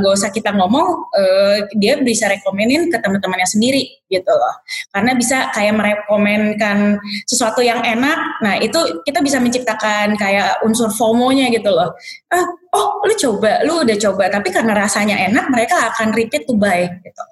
[0.02, 4.56] uh, usah kita ngomong, uh, dia bisa rekomenin ke teman-temannya sendiri gitu loh.
[4.92, 8.42] Karena bisa kayak merekomenkan sesuatu yang enak.
[8.42, 11.94] Nah itu kita bisa menciptakan kayak unsur FOMO-nya gitu loh.
[12.34, 16.58] Ah, oh lu coba, lu udah coba, tapi karena rasanya enak, mereka akan repeat to
[16.58, 17.24] buy gitu.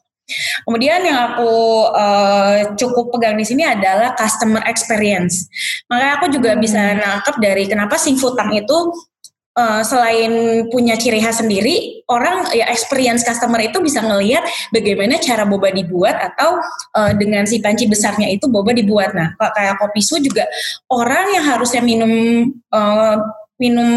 [0.66, 1.52] Kemudian yang aku
[1.94, 5.50] uh, cukup pegang di sini adalah customer experience.
[5.90, 6.62] Makanya aku juga hmm.
[6.62, 8.78] bisa nangkep dari kenapa Singfutang itu
[9.60, 15.44] uh, selain punya ciri khas sendiri, orang ya experience customer itu bisa ngelihat bagaimana cara
[15.44, 16.60] boba dibuat atau
[16.96, 19.12] uh, dengan si panci besarnya itu boba dibuat.
[19.12, 20.48] Nah, kayak kopi su juga
[20.88, 22.12] orang yang harusnya minum
[22.72, 23.18] uh,
[23.60, 23.92] minum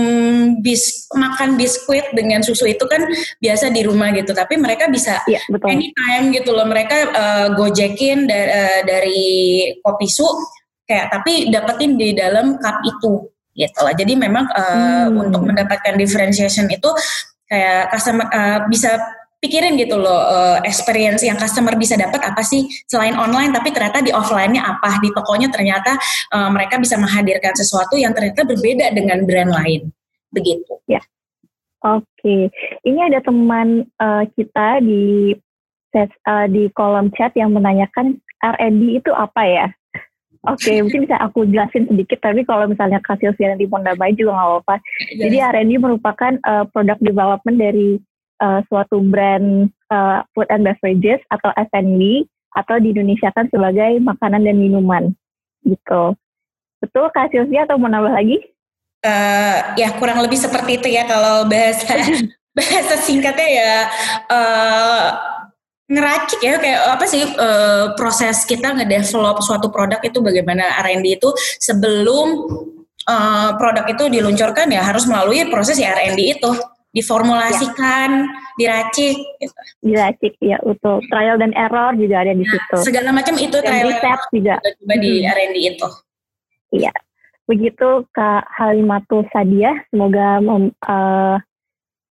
[0.59, 3.07] bis makan biskuit dengan susu itu kan
[3.39, 5.71] biasa di rumah gitu tapi mereka bisa ya, betul.
[5.71, 10.27] anytime gitu loh mereka uh, gojekin da uh, dari kopi su
[10.83, 15.23] kayak tapi dapetin di dalam cup itu gitu lah jadi memang uh, hmm.
[15.31, 16.91] untuk mendapatkan differentiation itu
[17.47, 18.99] kayak customer uh, bisa
[19.43, 23.99] pikirin gitu loh uh, experience yang customer bisa dapat apa sih selain online tapi ternyata
[23.99, 25.99] di offline-nya apa di tokonya ternyata
[26.31, 29.91] uh, mereka bisa menghadirkan sesuatu yang ternyata berbeda dengan brand lain
[30.31, 31.03] begitu ya
[31.83, 32.47] oke okay.
[32.87, 35.35] ini ada teman uh, kita di
[35.99, 39.67] uh, di kolom chat yang menanyakan R&D itu apa ya
[40.43, 44.35] Oke, okay, mungkin bisa aku jelasin sedikit, tapi kalau misalnya kasih Silvia nanti nambahin juga
[44.35, 44.77] nggak apa-apa.
[45.15, 45.23] Iya.
[45.23, 48.03] Jadi R&D merupakan uh, product development dari
[48.43, 52.27] uh, suatu brand uh, food and beverages atau F&B
[52.59, 55.15] atau di Indonesia kan sebagai makanan dan minuman
[55.65, 56.19] gitu.
[56.83, 58.43] Betul Kak Sylvia atau mau nambah lagi?
[59.03, 61.91] Uh, ya kurang lebih seperti itu ya kalau bahasa
[62.59, 63.75] bahasa singkatnya ya
[64.31, 65.07] uh,
[65.91, 71.35] ngeracik ya kayak apa sih uh, proses kita ngedevelop suatu produk itu bagaimana R&D itu
[71.59, 72.47] sebelum
[73.11, 76.51] uh, produk itu diluncurkan ya harus melalui proses ya R&D itu
[76.93, 78.61] diformulasikan, ya.
[78.61, 79.55] diracik gitu.
[79.81, 81.01] Diracik ya betul.
[81.09, 82.77] Trial dan error juga ada di nah, situ.
[82.85, 84.55] Segala macam itu dan trial step juga.
[84.61, 85.13] Coba di.
[85.25, 85.89] R&D itu.
[86.73, 86.93] Iya.
[87.49, 91.37] Begitu Kak Halimatul Sadia, semoga mem, uh,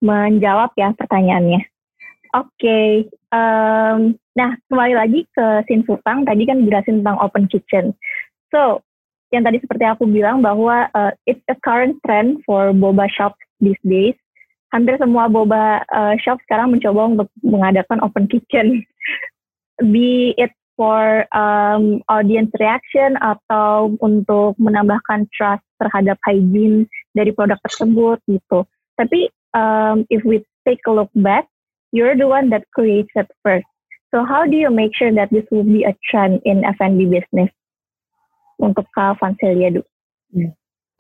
[0.04, 1.64] menjawab ya pertanyaannya.
[2.34, 2.90] Oke, okay.
[3.30, 7.94] um, nah kembali lagi ke Sinfutang, tadi kan jelasin tentang open kitchen.
[8.50, 8.82] So,
[9.30, 13.80] yang tadi seperti aku bilang bahwa uh, it's a current trend for boba shop these
[13.86, 14.18] days
[14.74, 18.82] hampir semua boba uh, shop sekarang mencoba untuk mengadakan open kitchen.
[19.94, 28.18] Be it for um, audience reaction atau untuk menambahkan trust terhadap hygiene dari produk tersebut
[28.26, 28.66] gitu.
[28.98, 31.46] Tapi um, if we take a look back,
[31.94, 33.70] you're the one that creates it first.
[34.10, 37.50] So how do you make sure that this will be a trend in F&B business?
[38.62, 39.90] Untuk Kak Vancelia dulu.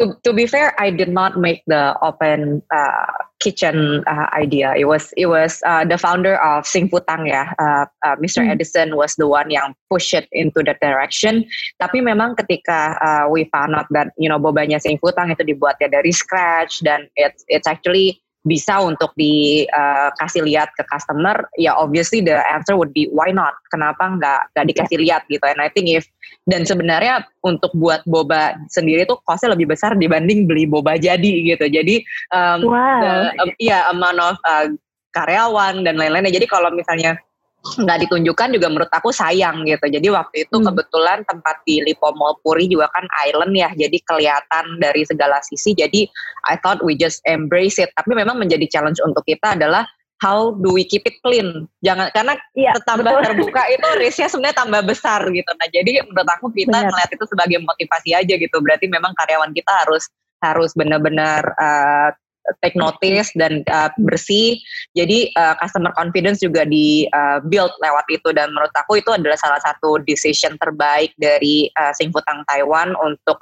[0.01, 3.13] To, to be fair, I did not make the open uh,
[3.43, 4.71] kitchen uh, idea.
[4.79, 8.39] It was it was uh, the founder of Sing Putang ya, uh, uh, Mr.
[8.39, 8.55] Hmm.
[8.55, 11.43] Edison was the one yang push it into that direction.
[11.83, 15.91] Tapi memang ketika uh, we found out that you know bobanya Sing Putang itu dibuatnya
[15.99, 22.19] dari scratch dan it's it's actually bisa untuk dikasih uh, lihat ke customer, ya obviously
[22.19, 23.55] the answer would be why not?
[23.71, 25.43] Kenapa nggak nggak dikasih lihat gitu?
[25.47, 26.03] And I think if
[26.43, 31.71] dan sebenarnya untuk buat boba sendiri tuh costnya lebih besar dibanding beli boba jadi gitu.
[31.71, 32.03] Jadi
[32.35, 32.99] um, wow.
[32.99, 34.67] the, um, yeah, amount of uh,
[35.15, 36.35] karyawan dan lain-lainnya.
[36.35, 37.15] Jadi kalau misalnya
[37.63, 39.87] nggak ditunjukkan juga menurut aku sayang gitu.
[39.87, 40.67] Jadi waktu itu hmm.
[40.67, 45.71] kebetulan tempat di Lipo Mall Puri juga kan island ya, jadi kelihatan dari segala sisi.
[45.71, 46.03] Jadi
[46.51, 47.87] I thought we just embrace it.
[47.95, 49.87] Tapi memang menjadi challenge untuk kita adalah
[50.19, 51.67] how do we keep it clean?
[51.83, 53.23] Jangan karena ya, tambah betul.
[53.31, 55.51] terbuka itu risknya sebenarnya tambah besar gitu.
[55.55, 56.91] Nah jadi menurut aku kita Benar.
[56.91, 58.57] ngeliat itu sebagai motivasi aja gitu.
[58.59, 60.11] Berarti memang karyawan kita harus
[60.43, 62.11] harus benar-benar uh,
[62.59, 64.59] take notice dan uh, bersih.
[64.95, 69.39] Jadi uh, customer confidence juga di uh, build lewat itu dan menurut aku itu adalah
[69.39, 73.39] salah satu decision terbaik dari uh, Singfutang Taiwan untuk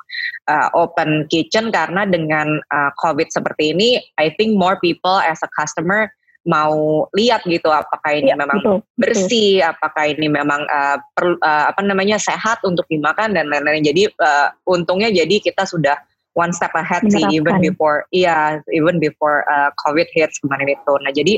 [0.49, 3.89] uh, open kitchen karena dengan uh, COVID seperti ini,
[4.21, 6.09] I think more people as a customer
[6.41, 9.71] mau lihat gitu apakah ini ya, memang betul, bersih, betul.
[9.77, 13.85] apakah ini memang uh, per, uh, apa namanya sehat untuk dimakan dan lain-lain.
[13.85, 16.01] Jadi uh, untungnya jadi kita sudah
[16.33, 20.93] one step ahead sih even before iya yeah, even before uh, covid hits kemarin itu.
[21.03, 21.33] Nah jadi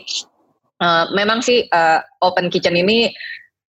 [0.81, 3.13] uh, memang sih uh, open kitchen ini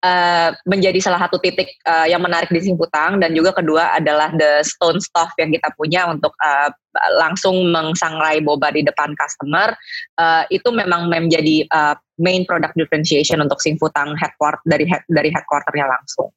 [0.06, 4.62] uh, menjadi salah satu titik uh, yang menarik di Simputang dan juga kedua adalah the
[4.66, 6.70] stone stuff yang kita punya untuk uh,
[7.18, 9.74] langsung mengsangrai boba di depan customer.
[10.20, 15.86] Uh, itu memang menjadi uh, main product differentiation untuk Simputang headquarter dari head, dari headquarternya
[15.88, 16.30] langsung.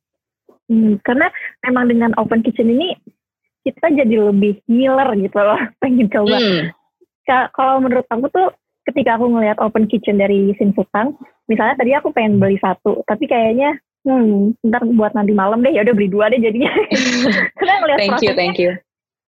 [0.64, 1.28] Hmm, karena
[1.68, 2.96] memang dengan open kitchen ini
[3.64, 6.36] kita jadi lebih ngiler gitu loh, pengen coba.
[6.36, 6.62] Hmm.
[7.24, 8.52] Kalau menurut aku tuh
[8.84, 11.16] ketika aku ngelihat open kitchen dari Sinfutang,
[11.48, 15.82] misalnya tadi aku pengen beli satu, tapi kayaknya hmm, ntar buat nanti malam deh, ya
[15.82, 16.68] udah beli dua deh jadinya.
[17.58, 18.76] Karena ngelihat thank you, thank you.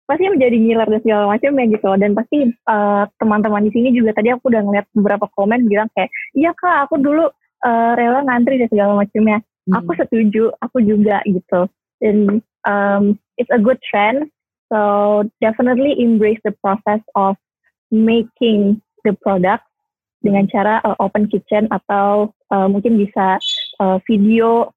[0.06, 1.90] Pasti menjadi ngiler dan segala macam ya gitu.
[1.98, 2.38] Dan pasti
[2.70, 6.86] uh, teman-teman di sini juga tadi aku udah ngeliat beberapa komen bilang kayak, iya kak,
[6.86, 7.26] aku dulu
[7.66, 9.42] uh, rela ngantri dan segala macamnya.
[9.66, 9.82] Hmm.
[9.82, 11.66] Aku setuju, aku juga gitu.
[11.98, 14.28] Dan um, it's a good trend.
[14.68, 17.38] So definitely embrace the process of
[17.94, 19.62] making the product
[20.20, 23.38] dengan cara uh, open kitchen atau uh, mungkin bisa
[23.78, 24.74] uh, video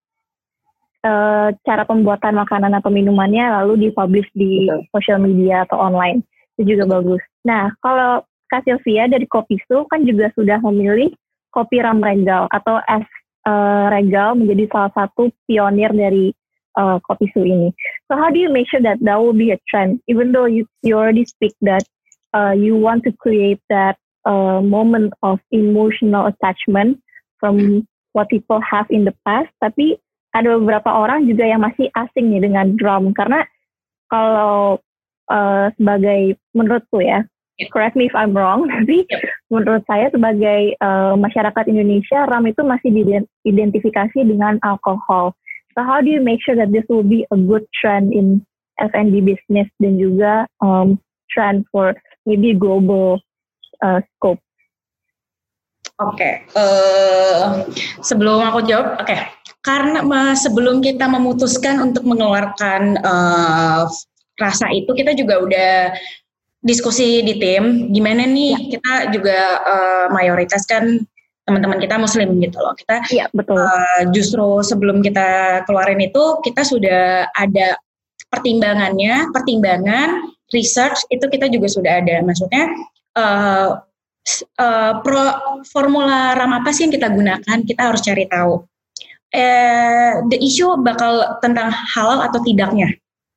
[1.02, 4.86] uh, cara pembuatan makanan atau minumannya lalu dipublish di Betul.
[4.94, 6.22] social media atau online
[6.62, 7.24] itu juga bagus.
[7.50, 11.10] Nah kalau Kak Sylvia dari Kopisu kan juga sudah memilih
[11.50, 13.06] kopi ram regal atau es
[13.50, 16.30] uh, regal menjadi salah satu pionir dari
[16.80, 17.76] uh, Kopisu ini.
[18.08, 20.64] So how do you make sure that that will be a trend even though you
[20.80, 21.84] you already speak that
[22.32, 27.04] uh, you want to create that uh, moment of emotional attachment
[27.40, 29.98] from what people have in the past, tapi
[30.36, 33.46] ada beberapa orang juga yang masih asing nih dengan drum karena
[34.10, 34.78] kalau
[35.30, 37.26] uh, sebagai menurutku ya,
[37.74, 39.06] correct me if I'm wrong, tapi
[39.50, 45.34] menurut saya sebagai uh, masyarakat Indonesia, ram itu masih diidentifikasi dengan alkohol.
[45.80, 48.44] So how do you make sure that this will be a good trend in
[48.84, 51.00] F&B business dan juga um,
[51.32, 51.96] trend for
[52.28, 53.24] maybe global
[53.80, 54.44] uh, scope?
[56.04, 56.34] Oke, okay.
[56.52, 57.52] uh, eh,
[58.04, 59.32] sebelum aku jawab, oke, okay.
[59.64, 60.04] karena
[60.36, 63.88] sebelum kita memutuskan untuk mengeluarkan uh,
[64.36, 65.72] rasa itu, kita juga udah
[66.60, 68.68] diskusi di tim, gimana nih ya.
[68.68, 71.08] kita juga uh, mayoritas kan
[71.50, 72.78] teman-teman kita muslim gitu loh.
[72.78, 73.58] Kita ya, betul.
[73.58, 77.74] Uh, justru sebelum kita keluarin itu, kita sudah ada
[78.30, 82.22] pertimbangannya, pertimbangan research itu kita juga sudah ada.
[82.22, 82.70] Maksudnya
[83.18, 83.82] uh,
[84.62, 85.26] uh, pro,
[85.74, 87.58] formula RAM apa sih yang kita gunakan?
[87.66, 88.62] Kita harus cari tahu.
[89.30, 92.89] Uh, the issue bakal tentang halal atau tidaknya,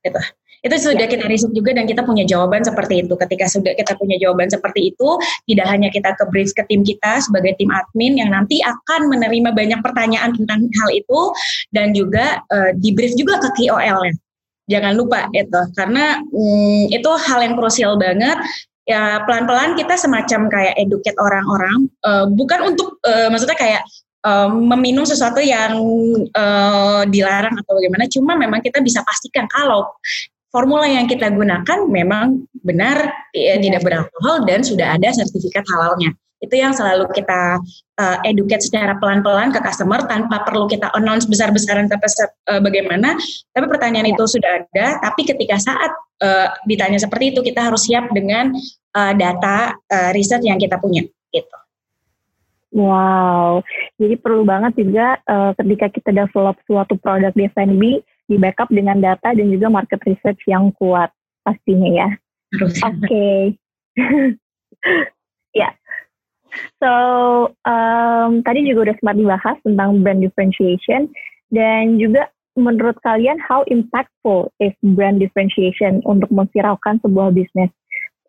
[0.03, 0.21] gitu.
[0.63, 1.11] Itu sudah ya.
[1.11, 3.19] kita riset juga dan kita punya jawaban seperti itu.
[3.19, 5.09] Ketika sudah kita punya jawaban seperti itu,
[5.51, 9.51] tidak hanya kita ke brief ke tim kita sebagai tim admin yang nanti akan menerima
[9.51, 11.21] banyak pertanyaan tentang hal itu
[11.75, 14.15] dan juga uh, di brief juga ke KOL-nya
[14.71, 18.39] jangan lupa itu karena mm, itu hal yang krusial banget
[18.87, 23.83] ya pelan-pelan kita semacam kayak educate orang-orang uh, bukan untuk uh, maksudnya kayak
[24.27, 25.79] uh, meminum sesuatu yang
[26.35, 29.91] uh, dilarang atau bagaimana cuma memang kita bisa pastikan kalau
[30.51, 36.13] formula yang kita gunakan memang benar ya, tidak beralkohol dan sudah ada sertifikat halalnya
[36.43, 37.63] itu yang selalu kita
[38.03, 42.11] uh, educate secara pelan-pelan ke customer tanpa perlu kita announce besar-besaran tapi
[42.51, 43.15] uh, bagaimana.
[43.55, 44.13] Tapi pertanyaan ya.
[44.19, 48.51] itu sudah ada, tapi ketika saat uh, ditanya seperti itu kita harus siap dengan
[48.99, 51.57] uh, data uh, riset yang kita punya gitu.
[52.73, 53.61] Wow,
[54.01, 58.01] jadi perlu banget juga uh, ketika kita develop suatu produk di F&B
[58.33, 61.13] di backup dengan data dan juga market research yang kuat
[61.45, 62.09] pastinya ya.
[62.65, 62.81] Oke.
[63.05, 63.41] Okay.
[65.61, 65.69] ya,
[66.81, 66.93] So
[67.65, 71.09] um, tadi juga udah sempat dibahas tentang brand differentiation
[71.53, 77.73] dan juga menurut kalian how impactful is brand differentiation untuk memviralkan sebuah bisnis?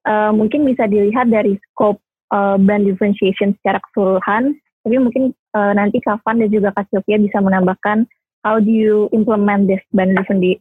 [0.04, 2.00] Uh, mungkin bisa dilihat dari scope
[2.34, 7.38] uh, brand differentiation secara keseluruhan, tapi mungkin uh, nanti Kavan dan juga Kak Sylvia bisa
[7.40, 8.10] menambahkan
[8.44, 10.18] how do you implement this brand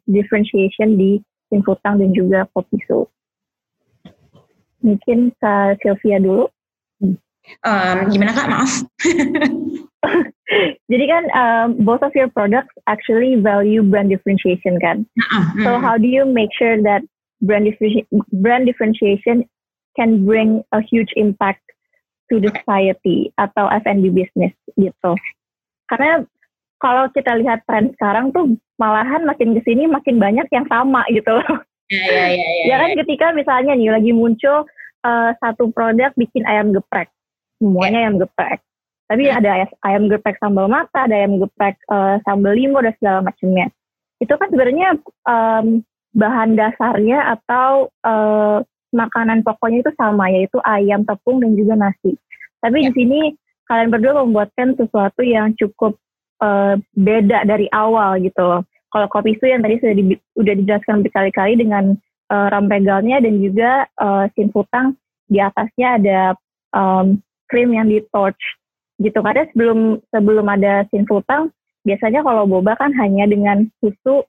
[0.06, 1.18] differentiation di
[1.50, 3.10] Infotang dan juga Kopiso.
[4.84, 6.46] Mungkin Kak Sylvia dulu.
[7.66, 8.46] Um, gimana kak?
[8.46, 8.72] Maaf.
[10.90, 15.02] Jadi kan um, both of your products actually value brand differentiation kan.
[15.32, 17.02] Uh, So how do you make sure that
[17.42, 17.66] brand
[18.30, 19.42] brand differentiation
[19.98, 21.62] can bring a huge impact
[22.30, 25.12] to the society atau F&B business gitu?
[25.88, 26.24] Karena
[26.80, 31.30] kalau kita lihat tren sekarang tuh malahan makin ke sini makin banyak yang sama gitu
[31.30, 31.58] loh.
[31.92, 32.96] Ya, ya, ya, ya, ya kan ya.
[33.04, 34.64] ketika misalnya nih lagi muncul
[35.04, 37.12] uh, satu produk bikin ayam geprek
[37.62, 38.58] semuanya ayam geprek.
[39.06, 43.70] Tapi ada ayam geprek sambal mata, ada ayam geprek uh, sambal limo dan segala macamnya.
[44.18, 44.98] Itu kan sebenarnya
[45.30, 45.86] um,
[46.16, 52.14] bahan dasarnya atau uh, makanan pokoknya itu sama yaitu ayam tepung dan juga nasi.
[52.60, 52.84] Tapi ya.
[52.88, 53.20] di sini
[53.66, 55.96] kalian berdua membuatkan sesuatu yang cukup
[56.44, 58.62] uh, beda dari awal gitu loh.
[58.92, 60.04] Kalau kopi su yang tadi sudah di,
[60.36, 61.96] udah dijelaskan berkali-kali dengan
[62.28, 65.00] uh, rampegalnya dan juga uh, sinfutang
[65.32, 66.20] di atasnya ada
[66.76, 67.16] um,
[67.48, 68.40] krim yang di torch
[69.00, 71.48] gitu karena sebelum sebelum ada sinfutang
[71.88, 74.22] biasanya kalau boba kan hanya dengan susu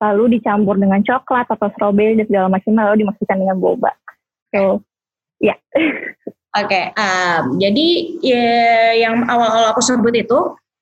[0.00, 3.92] lalu dicampur dengan coklat atau strawberry dan segala macam lalu dimasukkan dengan boba
[4.50, 4.82] so
[5.40, 5.58] ya yeah.
[6.58, 7.86] oke okay, um, jadi
[8.20, 8.46] ya,
[9.08, 10.38] yang awal-awal aku sebut itu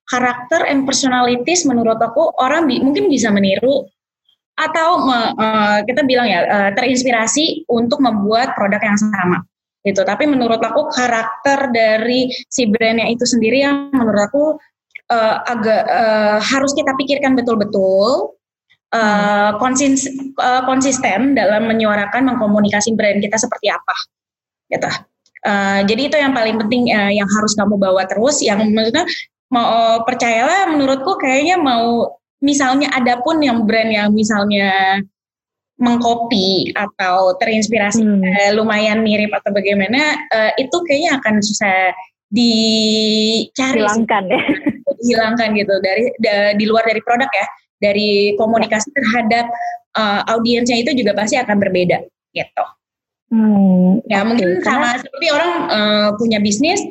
[0.08, 3.84] karakter and personalities menurut aku orang bi mungkin bisa meniru
[4.58, 9.46] atau me, uh, kita bilang ya uh, terinspirasi untuk membuat produk yang sama
[9.86, 10.02] gitu.
[10.02, 14.44] Tapi menurut aku karakter dari si brandnya itu sendiri yang menurut aku
[15.14, 18.34] uh, agak uh, harus kita pikirkan betul-betul
[18.95, 20.09] uh, konsis,
[20.39, 23.97] uh, konsisten dalam menyuarakan mengkomunikasi brand kita seperti apa,
[24.72, 24.91] gitu.
[25.47, 28.43] Uh, jadi itu yang paling penting uh, yang harus kamu bawa terus.
[28.43, 29.05] Yang maksudnya
[29.49, 35.01] mau percayalah menurutku kayaknya mau misalnya ada pun yang brand yang misalnya
[35.78, 38.22] mengcopy atau terinspirasi hmm.
[38.22, 41.95] uh, lumayan mirip atau bagaimana uh, itu kayaknya akan susah
[42.28, 44.43] dicari hilangkan ya
[45.09, 47.47] hilangkan gitu dari da, di luar dari produk ya
[47.78, 49.46] dari komunikasi terhadap
[49.94, 52.02] uh, audiensnya itu juga pasti akan berbeda
[52.34, 52.64] gitu
[53.34, 54.26] hmm, ya okay.
[54.26, 56.82] mungkin sama seperti orang uh, punya bisnis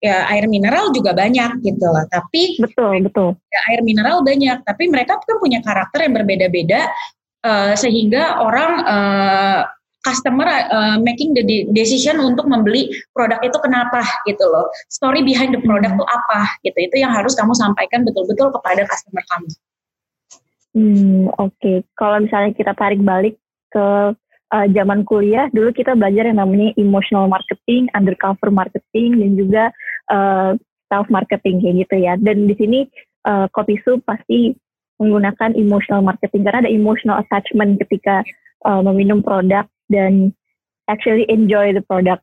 [0.00, 2.04] ya air mineral juga banyak gitu lah.
[2.08, 3.28] Tapi betul betul.
[3.50, 6.88] Ya, air mineral banyak, tapi mereka kan punya karakter yang berbeda-beda
[7.44, 9.60] uh, sehingga orang uh,
[10.04, 11.42] customer uh, making the
[11.74, 14.70] decision untuk membeli produk itu kenapa gitu loh.
[14.92, 16.18] Story behind the product itu hmm.
[16.22, 16.78] apa gitu.
[16.78, 19.50] Itu yang harus kamu sampaikan betul-betul kepada customer kamu.
[20.76, 21.56] Hmm, oke.
[21.56, 21.76] Okay.
[21.96, 23.40] Kalau misalnya kita tarik balik
[23.72, 24.12] ke
[24.52, 29.64] uh, zaman kuliah dulu kita belajar yang namanya emotional marketing, undercover marketing dan juga
[30.12, 30.52] uh,
[30.92, 32.20] self marketing kayak gitu ya.
[32.20, 32.84] Dan di sini
[33.24, 34.52] uh, Kopi Soup pasti
[35.00, 38.20] menggunakan emotional marketing karena ada emotional attachment ketika
[38.68, 40.36] uh, meminum produk dan
[40.92, 42.20] actually enjoy the product.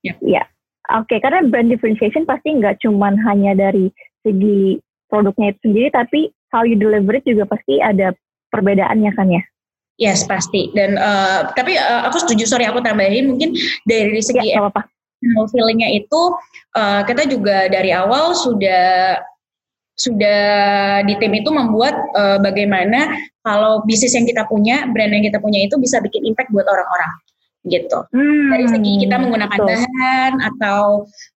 [0.00, 0.16] Ya.
[0.16, 0.16] Yeah.
[0.40, 0.46] Yeah.
[0.92, 3.88] Oke, okay, karena brand differentiation pasti nggak cuman hanya dari
[4.26, 8.12] segi produknya itu sendiri, tapi how you deliver it juga pasti ada
[8.52, 9.42] perbedaannya kan ya?
[10.00, 10.72] Yes pasti.
[10.76, 12.44] Dan uh, tapi uh, aku setuju.
[12.48, 13.32] Sorry aku tambahin.
[13.32, 13.56] Mungkin
[13.88, 14.88] dari segi ya, apa
[15.52, 16.20] feelingnya itu
[16.74, 19.18] uh, kita juga dari awal sudah
[19.92, 20.42] sudah
[21.04, 23.12] di tim itu membuat uh, bagaimana
[23.44, 27.12] kalau bisnis yang kita punya brand yang kita punya itu bisa bikin impact buat orang-orang
[27.70, 27.98] gitu.
[28.10, 29.68] Hmm, dari segi kita menggunakan betul.
[29.70, 30.80] bahan atau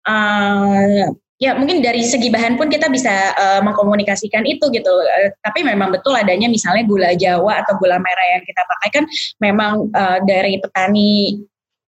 [0.07, 1.11] uh,
[1.43, 4.87] ya mungkin dari segi bahan pun kita bisa uh, mengkomunikasikan itu gitu.
[4.87, 9.03] Uh, tapi memang betul adanya misalnya gula Jawa atau gula merah yang kita pakai kan
[9.43, 11.43] memang uh, dari petani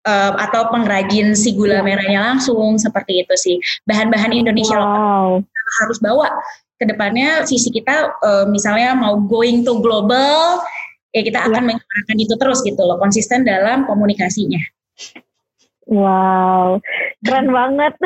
[0.08, 1.86] uh, atau pengrajin si gula iya.
[1.86, 3.56] merahnya langsung seperti itu sih.
[3.84, 5.44] Bahan-bahan Indonesia wow.
[5.84, 6.32] harus bawa
[6.80, 10.64] ke depannya sisi kita uh, misalnya mau going to global
[11.12, 11.68] ya kita akan ya.
[11.76, 14.64] menyuarakan itu terus gitu loh konsisten dalam komunikasinya.
[15.92, 16.80] Wow,
[17.26, 17.94] keren banget.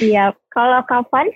[0.00, 1.28] Iya, kalau kapan?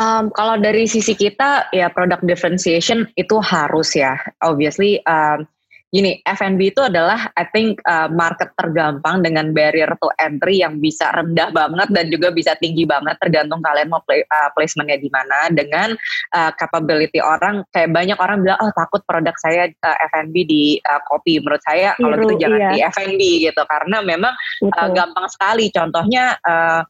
[0.00, 5.44] Um, kalau dari sisi kita ya product differentiation itu harus ya, obviously um,
[5.90, 11.10] gini F&B itu adalah I think uh, market tergampang dengan barrier to entry yang bisa
[11.10, 15.50] rendah banget dan juga bisa tinggi banget tergantung kalian mau play, uh, placementnya di mana
[15.50, 15.90] dengan
[16.30, 17.66] uh, capability orang.
[17.74, 21.98] Kayak banyak orang bilang oh takut produk saya uh, F&B di uh, kopi menurut saya
[21.98, 22.70] kalau gitu jangan iya.
[22.70, 23.20] di F&B
[23.50, 24.34] gitu karena memang
[24.70, 25.74] uh, gampang sekali.
[25.74, 26.86] Contohnya uh,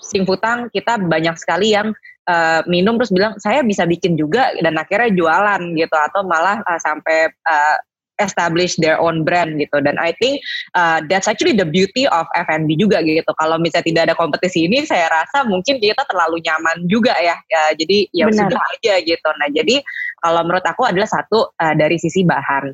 [0.00, 1.92] Singputang kita banyak sekali yang
[2.24, 6.80] uh, minum terus bilang saya bisa bikin juga dan akhirnya jualan gitu atau malah uh,
[6.80, 7.76] sampai uh,
[8.20, 9.80] establish their own brand gitu.
[9.80, 10.44] Dan I think
[10.76, 13.32] uh, that's actually the beauty of F&B juga gitu.
[13.40, 17.62] Kalau misalnya tidak ada kompetisi ini saya rasa mungkin kita terlalu nyaman juga ya, ya
[17.74, 18.52] jadi ya Benar.
[18.52, 19.28] sudah aja gitu.
[19.40, 19.76] Nah jadi
[20.20, 22.70] kalau menurut aku adalah satu uh, dari sisi bahan.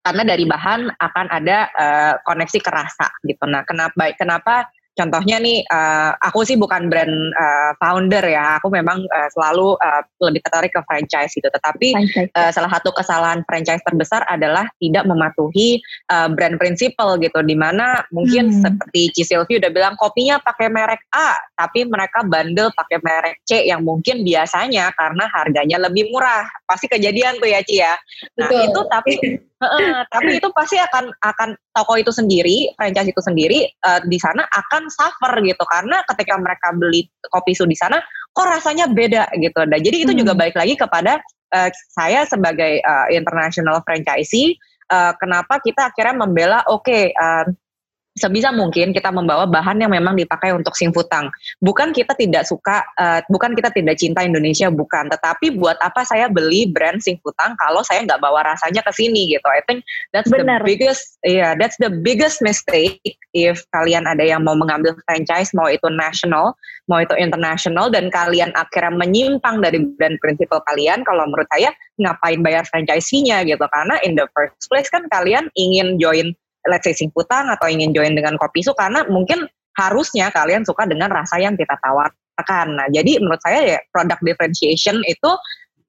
[0.00, 3.44] Karena dari bahan akan ada uh, koneksi kerasa gitu.
[3.44, 4.64] Nah kenapa kenapa
[5.00, 8.60] contohnya nih uh, aku sih bukan brand uh, founder ya.
[8.60, 11.48] Aku memang uh, selalu uh, lebih tertarik ke franchise gitu.
[11.48, 15.80] Tetapi Uh, salah satu kesalahan franchise terbesar adalah tidak mematuhi
[16.10, 17.40] uh, brand principle gitu.
[17.40, 18.60] Di mana mungkin hmm.
[18.60, 23.86] seperti Cisilvi udah bilang kopinya pakai merek A tapi mereka bandel pakai merek C yang
[23.86, 26.44] mungkin biasanya karena harganya lebih murah.
[26.66, 27.94] Pasti kejadian tuh ya Ci ya.
[28.36, 28.66] Nah Betul.
[28.68, 29.12] itu tapi
[29.60, 34.40] Uh, tapi itu pasti akan akan toko itu sendiri, franchise itu sendiri uh, di sana
[34.48, 38.00] akan suffer gitu karena ketika mereka beli kopi su di sana
[38.32, 39.60] kok rasanya beda gitu.
[39.68, 40.20] Dan jadi itu hmm.
[40.24, 41.20] juga balik lagi kepada
[41.52, 44.56] uh, saya sebagai uh, international franchisee
[44.90, 47.46] uh, kenapa kita akhirnya membela oke okay, uh,
[48.20, 51.32] sebisa mungkin kita membawa bahan yang memang dipakai untuk singfutang.
[51.58, 55.08] Bukan kita tidak suka, uh, bukan kita tidak cinta Indonesia, bukan.
[55.08, 59.48] Tetapi buat apa saya beli brand singfutang kalau saya nggak bawa rasanya ke sini gitu.
[59.48, 59.80] I think
[60.12, 60.60] that's Benar.
[60.60, 63.00] the biggest, yeah, that's the biggest mistake
[63.32, 66.52] if kalian ada yang mau mengambil franchise, mau itu national,
[66.90, 71.00] mau itu international, dan kalian akhirnya menyimpang dari brand prinsipal kalian.
[71.06, 73.64] Kalau menurut saya ngapain bayar franchise-nya gitu?
[73.70, 76.34] Karena in the first place kan kalian ingin join
[76.68, 79.46] let's say Singputang atau ingin join dengan Kopi Su karena mungkin
[79.78, 82.66] harusnya kalian suka dengan rasa yang kita tawarkan.
[82.76, 85.30] Nah, jadi menurut saya ya product differentiation itu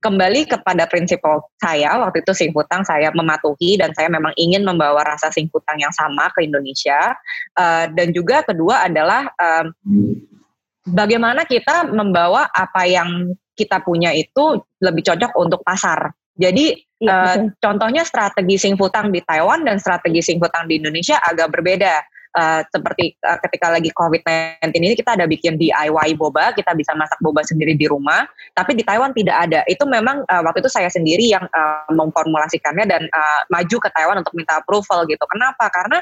[0.02, 5.30] kembali kepada prinsipal saya waktu itu Singputang saya mematuhi dan saya memang ingin membawa rasa
[5.30, 7.14] Singputang yang sama ke Indonesia
[7.56, 9.70] uh, dan juga kedua adalah um,
[10.90, 16.10] bagaimana kita membawa apa yang kita punya itu lebih cocok untuk pasar.
[16.40, 17.58] Jadi Iya, uh, betul.
[17.58, 22.06] contohnya strategi singfutang di Taiwan dan strategi singfutang di Indonesia agak berbeda.
[22.32, 27.20] Uh, seperti uh, ketika lagi COVID-19 ini kita ada bikin DIY boba, kita bisa masak
[27.20, 28.24] boba sendiri di rumah.
[28.56, 29.68] Tapi di Taiwan tidak ada.
[29.68, 34.24] Itu memang uh, waktu itu saya sendiri yang uh, memformulasikannya dan uh, maju ke Taiwan
[34.24, 35.26] untuk minta approval gitu.
[35.28, 35.68] Kenapa?
[35.76, 36.00] Karena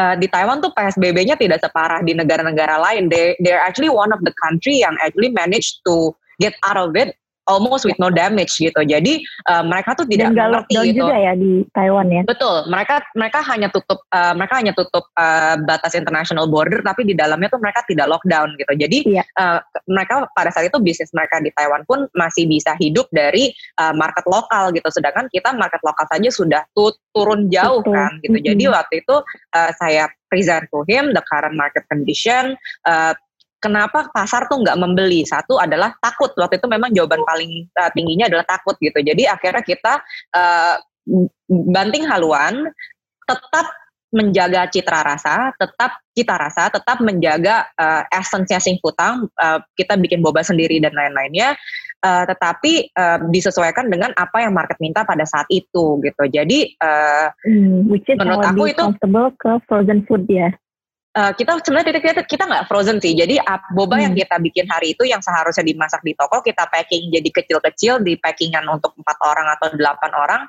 [0.00, 3.12] uh, di Taiwan tuh PSBB-nya tidak separah di negara-negara lain.
[3.12, 7.12] They they're actually one of the country yang actually managed to get out of it
[7.46, 8.78] almost with no damage gitu.
[8.82, 10.98] Jadi uh, mereka tuh tidak Dan mengerti lockdown gitu.
[11.06, 12.22] juga ya di Taiwan ya.
[12.26, 17.14] Betul, mereka mereka hanya tutup uh, mereka hanya tutup uh, batas international border, tapi di
[17.14, 18.72] dalamnya tuh mereka tidak lockdown gitu.
[18.76, 19.22] Jadi Iya.
[19.38, 23.94] uh, mereka pada saat itu bisnis mereka di Taiwan pun masih bisa hidup dari uh,
[23.94, 24.88] market lokal gitu.
[24.90, 27.94] Sedangkan kita market lokal saja sudah tu- turun jauh Betul.
[27.94, 28.38] kan gitu.
[28.42, 28.76] Jadi Mm-mm.
[28.76, 29.16] waktu itu
[29.56, 32.58] uh, saya present to him the current market condition.
[32.84, 33.14] uh,
[33.66, 35.26] Kenapa pasar tuh nggak membeli?
[35.26, 36.30] Satu adalah takut.
[36.38, 39.02] Waktu itu memang jawaban paling uh, tingginya adalah takut gitu.
[39.02, 39.98] Jadi akhirnya kita
[40.38, 40.78] uh,
[41.50, 42.70] banting haluan,
[43.26, 43.66] tetap
[44.14, 50.46] menjaga citra rasa, tetap cita rasa, tetap menjaga uh, esensnya singkutang, uh, kita bikin boba
[50.46, 51.58] sendiri dan lain-lainnya,
[52.06, 56.22] uh, tetapi uh, disesuaikan dengan apa yang market minta pada saat itu gitu.
[56.30, 60.54] Jadi uh, Hmm, which is Menurut aku itu- comfortable ke frozen food ya.
[61.16, 63.16] Uh, kita sebenarnya kita kita nggak frozen sih.
[63.16, 63.40] Jadi
[63.72, 64.20] boba yang Hmm.
[64.20, 68.68] kita bikin hari itu yang seharusnya dimasak di toko kita packing jadi kecil-kecil di packingan
[68.68, 70.42] untuk empat orang atau delapan orang.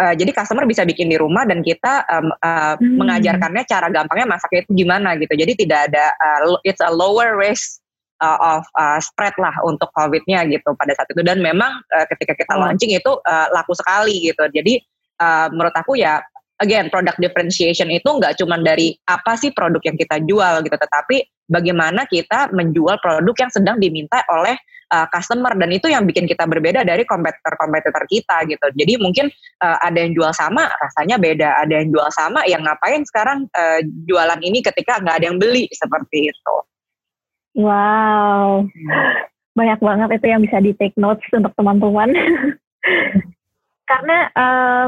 [0.00, 2.96] Uh, jadi customer bisa bikin di rumah dan kita um, uh, Hmm.
[3.04, 5.36] mengajarkannya cara gampangnya masaknya itu gimana gitu.
[5.36, 7.84] Jadi tidak ada uh, it's a lower risk
[8.24, 11.20] uh, of uh, spread lah untuk COVID-nya gitu pada saat itu.
[11.20, 12.64] Dan memang uh, ketika kita Oh.
[12.64, 14.40] launching itu uh, laku sekali gitu.
[14.48, 14.80] Jadi
[15.20, 16.24] uh, menurut aku ya
[16.62, 21.16] again product differentiation itu nggak cuma dari apa sih produk yang kita jual gitu, tetapi
[21.50, 24.54] bagaimana kita menjual produk yang sedang diminta oleh
[24.94, 28.66] uh, customer dan itu yang bikin kita berbeda dari kompetitor-kompetitor kita gitu.
[28.76, 29.26] Jadi mungkin
[29.64, 33.80] uh, ada yang jual sama rasanya beda, ada yang jual sama yang ngapain sekarang uh,
[34.06, 36.56] jualan ini ketika nggak ada yang beli seperti itu.
[37.54, 38.66] Wow,
[39.54, 42.10] banyak banget itu yang bisa di take notes untuk teman-teman.
[43.90, 44.86] Karena eh,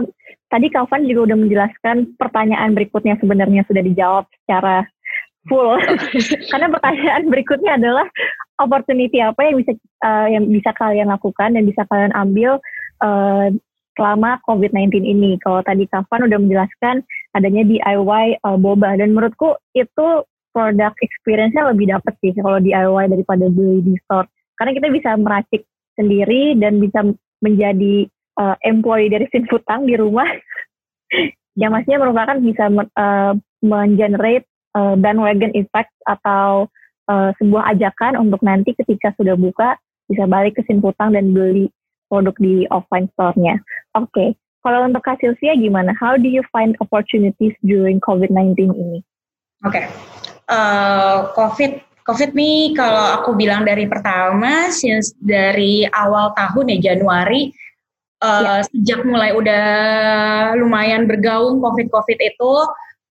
[0.50, 4.86] tadi Kalvan juga udah menjelaskan pertanyaan berikutnya sebenarnya sudah dijawab secara
[5.50, 5.78] full.
[6.50, 8.06] Karena pertanyaan berikutnya adalah
[8.62, 12.58] opportunity apa yang bisa eh, yang bisa kalian lakukan dan bisa kalian ambil
[13.02, 13.48] eh,
[13.96, 15.40] selama COVID-19 ini.
[15.40, 17.02] Kalau tadi Kalvan udah menjelaskan
[17.34, 20.26] adanya DIY eh, boba dan menurutku itu
[20.56, 24.28] product experience-nya lebih dapet sih kalau DIY daripada beli di store.
[24.56, 25.68] Karena kita bisa meracik
[26.00, 27.04] sendiri dan bisa
[27.44, 28.08] menjadi
[28.38, 30.28] uh, employee dari Sinfutang di rumah.
[31.60, 33.32] yang maksudnya merupakan bisa uh,
[33.64, 34.44] mengenerate
[34.76, 36.68] uh, bandwagon effect atau
[37.08, 41.72] uh, sebuah ajakan untuk nanti ketika sudah buka bisa balik ke Sinfutang dan beli
[42.06, 43.58] produk di offline store-nya.
[43.98, 44.28] Oke, okay.
[44.62, 45.90] kalau untuk Kak Sylvia gimana?
[45.98, 49.00] How do you find opportunities during COVID-19 ini?
[49.66, 49.84] Oke, okay.
[50.52, 57.50] uh, COVID COVID nih kalau aku bilang dari pertama, since dari awal tahun ya Januari,
[58.22, 58.64] uh, ya.
[58.70, 59.66] sejak mulai udah
[60.56, 62.52] lumayan bergaung COVID-COVID itu,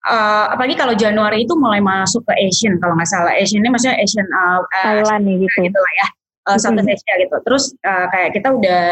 [0.06, 3.97] uh, apalagi kalau Januari itu mulai masuk ke Asian kalau nggak salah, Asian ini maksudnya
[3.97, 6.08] Asian uh, Thailand nih gitu, gitu lah ya,
[6.52, 7.36] uh, Southeast Asia gitu.
[7.45, 8.86] Terus uh, kayak kita udah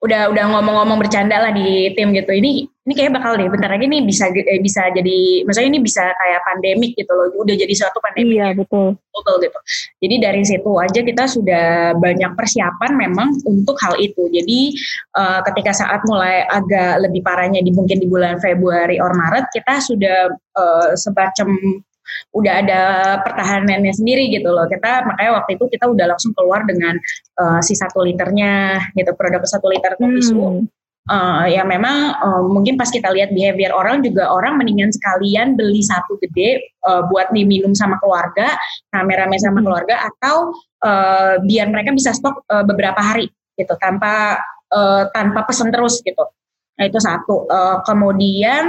[0.00, 2.32] udah udah ngomong-ngomong bercanda lah di tim gitu.
[2.32, 6.00] Ini ini kayak bakal deh bentar lagi nih bisa eh, bisa jadi maksudnya ini bisa
[6.00, 7.28] kayak pandemik gitu loh.
[7.36, 8.40] Udah jadi suatu pandemik.
[8.40, 8.96] Iya, betul.
[8.96, 9.58] Betul gitu.
[10.00, 11.66] Jadi dari situ aja kita sudah
[12.00, 14.24] banyak persiapan memang untuk hal itu.
[14.32, 14.72] Jadi
[15.20, 19.84] uh, ketika saat mulai agak lebih parahnya di mungkin di bulan Februari or Maret kita
[19.84, 21.60] sudah uh, semacam
[22.34, 22.82] udah ada
[23.26, 24.66] pertahanannya sendiri gitu loh.
[24.70, 26.94] Kita makanya waktu itu kita udah langsung keluar dengan
[27.40, 30.66] uh, si satu liternya gitu produk satu liter kopi hmm.
[31.10, 35.82] uh, ya memang uh, mungkin pas kita lihat behavior orang juga orang mendingan sekalian beli
[35.82, 38.54] satu gede uh, buat diminum sama keluarga,
[38.94, 40.54] rame-rame sama keluarga atau
[40.86, 43.26] uh, biar mereka bisa stok uh, beberapa hari
[43.58, 44.38] gitu tanpa
[44.72, 46.24] uh, tanpa pesan terus gitu.
[46.80, 47.44] Nah itu satu.
[47.44, 48.64] Uh, kemudian,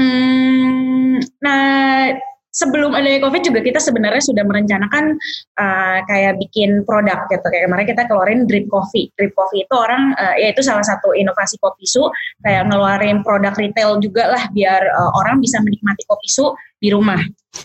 [0.00, 2.08] hmm, nah
[2.54, 5.18] sebelum adanya COVID juga kita sebenarnya sudah merencanakan
[5.58, 7.42] uh, kayak bikin produk gitu.
[7.50, 9.10] Kayak kemarin kita keluarin drip coffee.
[9.18, 12.06] Drip coffee itu orang uh, ya itu salah satu inovasi kopi su
[12.46, 17.18] kayak ngeluarin produk retail juga lah biar uh, orang bisa menikmati kopi su di rumah.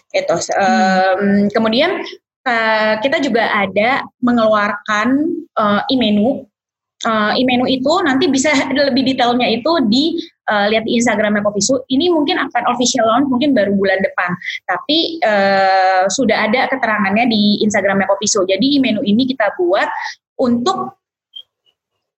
[0.10, 0.36] Itu.
[0.58, 2.02] Um, kemudian
[2.50, 5.08] uh, kita juga ada mengeluarkan
[5.54, 6.50] uh, e-menu
[7.06, 8.52] uh, e-menu itu nanti bisa
[8.90, 10.18] lebih detailnya itu di
[10.50, 11.86] uh, lihat di Instagramnya Kopisu.
[11.88, 14.32] Ini mungkin akan official launch mungkin baru bulan depan,
[14.66, 18.50] tapi uh, sudah ada keterangannya di Instagramnya Kopisu.
[18.50, 19.88] Jadi menu ini kita buat
[20.42, 20.98] untuk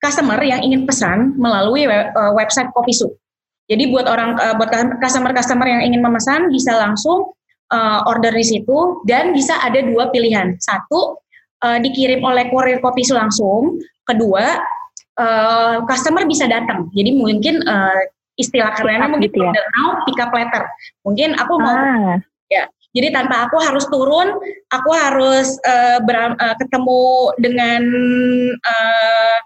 [0.01, 3.11] customer yang ingin pesan melalui uh, website Kopisu.
[3.69, 7.31] Jadi buat orang uh, buat customer-customer yang ingin memesan bisa langsung
[7.71, 10.57] uh, order di situ dan bisa ada dua pilihan.
[10.59, 11.21] Satu
[11.63, 14.59] uh, dikirim oleh kurir Kopisu langsung Kedua,
[15.21, 16.89] uh, customer bisa datang.
[16.91, 18.01] Jadi mungkin uh,
[18.39, 19.51] istilah kerennya mungkin gitu ya?
[19.51, 20.63] now pick up letter.
[21.03, 22.17] Mungkin aku mau ah.
[22.47, 22.65] ya.
[22.91, 24.35] Jadi tanpa aku harus turun,
[24.67, 27.81] aku harus uh, ber, uh, ketemu dengan
[28.59, 29.37] uh,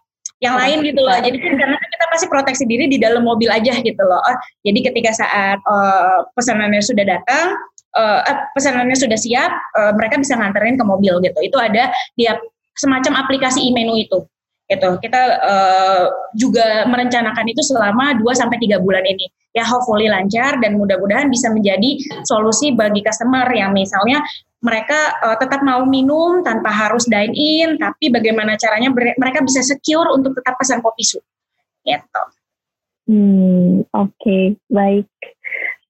[0.41, 1.13] yang lain gitu loh.
[1.21, 4.17] Jadi kan karena kita pasti proteksi diri di dalam mobil aja gitu loh.
[4.17, 7.53] Oh, jadi ketika saat uh, pesanannya sudah datang,
[7.93, 8.25] uh,
[8.57, 11.37] pesanannya sudah siap, uh, mereka bisa nganterin ke mobil gitu.
[11.45, 12.41] Itu ada dia
[12.73, 14.25] semacam aplikasi e-menu itu
[14.65, 16.03] itu kita uh,
[16.33, 19.29] juga merencanakan itu selama 2 sampai tiga bulan ini.
[19.53, 24.19] Ya hopefully lancar dan mudah-mudahan bisa menjadi solusi bagi customer yang misalnya
[24.65, 30.09] mereka uh, tetap mau minum tanpa harus dine in tapi bagaimana caranya mereka bisa secure
[30.09, 31.21] untuk tetap pesan kopi su
[31.85, 32.23] gitu.
[33.05, 35.07] Hmm oke okay, baik.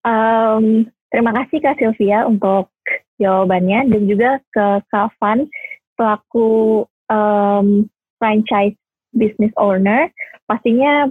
[0.03, 2.69] Um, terima kasih kak Sylvia untuk
[3.17, 5.47] jawabannya dan juga ke Kak Van
[5.95, 7.87] pelaku um,
[8.17, 8.75] franchise
[9.15, 10.11] business owner,
[10.45, 11.09] pastinya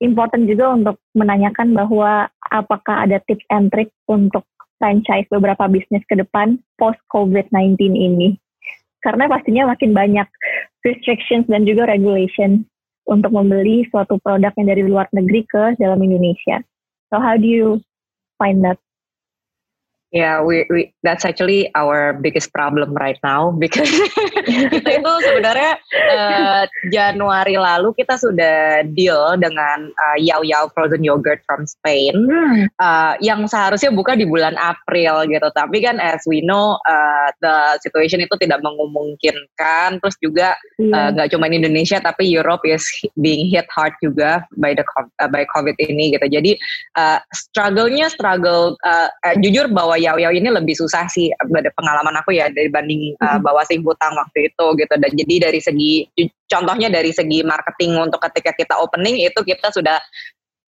[0.00, 4.46] important juga untuk menanyakan bahwa apakah ada tips and trick untuk
[4.80, 8.36] franchise beberapa bisnis ke depan post COVID-19 ini.
[9.04, 10.26] Karena pastinya makin banyak
[10.82, 12.66] restrictions dan juga regulation
[13.06, 16.58] untuk membeli suatu produk yang dari luar negeri ke dalam Indonesia.
[17.12, 17.78] So how do you
[18.36, 18.82] find that?
[20.14, 23.90] Yeah, we, we that's actually our biggest problem right now because
[24.46, 25.82] kita itu sebenarnya
[26.14, 26.62] uh,
[26.94, 32.14] Januari lalu kita sudah deal dengan uh, Yao Yao frozen yogurt from Spain
[32.78, 37.74] uh, yang seharusnya buka di bulan April gitu, tapi kan as we know uh, the
[37.82, 41.10] situation itu tidak memungkinkan, terus juga iya.
[41.18, 42.86] nggak uh, cuma Indonesia tapi Europe is
[43.18, 46.30] being hit hard juga by the uh, by COVID ini gitu.
[46.30, 46.54] Jadi
[46.94, 52.14] uh, struggle-nya struggle uh, uh, jujur bahwa Yao Yao ini lebih susah sih pada pengalaman
[52.20, 56.06] aku ya dibanding uh, bawa sih hutang waktu itu gitu dan jadi dari segi
[56.46, 59.98] contohnya dari segi marketing untuk ketika kita opening itu kita sudah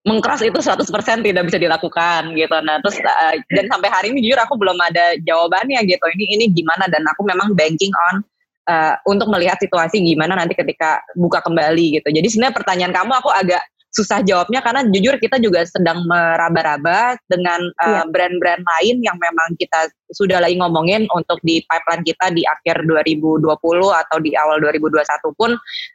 [0.07, 0.89] mengkeras itu 100%
[1.21, 2.57] tidak bisa dilakukan gitu.
[2.65, 6.01] Nah, terus uh, dan sampai hari ini jujur aku belum ada jawabannya gitu.
[6.01, 8.25] Ini ini gimana dan aku memang banking on
[8.71, 12.09] uh, untuk melihat situasi gimana nanti ketika buka kembali gitu.
[12.09, 17.61] Jadi sebenarnya pertanyaan kamu aku agak susah jawabnya karena jujur kita juga sedang meraba-raba dengan
[17.81, 22.85] uh, brand-brand lain yang memang kita sudah lagi ngomongin untuk di pipeline kita di akhir
[22.85, 25.51] 2020 atau di awal 2021 pun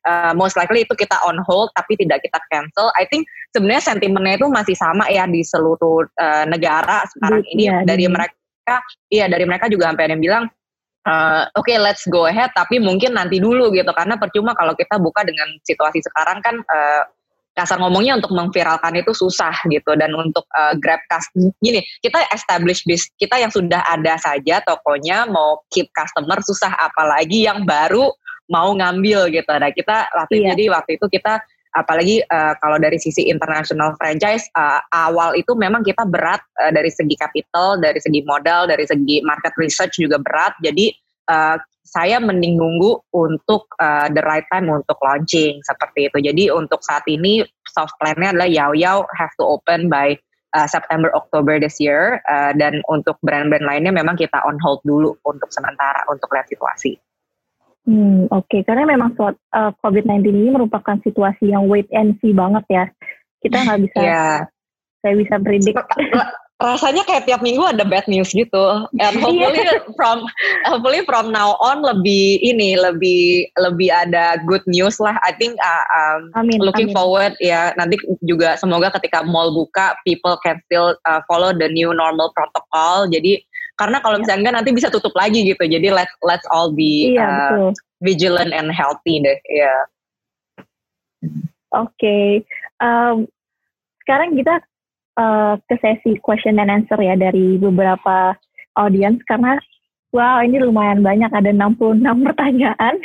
[0.09, 2.89] uh, most likely itu kita on hold tapi tidak kita cancel.
[2.97, 7.85] I think sebenarnya sentimennya itu masih sama ya di seluruh uh, negara sekarang ini iya,
[7.85, 8.11] dari iya.
[8.11, 8.75] mereka
[9.13, 10.43] iya dari mereka juga sampai ada yang bilang
[11.05, 14.97] uh, oke okay, let's go ahead tapi mungkin nanti dulu gitu karena percuma kalau kita
[14.97, 17.03] buka dengan situasi sekarang kan uh,
[17.53, 19.93] kasar ngomongnya untuk memviralkan itu susah gitu.
[19.93, 25.29] Dan untuk uh, grab customer gini kita establish bis kita yang sudah ada saja tokonya
[25.29, 28.09] mau keep customer susah apalagi yang baru
[28.51, 29.53] mau ngambil gitu.
[29.53, 30.53] Nah kita waktu iya.
[30.53, 31.39] jadi waktu itu kita
[31.73, 36.93] apalagi uh, kalau dari sisi international franchise uh, awal itu memang kita berat uh, dari
[36.93, 40.53] segi capital dari segi modal dari segi market research juga berat.
[40.61, 40.93] Jadi
[41.33, 46.17] uh, saya mending nunggu untuk uh, the right time untuk launching seperti itu.
[46.23, 50.15] Jadi untuk saat ini soft plan-nya adalah Yao Yao have to open by
[50.55, 55.19] uh, September October this year uh, dan untuk brand-brand lainnya memang kita on hold dulu
[55.27, 56.95] untuk sementara untuk lihat situasi.
[57.83, 58.61] Hmm, oke, okay.
[58.63, 62.85] karena memang uh, COVID-19 ini merupakan situasi yang wait and see banget ya.
[63.43, 64.39] Kita nggak bisa, yeah.
[65.03, 65.75] saya bisa predik
[66.63, 68.87] rasanya kayak tiap minggu ada bad news gitu.
[69.03, 69.67] And hopefully
[69.99, 70.23] from
[70.63, 75.19] hopefully from now on lebih ini lebih lebih ada good news lah.
[75.27, 76.63] I think uh, um, Amin.
[76.63, 76.97] looking amin.
[76.97, 81.91] forward ya nanti juga semoga ketika mall buka people can still uh, follow the new
[81.91, 83.11] normal protocol.
[83.11, 83.43] Jadi
[83.75, 85.63] karena kalau misalnya nanti bisa tutup lagi gitu.
[85.67, 87.71] Jadi let's let's all be Iya uh, betul.
[87.99, 89.39] vigilant and healthy deh.
[89.51, 89.75] Ya.
[91.73, 92.45] Oke.
[92.79, 93.25] Em,
[94.05, 94.61] sekarang kita
[95.17, 98.37] eh, ke sesi question and answer ya dari beberapa
[98.77, 99.57] audiens karena
[100.13, 102.95] wow ini lumayan banyak ada 66 pertanyaan.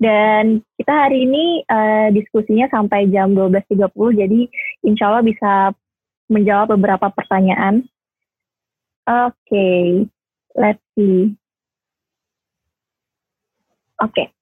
[0.00, 4.40] Dan kita hari ini eh, diskusinya sampai jam 12.30 jadi
[4.88, 5.52] insya Allah bisa
[6.32, 7.84] menjawab beberapa pertanyaan.
[9.04, 10.06] Oke,
[10.56, 11.36] let's see.
[14.00, 14.32] Oke,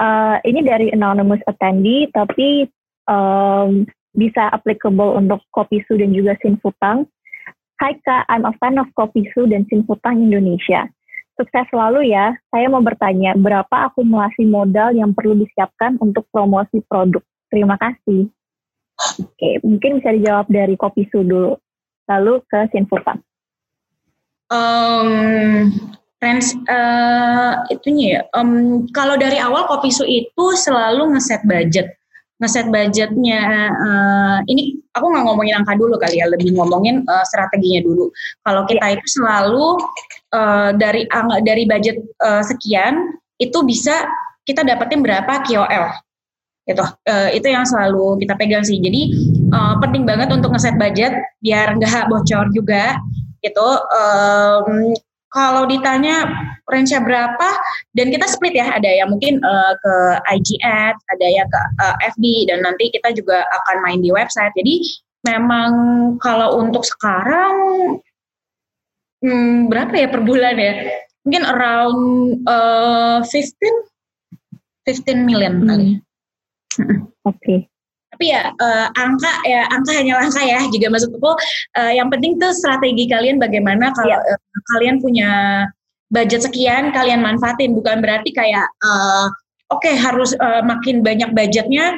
[0.00, 2.64] Eh, ini dari anonymous attendee tapi
[3.04, 3.84] em,
[4.14, 7.06] bisa applicable untuk Kopisu dan juga Sinfutang.
[7.80, 10.84] Hai Kak, I'm a fan of Kopisu dan Sinfutang Indonesia.
[11.40, 12.36] Sukses selalu ya.
[12.52, 17.24] Saya mau bertanya, berapa akumulasi modal yang perlu disiapkan untuk promosi produk?
[17.48, 18.28] Terima kasih.
[19.24, 21.56] Oke, mungkin bisa dijawab dari Kopisu dulu.
[22.04, 23.24] Lalu ke Sinfutang.
[24.50, 25.72] Um,
[26.20, 28.22] Friends, eh, itunya ya.
[28.36, 31.96] em, kalau dari awal Kopisu itu selalu ngeset budget,
[32.40, 33.40] ngeset budgetnya.
[33.70, 38.08] eh, ini aku nggak ngomongin angka dulu kali ya, lebih ngomongin eh, strateginya dulu.
[38.42, 39.66] Kalau kita itu selalu
[40.34, 44.08] eh, dari ang- dari budget eh, sekian itu bisa
[44.48, 45.86] kita dapetin berapa KOL
[46.68, 46.84] gitu.
[47.08, 48.80] Eh, itu yang selalu kita pegang sih.
[48.80, 49.02] Jadi
[49.52, 51.12] eh, penting banget untuk ngeset budget
[51.44, 52.96] biar nggak bocor juga
[53.40, 53.68] gitu.
[53.92, 54.92] Em,
[55.30, 56.26] kalau ditanya
[56.66, 57.48] range berapa
[57.94, 59.94] dan kita split ya ada yang mungkin eh, ke
[60.34, 64.54] IG ads, ada yang ke eh, FB dan nanti kita juga akan main di website.
[64.58, 64.82] Jadi
[65.26, 65.70] memang
[66.18, 67.54] kalau untuk sekarang
[69.22, 70.74] hmm, berapa ya per bulan ya?
[71.22, 72.00] Mungkin around
[72.44, 73.90] eh, 15
[74.90, 76.02] 15 million kali.
[77.22, 77.70] Oke.
[78.20, 80.60] Tapi ya eh, angka ya angka hanya angka ya.
[80.68, 81.30] Juga maksudku
[81.80, 84.40] eh, yang penting tuh strategi kalian bagaimana kalau eh,
[84.76, 85.64] kalian punya
[86.12, 89.26] budget sekian kalian manfaatin bukan berarti kayak eh,
[89.72, 91.96] oke harus eh, makin banyak budgetnya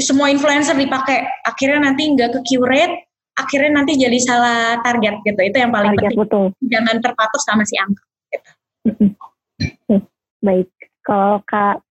[0.00, 3.04] semua influencer dipakai akhirnya nanti nggak ke curate
[3.36, 6.46] akhirnya nanti jadi salah target gitu itu yang paling Target penting betul.
[6.64, 8.02] jangan terpatok sama si angka.
[8.32, 10.00] Oke,
[10.40, 10.72] Baik.
[11.04, 11.84] Kalau Kak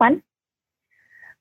[0.00, 0.24] Pan?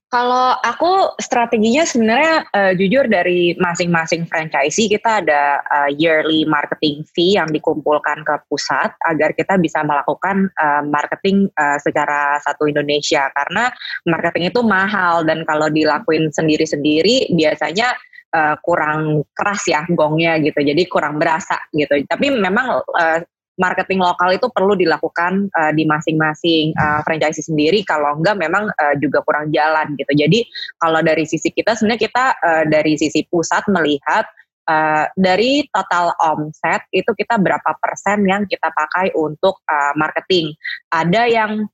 [0.08, 7.36] Kalau aku strateginya sebenarnya eh, jujur dari masing-masing franchisee kita ada eh, yearly marketing fee
[7.36, 13.28] yang dikumpulkan ke pusat agar kita bisa melakukan eh, marketing eh, secara satu Indonesia.
[13.36, 13.68] Karena
[14.08, 17.92] marketing itu mahal dan kalau dilakuin sendiri-sendiri biasanya
[18.32, 20.64] eh, kurang keras ya gongnya gitu.
[20.64, 22.00] Jadi kurang berasa gitu.
[22.08, 23.28] Tapi memang eh,
[23.58, 28.96] marketing lokal itu perlu dilakukan uh, di masing-masing uh, franchise sendiri kalau enggak memang uh,
[29.02, 30.14] juga kurang jalan gitu.
[30.14, 30.46] Jadi
[30.78, 34.30] kalau dari sisi kita sebenarnya kita uh, dari sisi pusat melihat
[34.70, 40.54] uh, dari total omset itu kita berapa persen yang kita pakai untuk uh, marketing.
[40.94, 41.66] Ada yang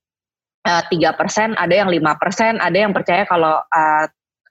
[0.64, 4.06] uh, tiga persen, ada yang lima persen, ada yang percaya kalau uh,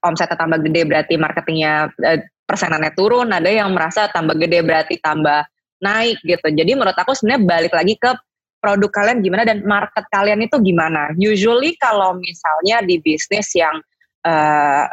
[0.05, 5.49] omsetnya tambah gede berarti marketingnya uh, persenannya turun, ada yang merasa tambah gede berarti tambah
[5.83, 6.47] naik gitu.
[6.47, 8.11] Jadi menurut aku sebenarnya balik lagi ke
[8.63, 11.11] produk kalian gimana dan market kalian itu gimana.
[11.19, 13.83] Usually kalau misalnya di bisnis yang
[14.23, 14.87] uh,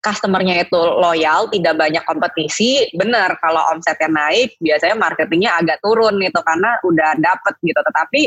[0.00, 6.40] customernya itu loyal, tidak banyak kompetisi, benar kalau omsetnya naik, biasanya marketingnya agak turun gitu
[6.40, 7.80] karena udah dapet gitu.
[7.82, 8.20] Tetapi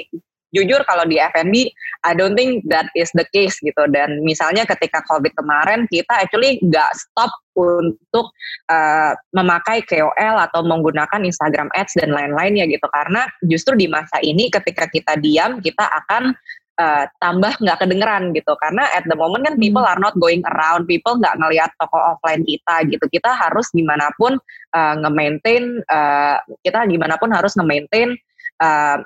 [0.53, 1.67] jujur kalau di F&B,
[2.05, 3.89] I don't think that is the case gitu.
[3.89, 8.33] Dan misalnya ketika COVID kemarin, kita actually nggak stop untuk
[8.69, 12.85] uh, memakai KOL atau menggunakan Instagram Ads dan lain-lainnya gitu.
[12.89, 16.33] Karena justru di masa ini ketika kita diam, kita akan
[16.79, 20.89] uh, tambah nggak kedengeran gitu karena at the moment kan people are not going around
[20.89, 24.37] people nggak ngelihat toko offline kita gitu kita harus gimana pun
[24.73, 28.17] uh, nge-maintain uh, kita gimana pun harus nge-maintain
[28.61, 28.97] uh,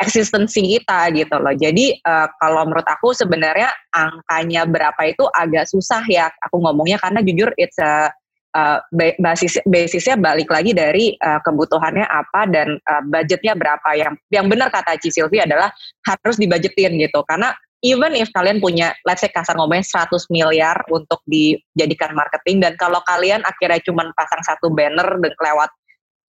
[0.00, 1.52] eksistensi kita gitu loh.
[1.52, 7.20] Jadi uh, kalau menurut aku sebenarnya angkanya berapa itu agak susah ya aku ngomongnya karena
[7.20, 8.10] jujur it's a
[8.50, 8.82] Uh,
[9.22, 13.94] basis basisnya balik lagi dari uh, kebutuhannya apa dan uh, budgetnya berapa.
[13.94, 15.70] Yang yang benar kata Ci Silvi adalah
[16.02, 17.22] harus dibudgetin gitu.
[17.30, 17.54] Karena
[17.86, 23.00] even if kalian punya let's say kasar ngomongnya 100 miliar untuk dijadikan marketing dan kalau
[23.08, 25.70] kalian akhirnya cuma pasang satu banner dan lewat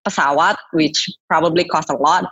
[0.04, 2.24] pesawat which probably cost a lot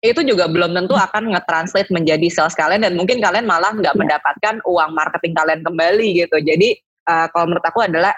[0.00, 4.64] itu juga belum tentu akan nge-translate menjadi sales kalian dan mungkin kalian malah nggak mendapatkan
[4.64, 8.16] uang marketing kalian kembali gitu jadi uh, kalau menurut aku adalah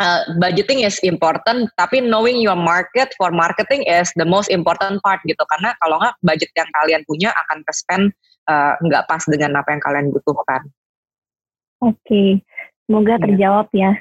[0.00, 5.20] uh, budgeting is important, tapi knowing your market for marketing is the most important part
[5.24, 5.40] gitu.
[5.56, 8.04] Karena kalau nggak budget yang kalian punya akan ke spend
[8.48, 10.62] uh, nggak pas dengan apa yang kalian butuhkan.
[11.84, 12.28] Oke, okay.
[12.88, 13.22] semoga yeah.
[13.22, 13.92] terjawab ya.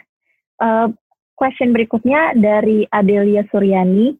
[0.55, 0.87] Uh,
[1.35, 4.15] question berikutnya dari Adelia Suryani.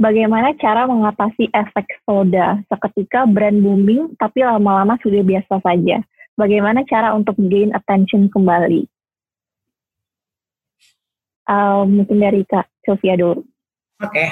[0.00, 6.00] Bagaimana cara mengatasi efek soda seketika brand booming tapi lama-lama sudah biasa saja?
[6.40, 8.88] Bagaimana cara untuk gain attention kembali?
[11.44, 13.44] Uh, mungkin dari Kak Sofia dulu.
[14.00, 14.08] Oke.
[14.08, 14.28] Okay.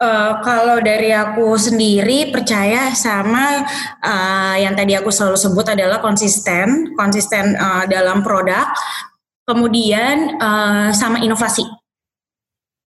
[0.00, 3.68] Uh, eh, kalau dari aku sendiri percaya sama
[4.00, 8.64] uh, yang tadi aku selalu sebut adalah konsisten, konsisten uh, dalam produk,
[9.44, 11.81] kemudian uh, sama inovasi.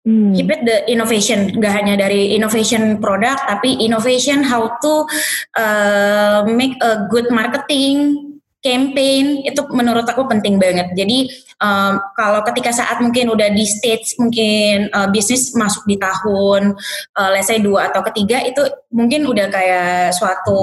[0.02, 0.34] Hmm.
[0.34, 5.06] Keep it the innovation, gak hanya dari innovation produk, tapi innovation how to
[5.54, 10.90] uh, make a good marketing campaign itu menurut aku penting banget.
[10.94, 16.74] Jadi um, kalau ketika saat mungkin udah di stage mungkin uh, bisnis masuk di tahun
[17.18, 18.62] uh, let's say dua atau ketiga itu
[18.94, 20.62] mungkin udah kayak suatu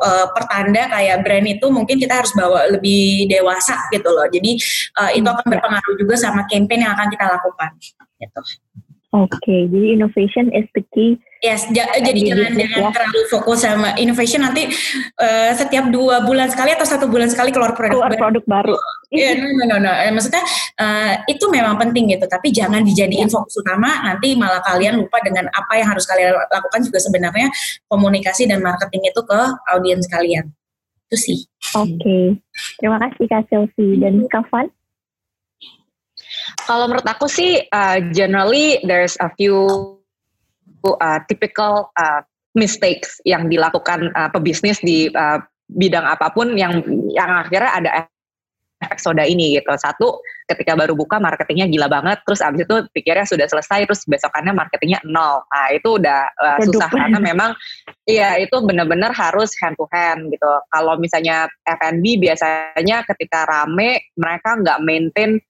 [0.00, 4.28] uh, pertanda kayak brand itu mungkin kita harus bawa lebih dewasa gitu loh.
[4.28, 4.60] Jadi
[5.00, 7.72] uh, itu akan berpengaruh juga sama campaign yang akan kita lakukan.
[8.18, 8.40] Gitu.
[9.08, 11.16] Oke, okay, jadi innovation is the key.
[11.40, 12.92] Yes, ja, jadi jangan jangan ya.
[12.92, 14.68] terlalu fokus sama innovation nanti
[15.16, 18.20] uh, setiap dua bulan sekali atau satu bulan sekali keluar produk keluar baru.
[18.20, 18.76] produk baru.
[19.08, 19.92] Iya, yeah, no, no, no, no.
[20.04, 20.44] Eh, maksudnya
[20.76, 24.04] uh, itu memang penting gitu, tapi jangan dijadiin fokus utama.
[24.04, 27.48] Nanti malah kalian lupa dengan apa yang harus kalian lakukan juga sebenarnya
[27.88, 29.40] komunikasi dan marketing itu ke
[29.72, 30.52] audiens kalian.
[31.08, 31.38] Itu sih.
[31.72, 32.24] Oke, okay.
[32.76, 34.68] terima kasih Kak Chelsea dan Kak Van.
[36.68, 39.64] Kalau menurut aku sih, uh, generally there's a few
[40.84, 42.20] uh, typical uh,
[42.52, 45.40] mistakes yang dilakukan uh, pebisnis di uh,
[45.72, 47.90] bidang apa pun yang yang akhirnya ada
[48.78, 49.68] efek soda ini gitu.
[49.74, 54.54] Satu, ketika baru buka marketingnya gila banget, terus abis itu pikirnya sudah selesai, terus besokannya
[54.54, 55.42] marketingnya nol.
[55.50, 57.56] Nah itu udah uh, susah karena memang
[58.06, 60.52] iya itu benar-benar harus hand to hand gitu.
[60.70, 65.42] Kalau misalnya F&B biasanya ketika rame mereka nggak maintain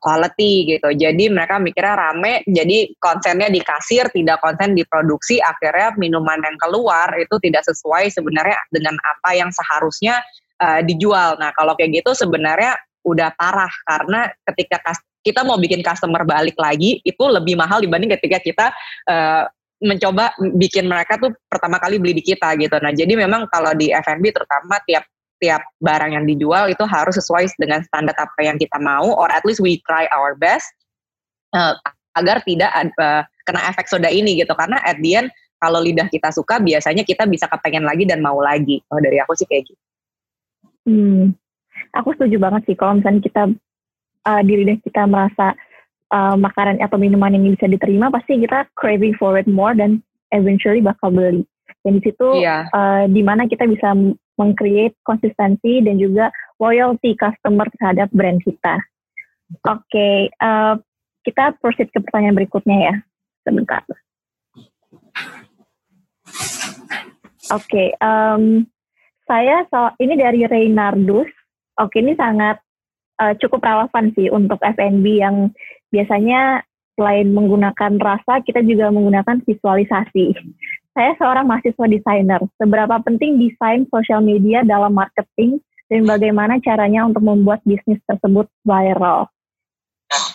[0.00, 0.88] quality gitu.
[0.94, 6.56] Jadi mereka mikirnya rame, jadi konsennya di kasir, tidak konsen di produksi, akhirnya minuman yang
[6.56, 10.22] keluar itu tidak sesuai sebenarnya dengan apa yang seharusnya
[10.62, 11.36] uh, dijual.
[11.36, 14.80] Nah kalau kayak gitu sebenarnya udah parah karena ketika
[15.24, 18.66] kita mau bikin customer balik lagi itu lebih mahal dibanding ketika kita
[19.08, 19.44] uh,
[19.84, 22.72] mencoba bikin mereka tuh pertama kali beli di kita gitu.
[22.80, 25.04] Nah, jadi memang kalau di F&B terutama tiap
[25.44, 29.44] tiap barang yang dijual itu harus sesuai dengan standar apa yang kita mau or at
[29.44, 30.64] least we try our best
[31.52, 31.76] uh,
[32.16, 34.56] agar tidak uh, kena efek soda ini gitu.
[34.56, 35.28] Karena at the end
[35.60, 38.80] kalau lidah kita suka biasanya kita bisa kepengen lagi dan mau lagi.
[38.88, 39.82] Oh dari aku sih kayak gitu.
[40.88, 41.36] Hmm.
[42.00, 43.42] Aku setuju banget sih kalau misalnya kita
[44.24, 45.52] uh, di lidah kita merasa
[46.12, 50.00] uh, makanan atau minuman yang bisa diterima pasti kita craving for it more dan
[50.32, 51.44] eventually bakal beli.
[51.84, 52.64] Dan di situ yeah.
[52.72, 53.92] uh, di mana kita bisa
[54.38, 58.78] mengcreate konsistensi dan juga loyalty customer terhadap brand kita.
[59.62, 60.74] Oke, okay, uh,
[61.22, 62.94] kita proceed ke pertanyaan berikutnya ya.
[63.44, 63.84] Sebentar.
[63.86, 64.00] Oke,
[67.52, 68.64] okay, um,
[69.28, 71.28] saya so, ini dari Reynardus.
[71.76, 72.56] Oke, okay, ini sangat
[73.20, 75.52] uh, cukup relevan sih untuk F&B yang
[75.92, 80.34] biasanya selain menggunakan rasa, kita juga menggunakan visualisasi.
[80.94, 82.40] Saya seorang mahasiswa desainer.
[82.54, 85.58] Seberapa penting desain sosial media dalam marketing
[85.90, 89.26] dan bagaimana caranya untuk membuat bisnis tersebut viral?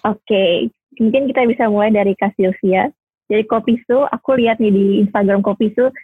[0.04, 0.52] Oke, okay.
[1.00, 2.92] mungkin kita bisa mulai dari Kak Sylvia.
[3.32, 5.96] Jadi Kopisu, aku lihat nih di Instagram Kopisu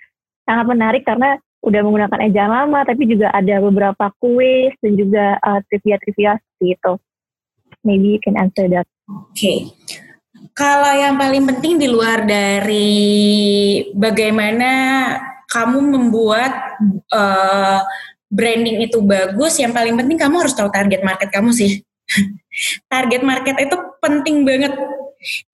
[0.48, 5.60] sangat menarik karena udah menggunakan ejaan lama, tapi juga ada beberapa kuis dan juga uh,
[5.68, 6.94] trivia-trivia seperti itu.
[7.84, 8.88] Maybe you can answer that.
[9.10, 9.36] Oke.
[9.36, 9.58] Okay.
[10.56, 13.04] Kalau yang paling penting di luar dari
[13.92, 14.72] bagaimana
[15.52, 16.80] kamu membuat
[17.12, 17.84] uh,
[18.32, 21.84] branding itu bagus, yang paling penting kamu harus tahu target market kamu sih.
[22.94, 24.72] target market itu penting banget.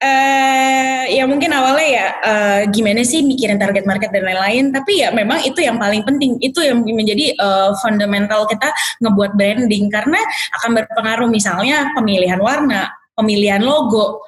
[0.04, 5.10] Uh, ya mungkin awalnya ya uh, gimana sih mikirin target market dan lain-lain, tapi ya
[5.10, 8.70] memang itu yang paling penting, itu yang menjadi uh, fundamental kita
[9.02, 10.22] ngebuat branding karena
[10.62, 14.22] akan berpengaruh misalnya pemilihan warna, pemilihan logo,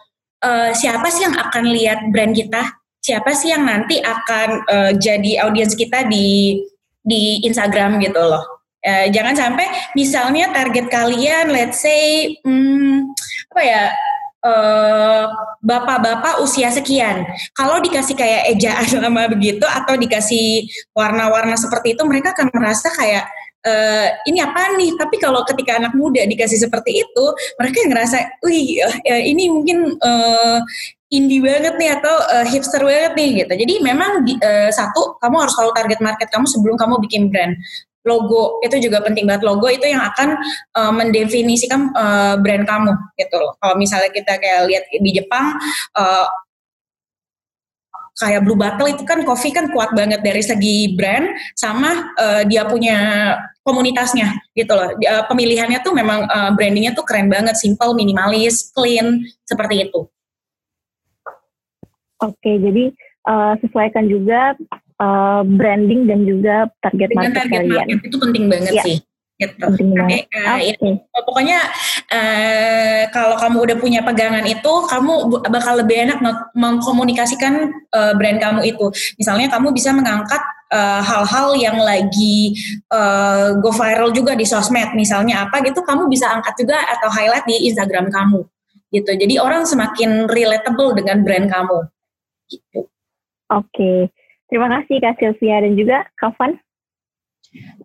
[0.44, 2.62] uh, siapa sih yang akan lihat brand kita?
[3.04, 6.60] Siapa sih yang nanti akan uh, jadi audiens kita di
[7.04, 8.44] di Instagram gitu loh.
[8.84, 13.08] Uh, jangan sampai misalnya target kalian, let's say, hmm,
[13.56, 13.84] apa ya,
[15.64, 17.24] bapak-bapak uh, usia sekian.
[17.56, 23.24] Kalau dikasih kayak ejaan sama begitu atau dikasih warna-warna seperti itu, mereka akan merasa kayak
[23.64, 27.26] eh, ini apa nih tapi kalau ketika anak muda dikasih seperti itu
[27.60, 30.60] mereka ngerasa wih eh, ini mungkin eh,
[31.14, 33.54] indie banget nih atau uh, hipster banget nih gitu.
[33.54, 37.54] Jadi memang di, uh, satu kamu harus tahu target market kamu sebelum kamu bikin brand.
[38.04, 39.46] Logo itu juga penting banget.
[39.48, 40.36] Logo itu yang akan
[40.76, 43.56] uh, mendefinisikan uh, brand kamu gitu loh.
[43.62, 45.56] Kalau misalnya kita kayak lihat di Jepang
[45.96, 46.26] uh,
[48.14, 52.66] kayak Blue Bottle itu kan coffee kan kuat banget dari segi brand sama uh, dia
[52.70, 52.98] punya
[53.66, 54.94] komunitasnya gitu loh.
[55.02, 60.06] Uh, pemilihannya tuh memang uh, brandingnya tuh keren banget, simple, minimalis, clean seperti itu.
[62.22, 62.94] Oke, jadi
[63.28, 64.56] uh, sesuaikan juga
[65.02, 67.76] uh, branding dan juga target Dengan market target kalian.
[67.76, 68.84] market itu penting banget Ya.
[68.86, 68.98] sih.
[69.52, 69.60] Gitu.
[69.60, 70.24] Penting banget.
[70.32, 70.90] Eh, eh, Oke.
[71.04, 71.60] ya, pokoknya
[72.08, 75.12] eh, kalau kamu udah punya pegangan itu, kamu
[75.52, 76.20] bakal lebih enak
[76.56, 78.88] mengkomunikasikan eh, brand kamu itu.
[79.20, 80.42] Misalnya kamu bisa mengangkat
[80.72, 82.56] eh, hal-hal yang lagi
[82.92, 87.46] eh, go viral juga di sosmed, misalnya apa gitu, kamu bisa angkat juga atau highlight
[87.46, 88.42] di Instagram kamu.
[88.94, 89.10] Gitu.
[89.10, 91.80] Jadi orang semakin relatable dengan brand kamu.
[92.46, 92.86] Gitu.
[93.50, 94.14] Oke.
[94.54, 96.54] Terima kasih Kak Sylvia dan juga Kak Van.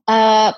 [0.09, 0.51] Eh,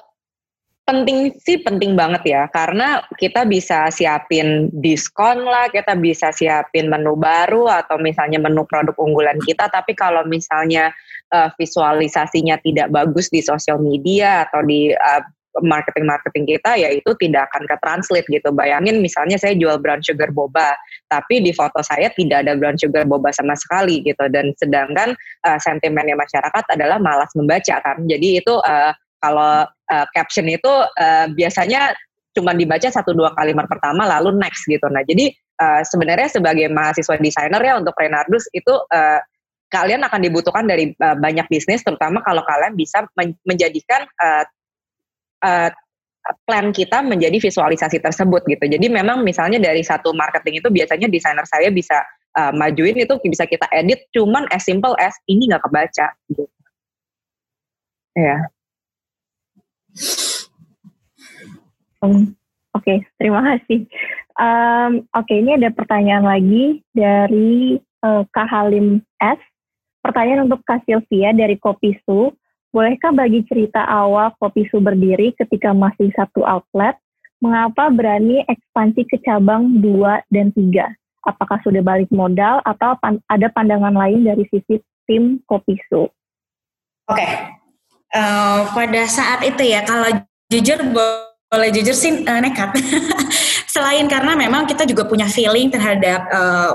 [0.91, 7.15] penting sih penting banget ya karena kita bisa siapin diskon lah kita bisa siapin menu
[7.15, 9.71] baru atau misalnya menu produk unggulan kita.
[9.71, 10.91] Tapi kalau misalnya
[11.31, 15.23] eh, visualisasinya tidak bagus di sosial media atau di eh,
[15.63, 18.51] marketing marketing kita ya itu tidak akan ke translate gitu.
[18.51, 20.75] Bayangin misalnya saya jual brown sugar boba
[21.07, 24.27] tapi di foto saya tidak ada brown sugar boba sama sekali gitu.
[24.27, 25.15] Dan sedangkan
[25.47, 28.03] eh, sentimennya masyarakat adalah malas membaca kan.
[28.11, 28.91] Jadi itu eh,
[29.21, 31.93] kalau uh, caption itu uh, biasanya
[32.33, 34.87] cuma dibaca satu dua kalimat pertama lalu next gitu.
[34.89, 35.31] Nah jadi
[35.61, 39.21] uh, sebenarnya sebagai mahasiswa desainer ya untuk Renardus itu uh,
[39.71, 44.45] kalian akan dibutuhkan dari uh, banyak bisnis, terutama kalau kalian bisa men- menjadikan uh,
[45.47, 45.71] uh,
[46.43, 48.65] plan kita menjadi visualisasi tersebut gitu.
[48.67, 52.03] Jadi memang misalnya dari satu marketing itu biasanya desainer saya bisa
[52.35, 56.45] uh, majuin itu bisa kita edit, cuman as simple as ini nggak kebaca gitu.
[58.19, 58.51] Ya.
[62.01, 62.33] Hmm,
[62.73, 63.85] Oke, terima kasih.
[64.39, 69.41] Um, Oke, ini ada pertanyaan lagi dari eh, Kak Halim S.
[70.01, 72.33] Pertanyaan untuk Kak Sylvia dari Kopisu.
[72.71, 76.97] Bolehkah bagi cerita awal Kopisu berdiri ketika masih satu outlet?
[77.43, 80.89] Mengapa berani ekspansi ke cabang 2 dan 3?
[81.27, 86.09] Apakah sudah balik modal atau pan- ada pandangan lain dari sisi tim Kopisu?
[87.11, 87.60] Oke.
[88.11, 90.11] Eh, pada saat itu ya, kalau
[90.51, 92.75] jujur bo- boleh jujur sih eh, nekat.
[93.75, 96.73] Selain karena memang kita juga punya feeling terhadap eh,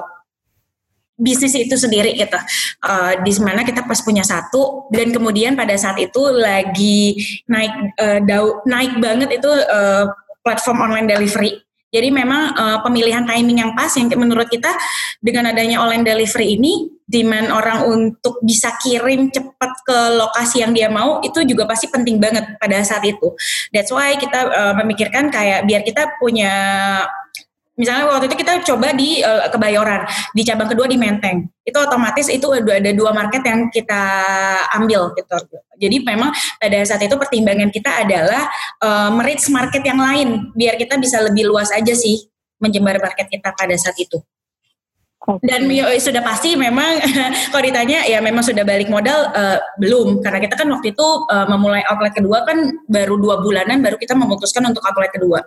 [1.20, 2.40] bisnis itu sendiri gitu.
[2.88, 7.20] Eh, di mana kita pas punya satu dan kemudian pada saat itu lagi
[7.52, 10.08] naik eh, dau- naik banget itu eh,
[10.40, 11.60] platform online delivery.
[11.92, 14.72] Jadi memang eh, pemilihan timing yang pas yang menurut kita
[15.20, 20.90] dengan adanya online delivery ini demand orang untuk bisa kirim cepat ke lokasi yang dia
[20.90, 23.34] mau itu juga pasti penting banget pada saat itu.
[23.70, 26.54] That's why kita uh, memikirkan kayak biar kita punya
[27.78, 31.46] misalnya waktu itu kita coba di uh, Kebayoran, di cabang kedua di Menteng.
[31.62, 34.02] Itu otomatis itu ada dua market yang kita
[34.74, 35.38] ambil gitu.
[35.78, 38.50] Jadi memang pada saat itu pertimbangan kita adalah
[38.82, 42.26] uh, merits market yang lain biar kita bisa lebih luas aja sih
[42.58, 44.18] menjembar market kita pada saat itu.
[45.42, 47.02] Dan ya, sudah pasti memang
[47.52, 50.22] kalau ditanya ya memang sudah balik modal eh, belum.
[50.22, 54.14] Karena kita kan waktu itu eh, memulai outlet kedua kan baru dua bulanan baru kita
[54.14, 55.42] memutuskan untuk outlet kedua.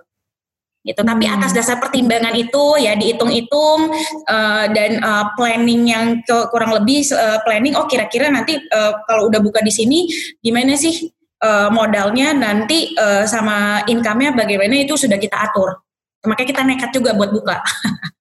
[0.83, 0.99] Gitu.
[1.03, 1.43] Tapi Hmm.
[1.43, 3.93] atas dasar pertimbangan itu ya dihitung-hitung
[4.27, 9.31] eh, dan eh, planning yang ke- kurang lebih eh, planning oh kira-kira nanti eh, kalau
[9.31, 10.11] udah buka di sini
[10.43, 11.07] gimana sih
[11.39, 15.79] eh, modalnya nanti eh, sama income-nya bagaimana itu sudah kita atur.
[16.27, 17.63] Makanya kita nekat juga buat buka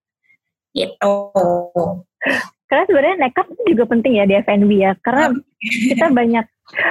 [0.77, 1.13] gitu
[2.67, 5.31] Karena sebenarnya nekat itu juga penting ya di F&B ya, karena
[5.63, 6.45] kita banyak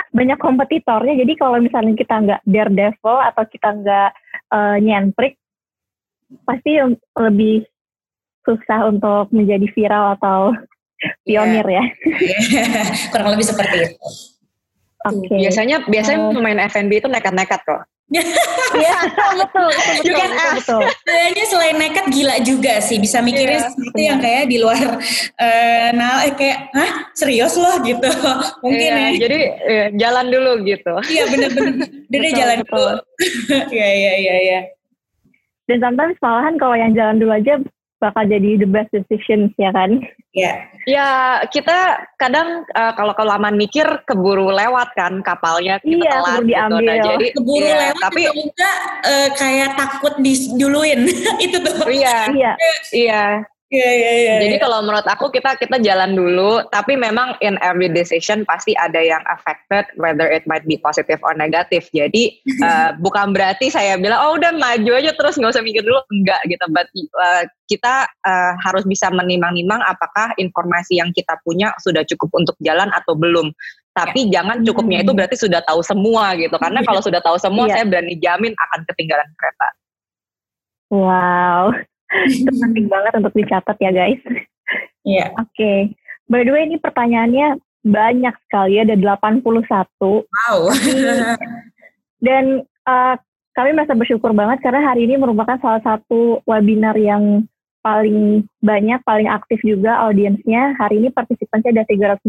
[0.09, 1.21] banyak kompetitornya.
[1.21, 4.11] Jadi kalau misalnya kita nggak daredevil atau kita nggak
[4.57, 5.37] eh, nyentrik,
[6.49, 6.81] pasti
[7.13, 7.69] lebih
[8.49, 10.57] susah untuk menjadi viral atau
[11.29, 11.85] pionir ya.
[13.13, 13.99] kurang lebih seperti itu.
[15.07, 15.37] Oke.
[15.39, 16.35] Biasanya biasanya Eh.
[16.35, 17.83] pemain F&B itu nekat-nekat kok.
[18.07, 18.23] Iya,
[19.03, 20.81] betul, betul, betul, betul, betul.
[21.03, 24.79] Kayaknya selain nekat gila juga sih bisa mikirin Iya, sesuatu yang kayak di luar
[25.43, 26.91] eh nah eh, kayak hah?
[27.19, 27.75] Serius loh?
[27.83, 28.07] gitu.
[28.63, 29.19] Mungkin Iya, ya.
[29.27, 30.95] Jadi eh, jalan dulu gitu.
[31.11, 31.51] iya deh
[32.07, 32.79] Betul, jalan betul.
[32.79, 32.95] dulu.
[33.75, 34.61] Iya iya iya iya.
[35.67, 37.59] Dan sometimes malahan kalau yang jalan dulu aja
[37.97, 40.05] bakal jadi the best decisions ya kan?
[40.37, 40.69] Ya.
[40.85, 41.09] Ya
[41.49, 46.51] kita kadang uh, kalau kelamaan mikir keburu lewat kan kapalnya kita Iya, telat keburu gitu.
[46.53, 46.85] diambil.
[46.87, 51.01] Nah, jadi Keburu iya, lewat tapi juga enggak eh, kayak takut diduluin.
[51.45, 51.77] itu tuh.
[51.89, 52.53] iya Iya.
[52.93, 53.25] iya.
[53.67, 54.35] Iya, iya, iya.
[54.47, 59.03] Jadi kalau menurut aku kita kita jalan dulu, tapi memang in every decision pasti ada
[59.03, 61.91] yang affected, whether it might be positive or negatif.
[61.91, 65.99] Jadi uh, bukan berarti saya bilang oh udah maju aja terus nggak usah mikir dulu,
[66.15, 66.63] enggak gitu.
[66.71, 66.87] But
[67.19, 72.87] uh, kita uh, harus bisa menimang-nimang apakah informasi yang kita punya sudah cukup untuk jalan
[72.95, 73.51] atau belum.
[73.99, 76.55] Tapi jangan cukupnya itu berarti sudah tahu semua gitu.
[76.55, 77.83] Karena kalau sudah tahu semua, Iya.
[77.83, 79.69] saya berani jamin akan ketinggalan kereta.
[80.95, 81.96] Wow.
[82.31, 84.23] Itu penting banget untuk dicatat ya guys.
[85.07, 85.35] Iya.
[85.39, 85.95] Oke.
[86.27, 89.47] By the way ini pertanyaannya banyak sekali ya, ada 81.
[90.27, 90.61] Wow.
[92.27, 93.15] Dan uh,
[93.55, 97.47] kami merasa bersyukur banget karena hari ini merupakan salah satu webinar yang
[97.87, 100.75] paling banyak, paling aktif juga audiensnya.
[100.75, 102.27] Hari ini partisipannya ada 315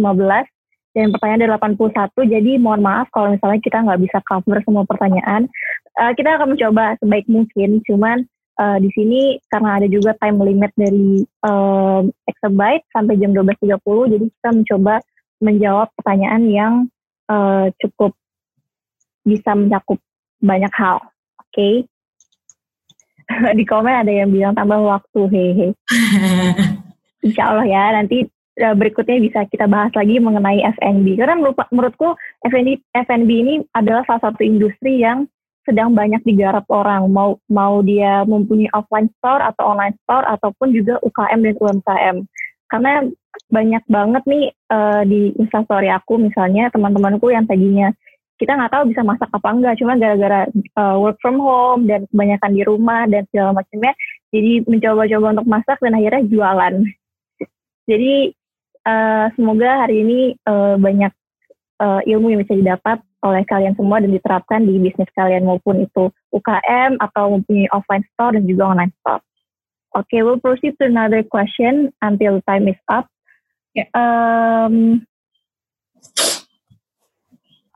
[0.94, 2.14] dan pertanyaan ada 81.
[2.30, 5.50] Jadi mohon maaf kalau misalnya kita nggak bisa cover semua pertanyaan.
[5.98, 10.72] Uh, kita akan mencoba sebaik mungkin, cuman uh, di sini karena ada juga time limit
[10.74, 14.96] dari um, exabyte sampai jam 12.30, jadi kita mencoba
[15.38, 16.74] menjawab pertanyaan yang
[17.30, 18.18] uh, cukup
[19.22, 20.02] bisa mencakup
[20.42, 21.04] banyak hal.
[21.42, 21.86] Oke.
[23.60, 25.68] di komen ada yang bilang tambah waktu, hehe.
[27.26, 28.24] Insya Allah ya, nanti
[28.64, 31.20] uh, berikutnya bisa kita bahas lagi mengenai F&B.
[31.20, 32.16] Karena menurut, menurutku
[32.48, 35.28] F&B, F&B ini adalah salah satu industri yang
[35.68, 37.12] sedang banyak digarap orang.
[37.12, 42.18] Mau mau dia mempunyai offline store atau online store ataupun juga UKM dan UMKM.
[42.72, 42.94] Karena
[43.52, 47.92] banyak banget nih uh, di instastory aku misalnya teman-temanku yang tadinya
[48.38, 50.46] kita nggak tahu bisa masak apa enggak, cuma gara-gara
[50.78, 53.98] uh, work from home dan kebanyakan di rumah dan segala macamnya,
[54.30, 56.74] jadi mencoba-coba untuk masak dan akhirnya jualan.
[57.90, 58.16] Jadi
[58.86, 61.10] uh, semoga hari ini uh, banyak
[61.82, 66.14] uh, ilmu yang bisa didapat oleh kalian semua dan diterapkan di bisnis kalian maupun itu
[66.34, 69.22] UKM atau mempunyai offline store dan juga online store.
[69.98, 73.10] Oke, okay, we'll proceed to another question until time is up.
[73.74, 73.90] Yeah.
[73.98, 75.06] Um,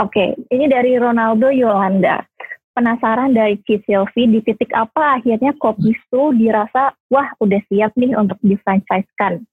[0.02, 2.26] Oke, okay, ini dari Ronaldo Yolanda.
[2.74, 8.18] Penasaran dari Ci Silvi, di titik apa akhirnya kopi itu dirasa, wah udah siap nih
[8.18, 9.44] untuk di-franchise-kan?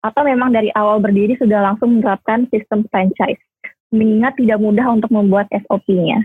[0.00, 3.42] Atau memang dari awal berdiri sudah langsung menerapkan sistem franchise?
[3.94, 6.24] Mengingat tidak mudah untuk membuat SOP-nya.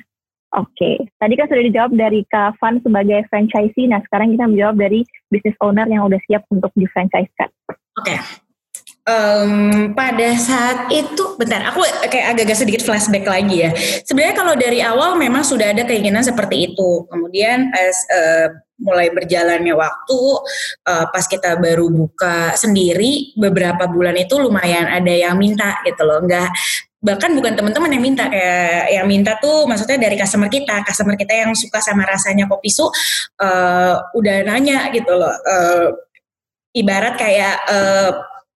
[0.54, 0.96] Oke, okay.
[1.18, 5.02] tadi kan sudah dijawab dari Kak Van sebagai franchisee, nah sekarang kita menjawab dari
[5.34, 7.50] business owner yang udah siap untuk di-franchise-kan.
[7.98, 8.18] Oke, okay.
[9.04, 13.76] Um, pada saat itu, bentar, aku kayak agak-agak sedikit flashback lagi ya.
[14.08, 17.04] Sebenarnya kalau dari awal memang sudah ada keinginan seperti itu.
[17.12, 18.48] Kemudian pas uh,
[18.80, 20.22] mulai berjalannya waktu,
[20.88, 26.24] uh, pas kita baru buka sendiri, beberapa bulan itu lumayan ada yang minta gitu loh.
[26.24, 26.48] Enggak,
[27.04, 31.34] bahkan bukan teman-teman yang minta kayak yang minta tuh maksudnya dari customer kita, customer kita
[31.36, 32.92] yang suka sama rasanya kopi su, uh,
[34.16, 35.36] udah nanya gitu loh.
[35.44, 35.88] Uh,
[36.74, 38.12] ibarat kayak uh,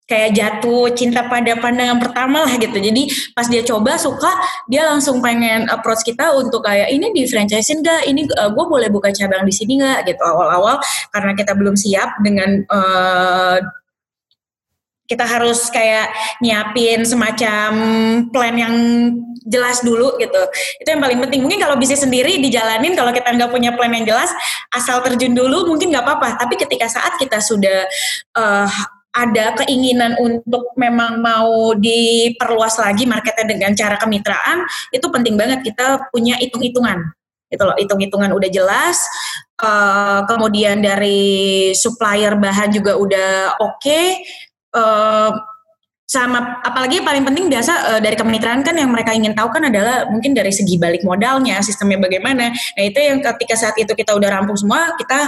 [0.07, 2.79] kayak jatuh cinta pada pandangan pertama lah gitu.
[2.79, 4.31] Jadi pas dia coba suka,
[4.71, 8.07] dia langsung pengen approach kita untuk kayak ini di franchisein gak?
[8.07, 10.07] Ini uh, gue boleh buka cabang di sini gak?
[10.07, 10.79] Gitu awal-awal
[11.11, 13.59] karena kita belum siap dengan uh,
[15.07, 16.11] kita harus kayak
[16.43, 17.71] nyiapin semacam
[18.29, 18.75] plan yang
[19.47, 20.43] jelas dulu gitu.
[20.83, 21.47] Itu yang paling penting.
[21.47, 24.29] Mungkin kalau bisnis sendiri dijalanin, kalau kita nggak punya plan yang jelas,
[24.75, 26.43] asal terjun dulu mungkin nggak apa-apa.
[26.43, 27.87] Tapi ketika saat kita sudah
[28.35, 28.67] uh,
[29.15, 36.11] ada keinginan untuk memang mau diperluas lagi marketnya dengan cara kemitraan, itu penting banget kita
[36.11, 37.15] punya hitung-hitungan.
[37.47, 38.99] Itu loh, hitung-hitungan udah jelas.
[39.57, 43.79] Uh, kemudian dari supplier bahan juga udah oke.
[43.81, 44.21] Okay.
[44.75, 45.31] Uh,
[46.07, 50.07] sama apalagi paling penting biasa uh, dari kemitraan kan yang mereka ingin tahu kan adalah
[50.07, 52.55] mungkin dari segi balik modalnya, sistemnya bagaimana.
[52.55, 55.27] Nah itu yang ketika saat itu kita udah rampung semua, kita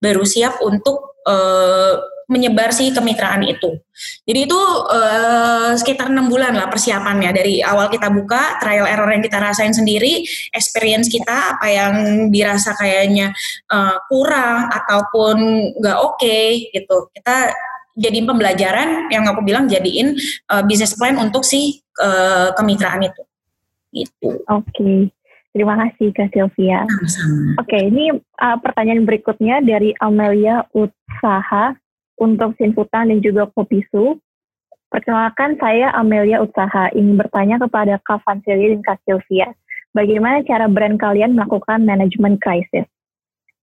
[0.00, 3.76] baru siap untuk uh, menyebar si kemitraan itu.
[4.24, 4.56] Jadi itu
[4.88, 9.76] uh, sekitar enam bulan lah persiapannya dari awal kita buka, trial error yang kita rasain
[9.76, 10.24] sendiri,
[10.56, 11.94] experience kita apa yang
[12.32, 13.28] dirasa kayaknya
[13.68, 15.36] uh, kurang ataupun
[15.76, 17.12] nggak oke okay, gitu.
[17.12, 17.52] Kita
[17.94, 20.18] jadiin pembelajaran yang aku bilang jadiin
[20.50, 23.22] uh, business plan untuk si uh, kemitraan itu.
[23.94, 24.30] Gitu.
[24.50, 24.66] Oke.
[24.74, 24.98] Okay.
[25.54, 26.82] Terima kasih Kak Sylvia.
[26.82, 27.62] Sama-sama.
[27.62, 28.10] Oke, okay, ini
[28.42, 31.78] uh, pertanyaan berikutnya dari Amelia Utsaha
[32.18, 34.18] untuk Sinfutan dan juga Kopisu.
[34.90, 39.54] Perkenalkan saya Amelia Utsaha, ingin bertanya kepada Kak Vansili dan Kak Sylvia.
[39.94, 42.86] Bagaimana cara brand kalian melakukan manajemen krisis?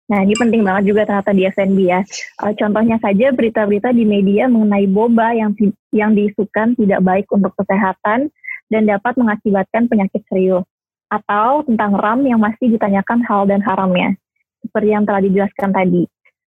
[0.10, 2.02] Nah, ini penting banget juga ternyata di F&B ya.
[2.42, 5.54] Uh, contohnya saja berita-berita di media mengenai boba yang
[5.94, 8.34] yang diisukan tidak baik untuk kesehatan
[8.74, 10.66] dan dapat mengakibatkan penyakit serius.
[11.14, 14.18] Atau tentang RAM yang masih ditanyakan hal dan haramnya.
[14.66, 16.04] Seperti yang telah dijelaskan tadi.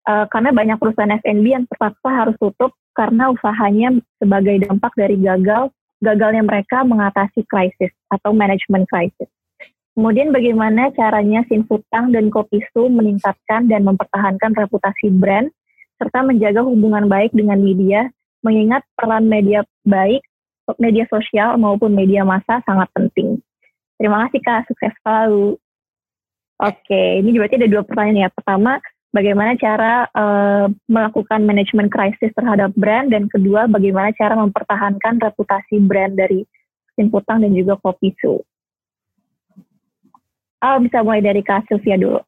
[0.08, 5.68] Uh, karena banyak perusahaan F&B yang terpaksa harus tutup karena usahanya sebagai dampak dari gagal
[6.00, 9.28] gagalnya mereka mengatasi krisis atau manajemen krisis.
[10.00, 15.52] Kemudian bagaimana caranya Sinfutang dan Kopisu meningkatkan dan mempertahankan reputasi brand
[16.00, 18.08] serta menjaga hubungan baik dengan media,
[18.40, 20.24] mengingat peran media baik,
[20.80, 23.44] media sosial maupun media massa sangat penting.
[24.00, 25.60] Terima kasih Kak, sukses selalu.
[26.64, 28.30] Oke, ini berarti ada dua pertanyaan ya.
[28.32, 28.80] Pertama,
[29.12, 36.16] bagaimana cara uh, melakukan manajemen krisis terhadap brand dan kedua, bagaimana cara mempertahankan reputasi brand
[36.16, 36.48] dari
[36.96, 38.40] Sinfutang dan juga Kopisu.
[40.60, 42.20] Oh, bisa mulai dari Kak Sylvia dulu.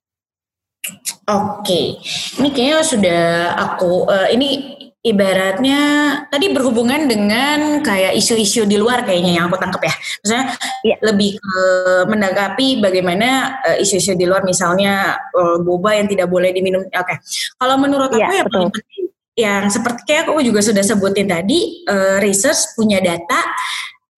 [1.30, 2.02] Oke,
[2.42, 3.22] ini kayaknya sudah
[3.54, 5.80] aku uh, ini ibaratnya
[6.30, 9.96] tadi berhubungan dengan kayak isu-isu di luar kayaknya yang aku tangkap ya.
[10.26, 10.46] Misalnya
[10.82, 10.98] yeah.
[11.06, 11.56] lebih ke
[12.10, 16.86] menanggapi bagaimana uh, isu-isu di luar misalnya uh, boba yang tidak boleh diminum.
[16.86, 16.98] Oke.
[16.98, 17.18] Okay.
[17.58, 19.06] Kalau menurut yeah, aku yang paling penting
[19.40, 23.40] yang seperti kayak aku juga sudah sebutin tadi uh, research punya data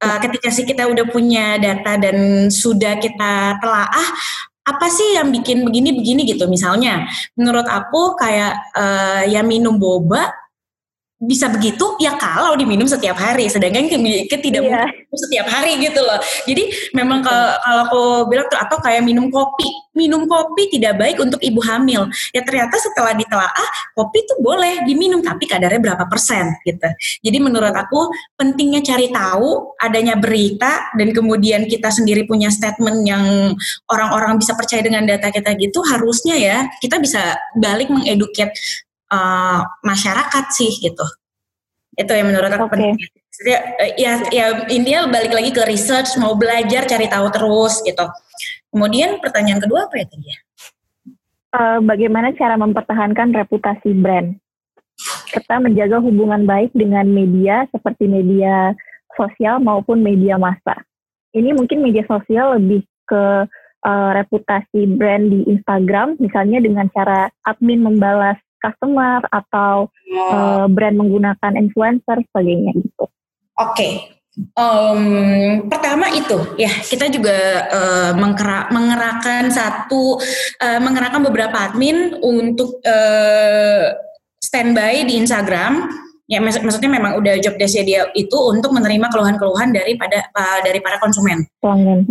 [0.03, 4.07] uh, ketika sih kita udah punya data dan sudah kita telaah
[4.63, 6.47] apa sih yang bikin begini-begini gitu?
[6.47, 10.42] Misalnya menurut aku kayak uh, ya minum boba
[11.23, 13.47] bisa begitu ya kalau diminum setiap hari.
[13.47, 14.87] Sedangkan ke, tidak yeah.
[15.15, 16.19] setiap hari gitu loh.
[16.43, 17.47] Jadi memang kalau
[17.87, 19.67] aku bilang tuh atau kayak minum kopi.
[19.93, 22.09] Minum kopi tidak baik untuk ibu hamil.
[22.33, 26.89] Ya ternyata setelah ditelaah kopi tuh boleh diminum tapi kadarnya berapa persen gitu.
[27.23, 33.53] Jadi menurut aku pentingnya cari tahu adanya berita dan kemudian kita sendiri punya statement yang
[33.87, 38.49] orang-orang bisa percaya dengan data kita gitu harusnya ya kita bisa balik mengeduket
[39.11, 41.05] uh, masyarakat sih gitu.
[41.97, 42.73] Itu yang menurut aku okay.
[42.73, 42.95] penting.
[43.43, 43.59] Ya,
[43.97, 48.05] ya, ya India balik lagi ke research, mau belajar, cari tahu terus gitu.
[48.69, 50.39] Kemudian pertanyaan kedua apa ya tadi ya?
[51.53, 54.38] Uh, bagaimana cara mempertahankan reputasi brand?
[55.34, 58.73] Kita menjaga hubungan baik dengan media seperti media
[59.17, 60.85] sosial maupun media massa.
[61.34, 63.49] Ini mungkin media sosial lebih ke
[63.85, 70.31] uh, reputasi brand di Instagram, misalnya dengan cara admin membalas customer atau oh.
[70.31, 73.06] uh, brand menggunakan influencer sebagainya gitu.
[73.60, 73.76] Oke.
[73.76, 73.94] Okay.
[74.57, 80.18] Um, pertama itu ya kita juga uh, menggerak, mengerahkan satu
[80.57, 83.94] uh, mengerahkan beberapa admin untuk uh,
[84.41, 85.85] standby di Instagram
[86.26, 90.81] ya mak maksudnya memang udah job desk dia itu untuk menerima keluhan-keluhan daripada uh, dari
[90.81, 92.02] para konsumen pelanggan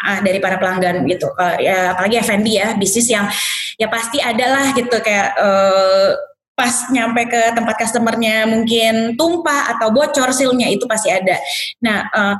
[0.00, 3.28] uh, dari para pelanggan gitu uh, ya apalagi F&B ya bisnis yang
[3.76, 6.12] ya pasti ada lah gitu kayak uh,
[6.60, 11.40] pas nyampe ke tempat customernya mungkin tumpah atau bocor silnya itu pasti ada.
[11.80, 12.36] Nah, uh,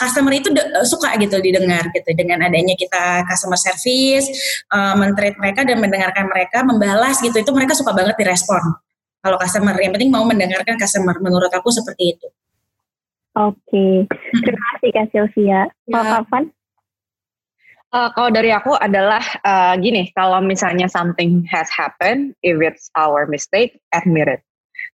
[0.00, 0.48] customer itu
[0.88, 4.24] suka gitu didengar gitu dengan adanya kita customer service,
[4.72, 8.72] uh, mentreat mereka dan mendengarkan mereka, membalas gitu itu mereka suka banget direspon.
[9.20, 12.26] Kalau customer yang penting mau mendengarkan customer menurut aku seperti itu.
[13.36, 15.68] Oke, terima kasih Kak Sylvia.
[15.92, 16.57] Pak ya.
[17.88, 23.24] Uh, kalau dari aku adalah uh, gini, kalau misalnya something has happened, if it's our
[23.24, 24.40] mistake, admit it.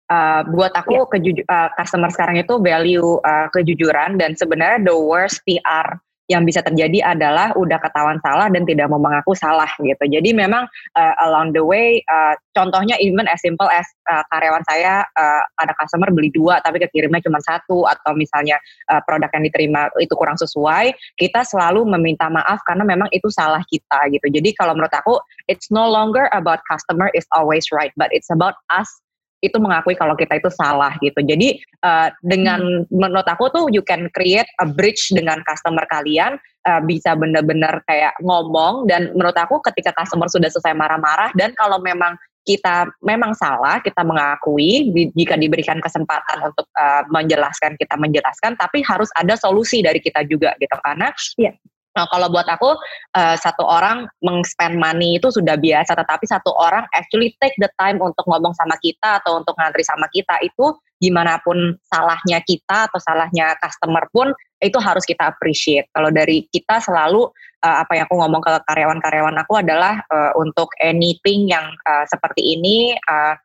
[0.06, 1.08] Uh, buat aku yeah.
[1.10, 5.96] kejuju uh, customer sekarang itu value uh, kejujuran dan sebenarnya the worst PR
[6.32, 10.04] yang bisa terjadi adalah udah ketahuan salah dan tidak mau mengaku salah gitu.
[10.08, 10.64] Jadi memang
[10.96, 15.76] uh, along the way, uh, contohnya even as simple as uh, karyawan saya uh, ada
[15.76, 18.56] customer beli dua tapi kekirimnya cuma satu atau misalnya
[18.88, 23.60] uh, produk yang diterima itu kurang sesuai, kita selalu meminta maaf karena memang itu salah
[23.68, 24.24] kita gitu.
[24.32, 25.20] Jadi kalau menurut aku,
[25.52, 29.03] it's no longer about customer is always right, but it's about us
[29.44, 31.20] itu mengakui kalau kita itu salah gitu.
[31.20, 32.88] Jadi uh, dengan hmm.
[32.88, 38.16] menurut aku tuh you can create a bridge dengan customer kalian uh, bisa benar-benar kayak
[38.24, 43.80] ngomong dan menurut aku ketika customer sudah selesai marah-marah dan kalau memang kita memang salah,
[43.80, 49.96] kita mengakui jika diberikan kesempatan untuk uh, menjelaskan, kita menjelaskan, tapi harus ada solusi dari
[49.96, 51.08] kita juga gitu karena
[51.40, 51.56] yeah.
[51.94, 52.74] Nah, kalau buat aku
[53.14, 58.02] uh, satu orang meng-spend money itu sudah biasa, tetapi satu orang actually take the time
[58.02, 62.98] untuk ngomong sama kita atau untuk ngantri sama kita itu gimana pun salahnya kita atau
[63.02, 65.86] salahnya customer pun itu harus kita appreciate.
[65.92, 67.30] Kalau dari kita selalu
[67.62, 72.56] uh, apa yang aku ngomong ke karyawan-karyawan aku adalah uh, untuk anything yang uh, seperti
[72.58, 73.36] ini uh,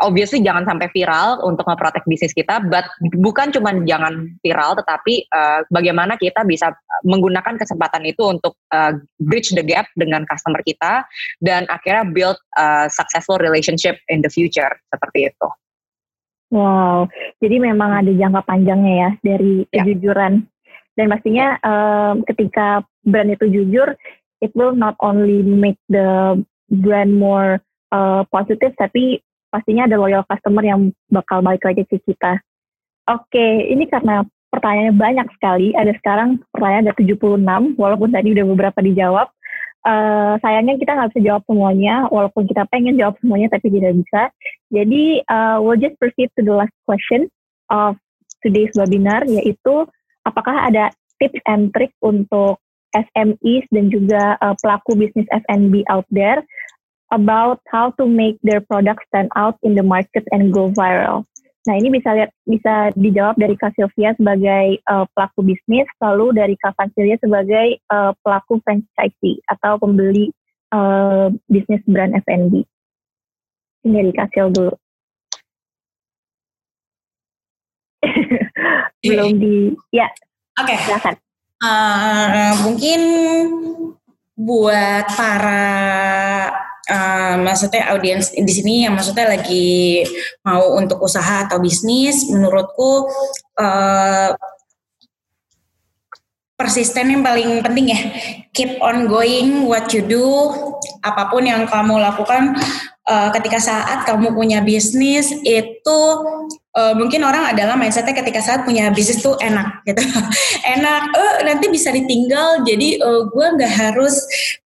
[0.00, 2.88] obviously jangan sampai viral untuk memprotek bisnis kita, but
[3.20, 6.72] bukan cuma jangan viral, tetapi uh, bagaimana kita bisa
[7.04, 11.04] menggunakan kesempatan itu untuk uh, bridge the gap dengan customer kita
[11.44, 15.48] dan akhirnya build a successful relationship in the future seperti itu.
[16.50, 17.06] Wow,
[17.38, 19.86] jadi memang ada jangka panjangnya ya dari Ya.
[19.86, 20.50] kejujuran
[20.98, 23.94] dan pastinya um, ketika brand itu jujur,
[24.42, 26.36] it will not only make the
[26.68, 27.62] brand more
[27.94, 32.38] uh, positive, tapi pastinya ada loyal customer yang bakal balik lagi ke kita.
[33.10, 34.22] Oke, ini karena
[34.54, 35.74] pertanyaannya banyak sekali.
[35.74, 39.28] Ada sekarang pertanyaan ada 76, walaupun tadi udah beberapa dijawab.
[39.80, 44.22] Eh, sayangnya kita nggak bisa jawab semuanya, walaupun kita pengen jawab semuanya tapi tidak bisa.
[44.70, 47.26] Jadi, uh, we'll just proceed to the last question
[47.72, 47.96] of
[48.44, 49.88] today's webinar, yaitu
[50.28, 52.60] apakah ada tips and trick untuk
[52.92, 56.42] SMEs dan juga uh, pelaku bisnis F&B out there
[57.10, 61.26] about how to make their product stand out in the market and go viral.
[61.68, 66.54] Nah ini bisa lihat bisa dijawab dari Kak Sylvia sebagai uh, pelaku bisnis, lalu dari
[66.56, 70.32] Kak Vansilia sebagai uh, pelaku franchisee atau pembeli
[70.72, 72.64] uh, bisnis brand F&B.
[73.84, 74.72] Ini dari Kak Sil dulu.
[79.04, 80.08] Belum di, ya
[80.60, 81.14] Oke, silakan.
[81.60, 83.00] Eh, mungkin
[84.36, 85.64] buat para
[86.90, 90.02] eh, maksudnya audiens di sini yang maksudnya lagi
[90.42, 93.06] mau untuk usaha atau bisnis, menurutku
[93.62, 94.34] eh,
[96.58, 98.00] persisten yang paling penting ya.
[98.50, 100.26] Keep on going what you do,
[101.00, 102.58] apa pun yang kamu lakukan
[103.06, 106.00] eh, ketika saat kamu punya bisnis itu
[106.76, 110.02] eh, mungkin orang adalah mindsetnya ketika saat punya bisnis tuh enak gitu.
[110.76, 114.14] Enak eh nanti bisa ditinggal jadi eh, gue nggak harus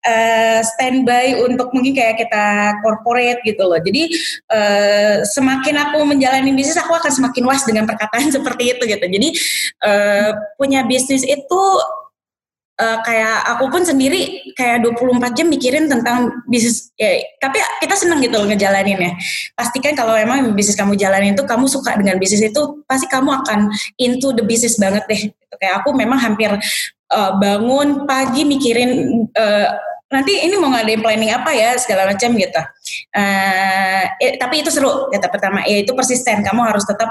[0.04, 2.46] eh, standby untuk mungkin kayak kita
[2.84, 3.80] corporate gitu loh.
[3.80, 4.12] Jadi
[4.52, 9.06] eh, semakin aku menjalani bisnis aku akan semakin was dengan perkataan seperti itu gitu.
[9.06, 9.30] Jadi
[9.86, 11.62] eh, punya bisnis itu
[12.80, 18.22] eh, kayak aku pun sendiri kayak 24 jam mikirin tentang bisnis ya, tapi kita seneng
[18.22, 19.12] gitu loh ngejalanin ya
[19.54, 23.70] pastikan kalau emang bisnis kamu jalanin itu kamu suka dengan bisnis itu pasti kamu akan
[24.02, 25.22] into the business banget deh.
[25.62, 26.50] Kayak aku memang hampir
[27.14, 28.90] eh, bangun pagi mikirin
[29.34, 29.70] eh,
[30.14, 31.74] nanti ini mau ngadain planning apa ya?
[31.82, 32.62] segala macam gitu.
[33.14, 35.66] Eh, eh, tapi itu seru kata pertama.
[35.66, 36.46] Ya itu persisten.
[36.46, 37.10] Kamu harus tetap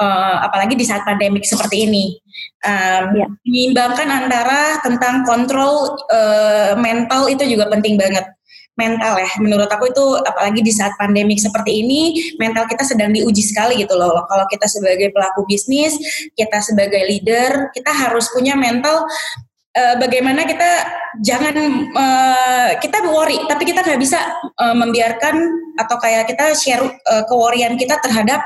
[0.00, 2.20] eh, apalagi di saat pandemik seperti ini.
[2.64, 3.26] Um, Ya.
[3.44, 8.24] menyeimbangkan antara tentang kontrol eh, mental itu juga penting banget.
[8.72, 9.28] Mental ya.
[9.36, 13.92] Menurut aku itu apalagi di saat pandemik seperti ini mental kita sedang diuji sekali gitu
[13.96, 14.24] loh.
[14.24, 15.92] Kalau kita sebagai pelaku bisnis
[16.32, 19.04] kita sebagai leader kita harus punya mental
[19.72, 20.70] eh, bagaimana kita
[21.20, 21.54] jangan
[21.92, 25.36] eh, kita worry tapi kita nggak bisa eh, membiarkan
[25.80, 28.40] atau kayak kita share eh, keworian kita terhadap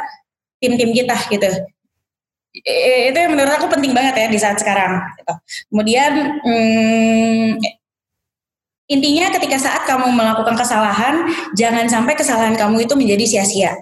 [0.62, 1.50] tim-tim kita gitu
[2.64, 4.96] I- itu yang menurut aku penting banget ya di saat sekarang.
[5.20, 5.34] gitu.
[5.68, 7.60] Kemudian hmm,
[8.88, 13.76] intinya ketika saat kamu melakukan kesalahan, jangan sampai kesalahan kamu itu menjadi sia-sia.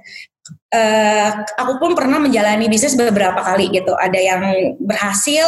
[0.75, 3.95] Eh, aku pun pernah menjalani bisnis beberapa kali gitu.
[3.95, 4.43] Ada yang
[4.83, 5.47] berhasil,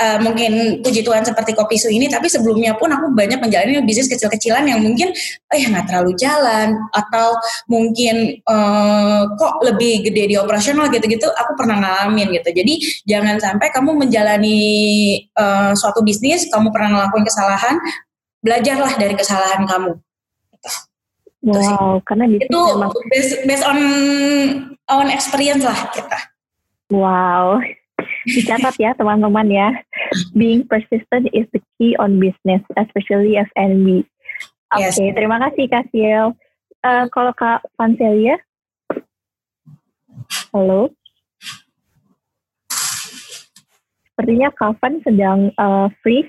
[0.00, 2.08] eh, mungkin puji Tuhan seperti kopi su ini.
[2.08, 5.12] Tapi sebelumnya pun aku banyak menjalani bisnis kecil-kecilan yang mungkin
[5.52, 7.36] eh nggak terlalu jalan atau
[7.68, 11.28] mungkin eh, kok lebih gede di operasional gitu-gitu.
[11.36, 12.48] Aku pernah ngalamin gitu.
[12.56, 12.74] Jadi
[13.04, 14.56] jangan sampai kamu menjalani
[15.20, 17.76] eh, suatu bisnis, kamu pernah ngelakuin kesalahan,
[18.40, 20.05] belajarlah dari kesalahan kamu.
[21.46, 21.76] Itu sih.
[21.78, 23.78] Wow, karena bisnis Itu memang based, based on
[24.90, 26.18] own experience lah kita.
[26.90, 27.62] Wow.
[28.26, 29.68] Dicatat ya teman-teman ya.
[30.34, 34.02] Being persistent is the key on business, especially F&B.
[34.74, 34.98] Oke, Yes.
[34.98, 36.34] terima kasih Kak Siel.
[36.82, 38.34] Eh, kalau Kak Vanselia?
[40.50, 40.90] Halo?
[44.10, 46.26] Sepertinya Kak Van sedang eh, free.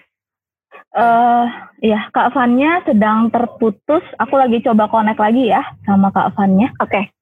[0.98, 1.46] Eh,
[1.94, 4.02] ya Kak Vannya sedang terputus.
[4.18, 6.74] Aku lagi coba connect lagi ya sama Kak Vannya.
[6.82, 7.14] Oke,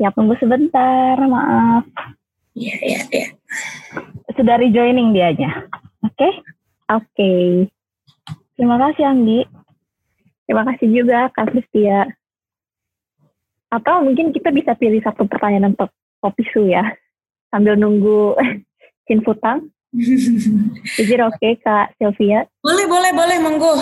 [0.00, 1.84] Ya tunggu sebentar, maaf.
[2.56, 3.26] Iya, iya, iya.
[4.32, 5.68] Sudah rejoining dianya.
[6.00, 6.40] Oke.
[6.88, 7.32] oke.
[8.56, 9.44] Terima kasih Anggi.
[10.48, 12.08] Terima kasih juga Kak Kristia.
[13.68, 15.92] Atau mungkin kita bisa pilih satu pertanyaan untuk
[16.24, 16.96] kopi su ya.
[17.52, 18.40] Sambil nunggu
[19.06, 19.20] Cin
[21.00, 22.46] Is it okay Kak Sylvia?
[22.62, 23.74] Boleh, boleh, boleh, monggo.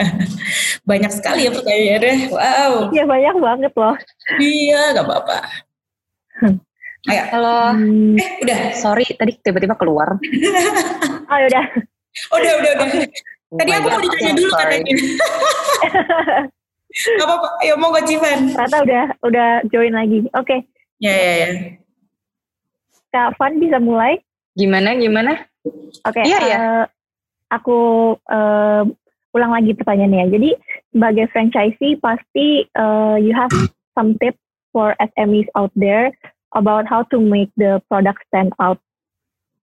[0.88, 2.14] Banyak sekali ya pertanyaannya.
[2.28, 2.72] Wow.
[2.92, 3.96] Iya banyak banget loh.
[4.36, 5.36] Iya, gak apa-apa.
[7.10, 7.22] Ayo.
[7.32, 8.58] Halo, Hmm, Eh, udah.
[8.76, 10.14] sorry tadi tiba-tiba keluar.
[10.14, 11.64] oh udah.
[12.30, 12.86] Udah, udah, udah.
[13.48, 14.78] Oh Tadi aku mau ditanya dulu sorry.
[14.80, 14.94] katanya.
[16.92, 18.52] Gak apa-apa, ayo mau Civan.
[18.52, 20.28] Ternyata udah udah join lagi.
[20.36, 20.68] Oke,
[21.00, 21.48] Ya, ya, ya.
[23.10, 24.20] Kak Van bisa mulai.
[24.52, 25.32] Gimana gimana?
[26.04, 26.56] Oke, Iya, iya.
[26.58, 26.84] eh,
[27.48, 27.78] aku
[28.16, 28.82] eh,
[29.32, 30.28] ulang lagi pertanyaannya.
[30.28, 30.50] Jadi
[30.92, 33.52] sebagai franchisee pasti eh, you have
[33.96, 34.40] some tips
[34.72, 36.12] for SMEs out there
[36.52, 38.80] about how to make the product stand out.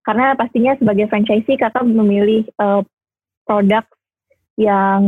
[0.05, 2.81] Karena pastinya sebagai franchisee kakak memilih eh,
[3.45, 3.85] produk
[4.57, 5.01] yang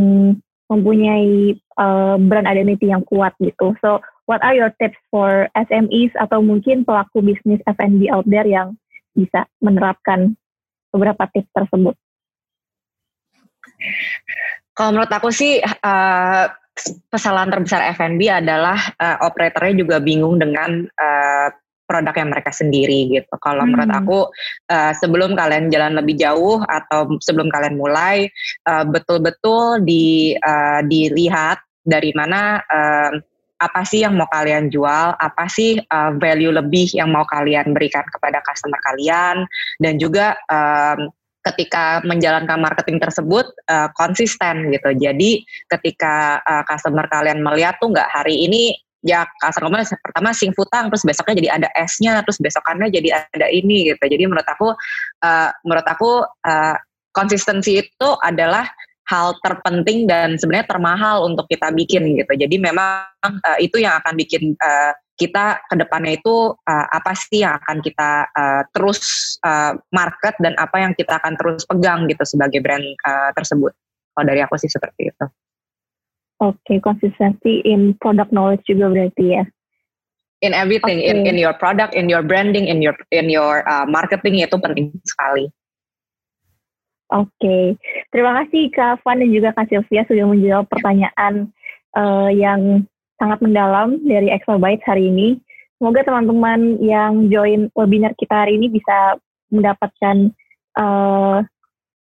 [0.69, 3.73] mempunyai eh, brand identity yang kuat gitu.
[3.81, 8.77] So what are your tips for SMEs atau mungkin pelaku bisnis F&B out there yang
[9.15, 10.35] bisa menerapkan
[10.91, 11.95] beberapa tips tersebut?
[14.75, 16.45] Kalau menurut aku sih eh,
[17.11, 21.49] kesalahan terbesar F&B adalah eh, operatornya juga bingung dengan eh,
[21.87, 23.35] produk yang mereka sendiri gitu.
[23.43, 23.99] Kalau menurut Hmm.
[23.99, 24.19] aku
[24.71, 28.31] eh, sebelum kalian jalan lebih jauh atau sebelum kalian mulai
[28.87, 33.11] betul-betul di eh, dilihat dari mana eh,
[33.61, 38.03] apa sih yang mau kalian jual, apa sih eh, value lebih yang mau kalian berikan
[38.09, 39.45] kepada customer kalian
[39.77, 44.89] dan juga em, ketika menjalankan marketing tersebut eh, konsisten gitu.
[44.97, 50.93] Jadi ketika eh, customer kalian melihat tuh nggak hari ini ya customer pertama sing futang
[50.93, 54.01] terus besoknya jadi ada esnya terus besokannya jadi ada ini gitu.
[54.01, 54.73] Jadi menurut aku
[55.21, 56.11] eh, menurut aku
[56.45, 56.77] eh,
[57.11, 58.65] konsistensi itu adalah
[59.11, 62.31] hal terpenting dan sebenarnya termahal untuk kita bikin gitu.
[62.31, 67.45] Jadi memang eh, itu yang akan bikin eh, kita ke depannya itu uh, apa sih
[67.45, 72.25] yang akan kita uh, terus uh, market dan apa yang kita akan terus pegang gitu
[72.25, 73.69] sebagai brand uh, tersebut.
[74.17, 75.25] Kalau dari aku sih seperti itu.
[76.41, 79.45] Oke, konsistensi in product knowledge juga berarti ya.
[80.41, 81.29] In everything, in Oke.
[81.29, 85.53] in your product, in your branding, in your in your uh, marketing itu penting sekali.
[87.11, 87.75] Oke,
[88.15, 91.51] terima kasih Kak Van dan juga Kak Sylvia sudah menjawab pertanyaan
[91.99, 92.87] eh, yang
[93.19, 95.35] sangat mendalam dari Exabytes hari ini.
[95.75, 99.19] Semoga teman-teman yang join webinar kita hari ini bisa
[99.51, 100.31] mendapatkan
[100.79, 101.37] eh,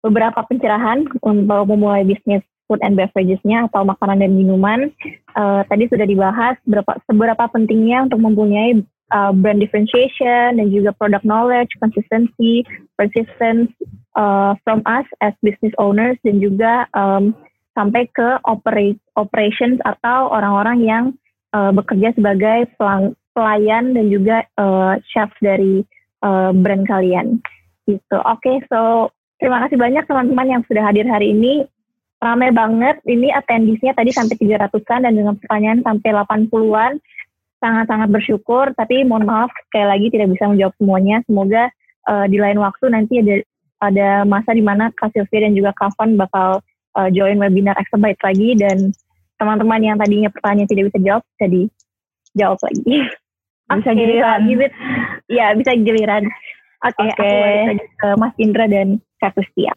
[0.05, 4.93] beberapa pencerahan untuk memulai bisnis food and beverages-nya atau makanan dan minuman.
[5.33, 8.77] Eh, tadi sudah dibahas berapa, seberapa pentingnya untuk mempunyai
[9.11, 12.65] uh, brand differentiation dan juga product knowledge, consistency,
[12.95, 13.69] persistence
[14.17, 17.33] uh, from us as business owners dan juga um,
[17.77, 21.05] sampai ke operate, operations atau orang-orang yang
[21.55, 25.85] uh, bekerja sebagai pelang- pelayan dan juga uh, chef dari
[26.25, 27.39] uh, brand kalian.
[27.87, 28.17] Gitu.
[28.27, 29.09] Oke, so
[29.39, 31.65] terima kasih banyak teman-teman yang sudah hadir hari ini.
[32.19, 36.99] Ramai banget, ini attendisnya tadi sampai 300-an dan dengan pertanyaan sampai 80-an
[37.59, 41.21] sangat-sangat bersyukur, tapi mohon maaf sekali lagi tidak bisa menjawab semuanya.
[41.27, 41.63] Semoga
[42.09, 43.35] eh, di lain waktu nanti ada
[43.79, 46.59] ada masa di mana Kak Sylvia dan juga Kak Van bakal
[46.99, 48.91] eh, join webinar Exabyte lagi dan
[49.39, 52.95] teman-teman yang tadinya pertanyaan tidak bisa jawab bisa dijawab lagi.
[53.79, 53.99] bisa Oke.
[53.99, 54.39] giliran.
[55.29, 56.23] Iya, bisa giliran.
[56.79, 57.11] Oke, Oke.
[57.11, 58.87] aku balik lagi ke Mas Indra dan
[59.19, 59.75] Kak Sylvia.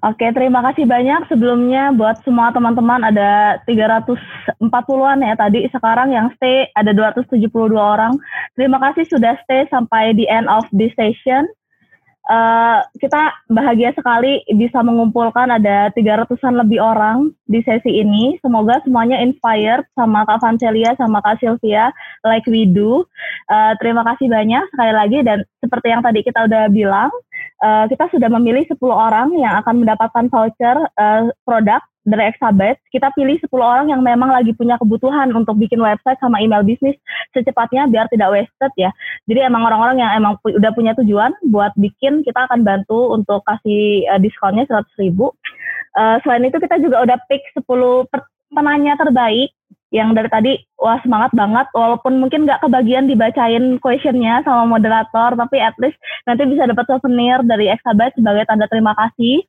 [0.00, 5.68] Oke, terima kasih banyak sebelumnya buat semua teman-teman ada 340-an ya tadi.
[5.68, 8.16] Sekarang yang stay ada 272 orang.
[8.56, 11.44] Terima kasih sudah stay sampai di end of this session.
[12.26, 18.34] Eh, kita bahagia sekali bisa mengumpulkan ada 300-an lebih orang di sesi ini.
[18.42, 21.94] Semoga semuanya inspired sama Kak Vancelia sama Kak Sylvia
[22.26, 23.06] like we do.
[23.46, 27.14] Eh, terima kasih banyak sekali lagi dan seperti yang tadi kita udah bilang,
[27.62, 32.78] eh, kita sudah memilih 10 orang yang akan mendapatkan voucher eh, produk dari Exabet.
[32.94, 36.94] Kita pilih 10 orang yang memang lagi punya kebutuhan untuk bikin website sama email bisnis
[37.34, 38.94] secepatnya biar tidak wasted ya.
[39.26, 43.42] Jadi emang orang-orang yang emang pu- udah punya tujuan buat bikin, kita akan bantu untuk
[43.42, 45.34] kasih eh, diskonnya 100 ribu.
[45.96, 47.64] Eh, selain itu kita juga udah pick 10
[48.06, 49.55] per- penanya terbaik
[49.94, 50.52] yang dari tadi
[50.82, 55.94] wah semangat banget walaupun mungkin nggak kebagian dibacain questionnya sama moderator tapi at least
[56.26, 59.46] nanti bisa dapat souvenir dari Exabyte sebagai tanda terima kasih.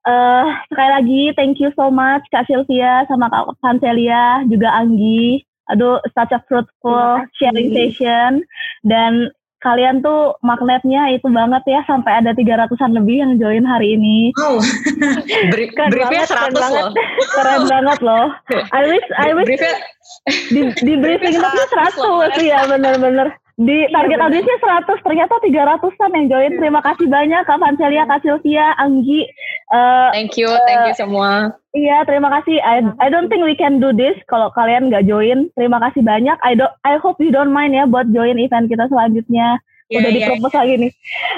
[0.00, 5.42] Eh sekali lagi thank you so much Kak Sylvia sama Kak Vancelia juga Anggi.
[5.70, 8.42] Aduh such a fruitful sharing session
[8.86, 9.30] dan
[9.60, 14.32] kalian tuh magnetnya itu banget ya sampai ada 300-an lebih yang join hari ini.
[14.40, 14.60] Wow.
[15.52, 16.84] Brief, Keren briefnya banget, keren 100 banget.
[16.84, 16.90] loh.
[17.36, 18.26] Keren banget loh.
[18.72, 19.74] I wish I wish Briefnya
[20.50, 21.66] di, di briefing itu tuh
[22.36, 23.28] 100 ya bener-bener
[23.60, 24.56] di target audiensnya
[24.88, 26.52] 100 ternyata 300an yang join.
[26.56, 29.28] Terima kasih banyak Kak Vancelia, Kak Sylvia, Anggi.
[29.68, 31.52] Eh, thank you, thank you semua.
[31.76, 32.56] iya terima kasih.
[32.64, 35.52] I, I don't think we can do this kalau kalian nggak join.
[35.60, 36.40] Terima kasih banyak.
[36.40, 40.10] I don't I hope you don't mind ya buat join event kita selanjutnya Iya, Udah
[40.14, 40.92] iya, di-propose lagi nih.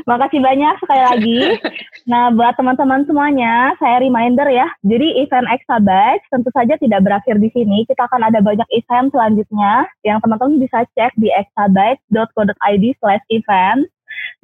[0.04, 1.40] Makasih banyak sekali lagi.
[2.12, 4.68] nah, buat teman-teman semuanya, saya reminder ya.
[4.84, 7.88] Jadi event Exabytes tentu saja tidak berakhir di sini.
[7.88, 13.88] Kita akan ada banyak event selanjutnya yang teman-teman bisa cek di exabytes.co.id slash event.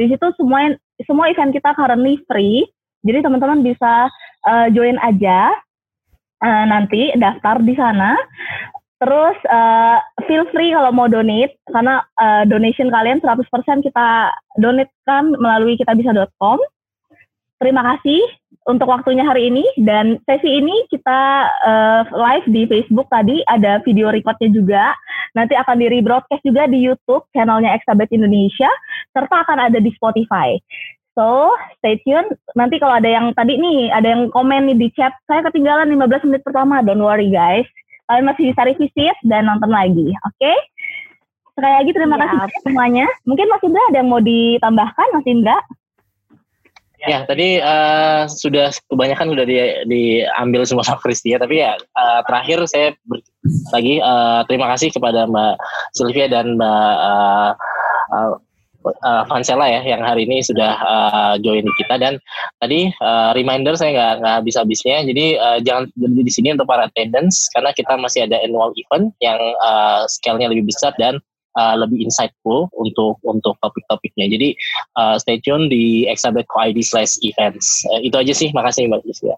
[0.00, 0.72] Di situ semua
[1.04, 2.64] semua event kita currently free.
[3.04, 4.08] Jadi teman-teman bisa
[4.48, 5.52] uh, join aja
[6.40, 8.16] uh, nanti daftar di sana.
[8.98, 13.46] Terus uh, feel free kalau mau donate karena uh, donation kalian 100%
[13.86, 14.08] kita
[14.58, 16.58] donate kan melalui kitabisa.com.
[17.62, 18.22] Terima kasih
[18.66, 21.20] untuk waktunya hari ini dan sesi ini kita
[21.62, 24.84] uh, live di Facebook tadi ada video recordnya juga.
[25.38, 28.70] Nanti akan di rebroadcast juga di YouTube channelnya Exabet Indonesia
[29.14, 30.58] serta akan ada di Spotify.
[31.18, 31.50] So,
[31.82, 32.30] stay tune.
[32.54, 36.30] Nanti kalau ada yang tadi nih, ada yang komen nih di chat, saya ketinggalan 15
[36.30, 36.78] menit pertama.
[36.78, 37.66] Don't worry guys.
[38.08, 40.08] Kalian masih bisa revisit dan nonton lagi.
[40.24, 40.40] Oke?
[40.40, 40.56] Okay?
[41.52, 42.24] Sekali lagi terima Siap.
[42.24, 43.06] kasih semuanya.
[43.28, 45.58] Mungkin Mas Indra ada yang mau ditambahkan, Mas Indra?
[47.06, 49.54] Ya, tadi uh, sudah kebanyakan sudah di,
[49.86, 53.22] diambil semua sama Kristia, tapi ya uh, terakhir saya ber,
[53.70, 55.54] lagi uh, terima kasih kepada Mbak
[55.94, 57.50] Sylvia dan Mbak uh,
[58.18, 58.34] uh,
[58.84, 62.20] uh, Vansela ya yang hari ini sudah uh, join kita dan
[62.62, 66.68] tadi uh, reminder saya nggak nggak habis habisnya jadi uh, jangan berhenti di sini untuk
[66.68, 71.18] para attendance karena kita masih ada annual event yang uh, scale-nya lebih besar dan
[71.58, 74.30] uh, lebih insightful untuk untuk topik-topiknya.
[74.30, 74.54] Jadi
[74.94, 77.82] uh, stay tune di exabet.id slash events.
[77.90, 78.54] Uh, itu aja sih.
[78.54, 79.34] Makasih Mbak Lucia.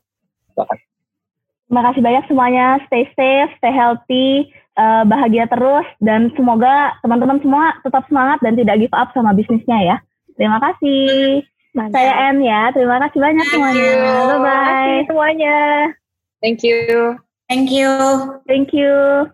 [1.71, 2.67] Terima kasih banyak semuanya.
[2.91, 4.51] Stay safe, stay healthy,
[4.81, 9.79] uh, bahagia terus, dan semoga teman-teman semua tetap semangat dan tidak give up sama bisnisnya
[9.85, 9.97] ya.
[10.41, 11.45] Terima kasih.
[11.77, 11.95] Mantap.
[12.01, 12.63] Saya Anne ya.
[12.73, 13.93] Terima kasih banyak semuanya.
[13.93, 14.57] Bye Terima bye.
[14.57, 15.59] kasih semuanya.
[16.41, 16.81] Thank you.
[17.47, 17.91] Thank you.
[18.49, 19.29] Thank you.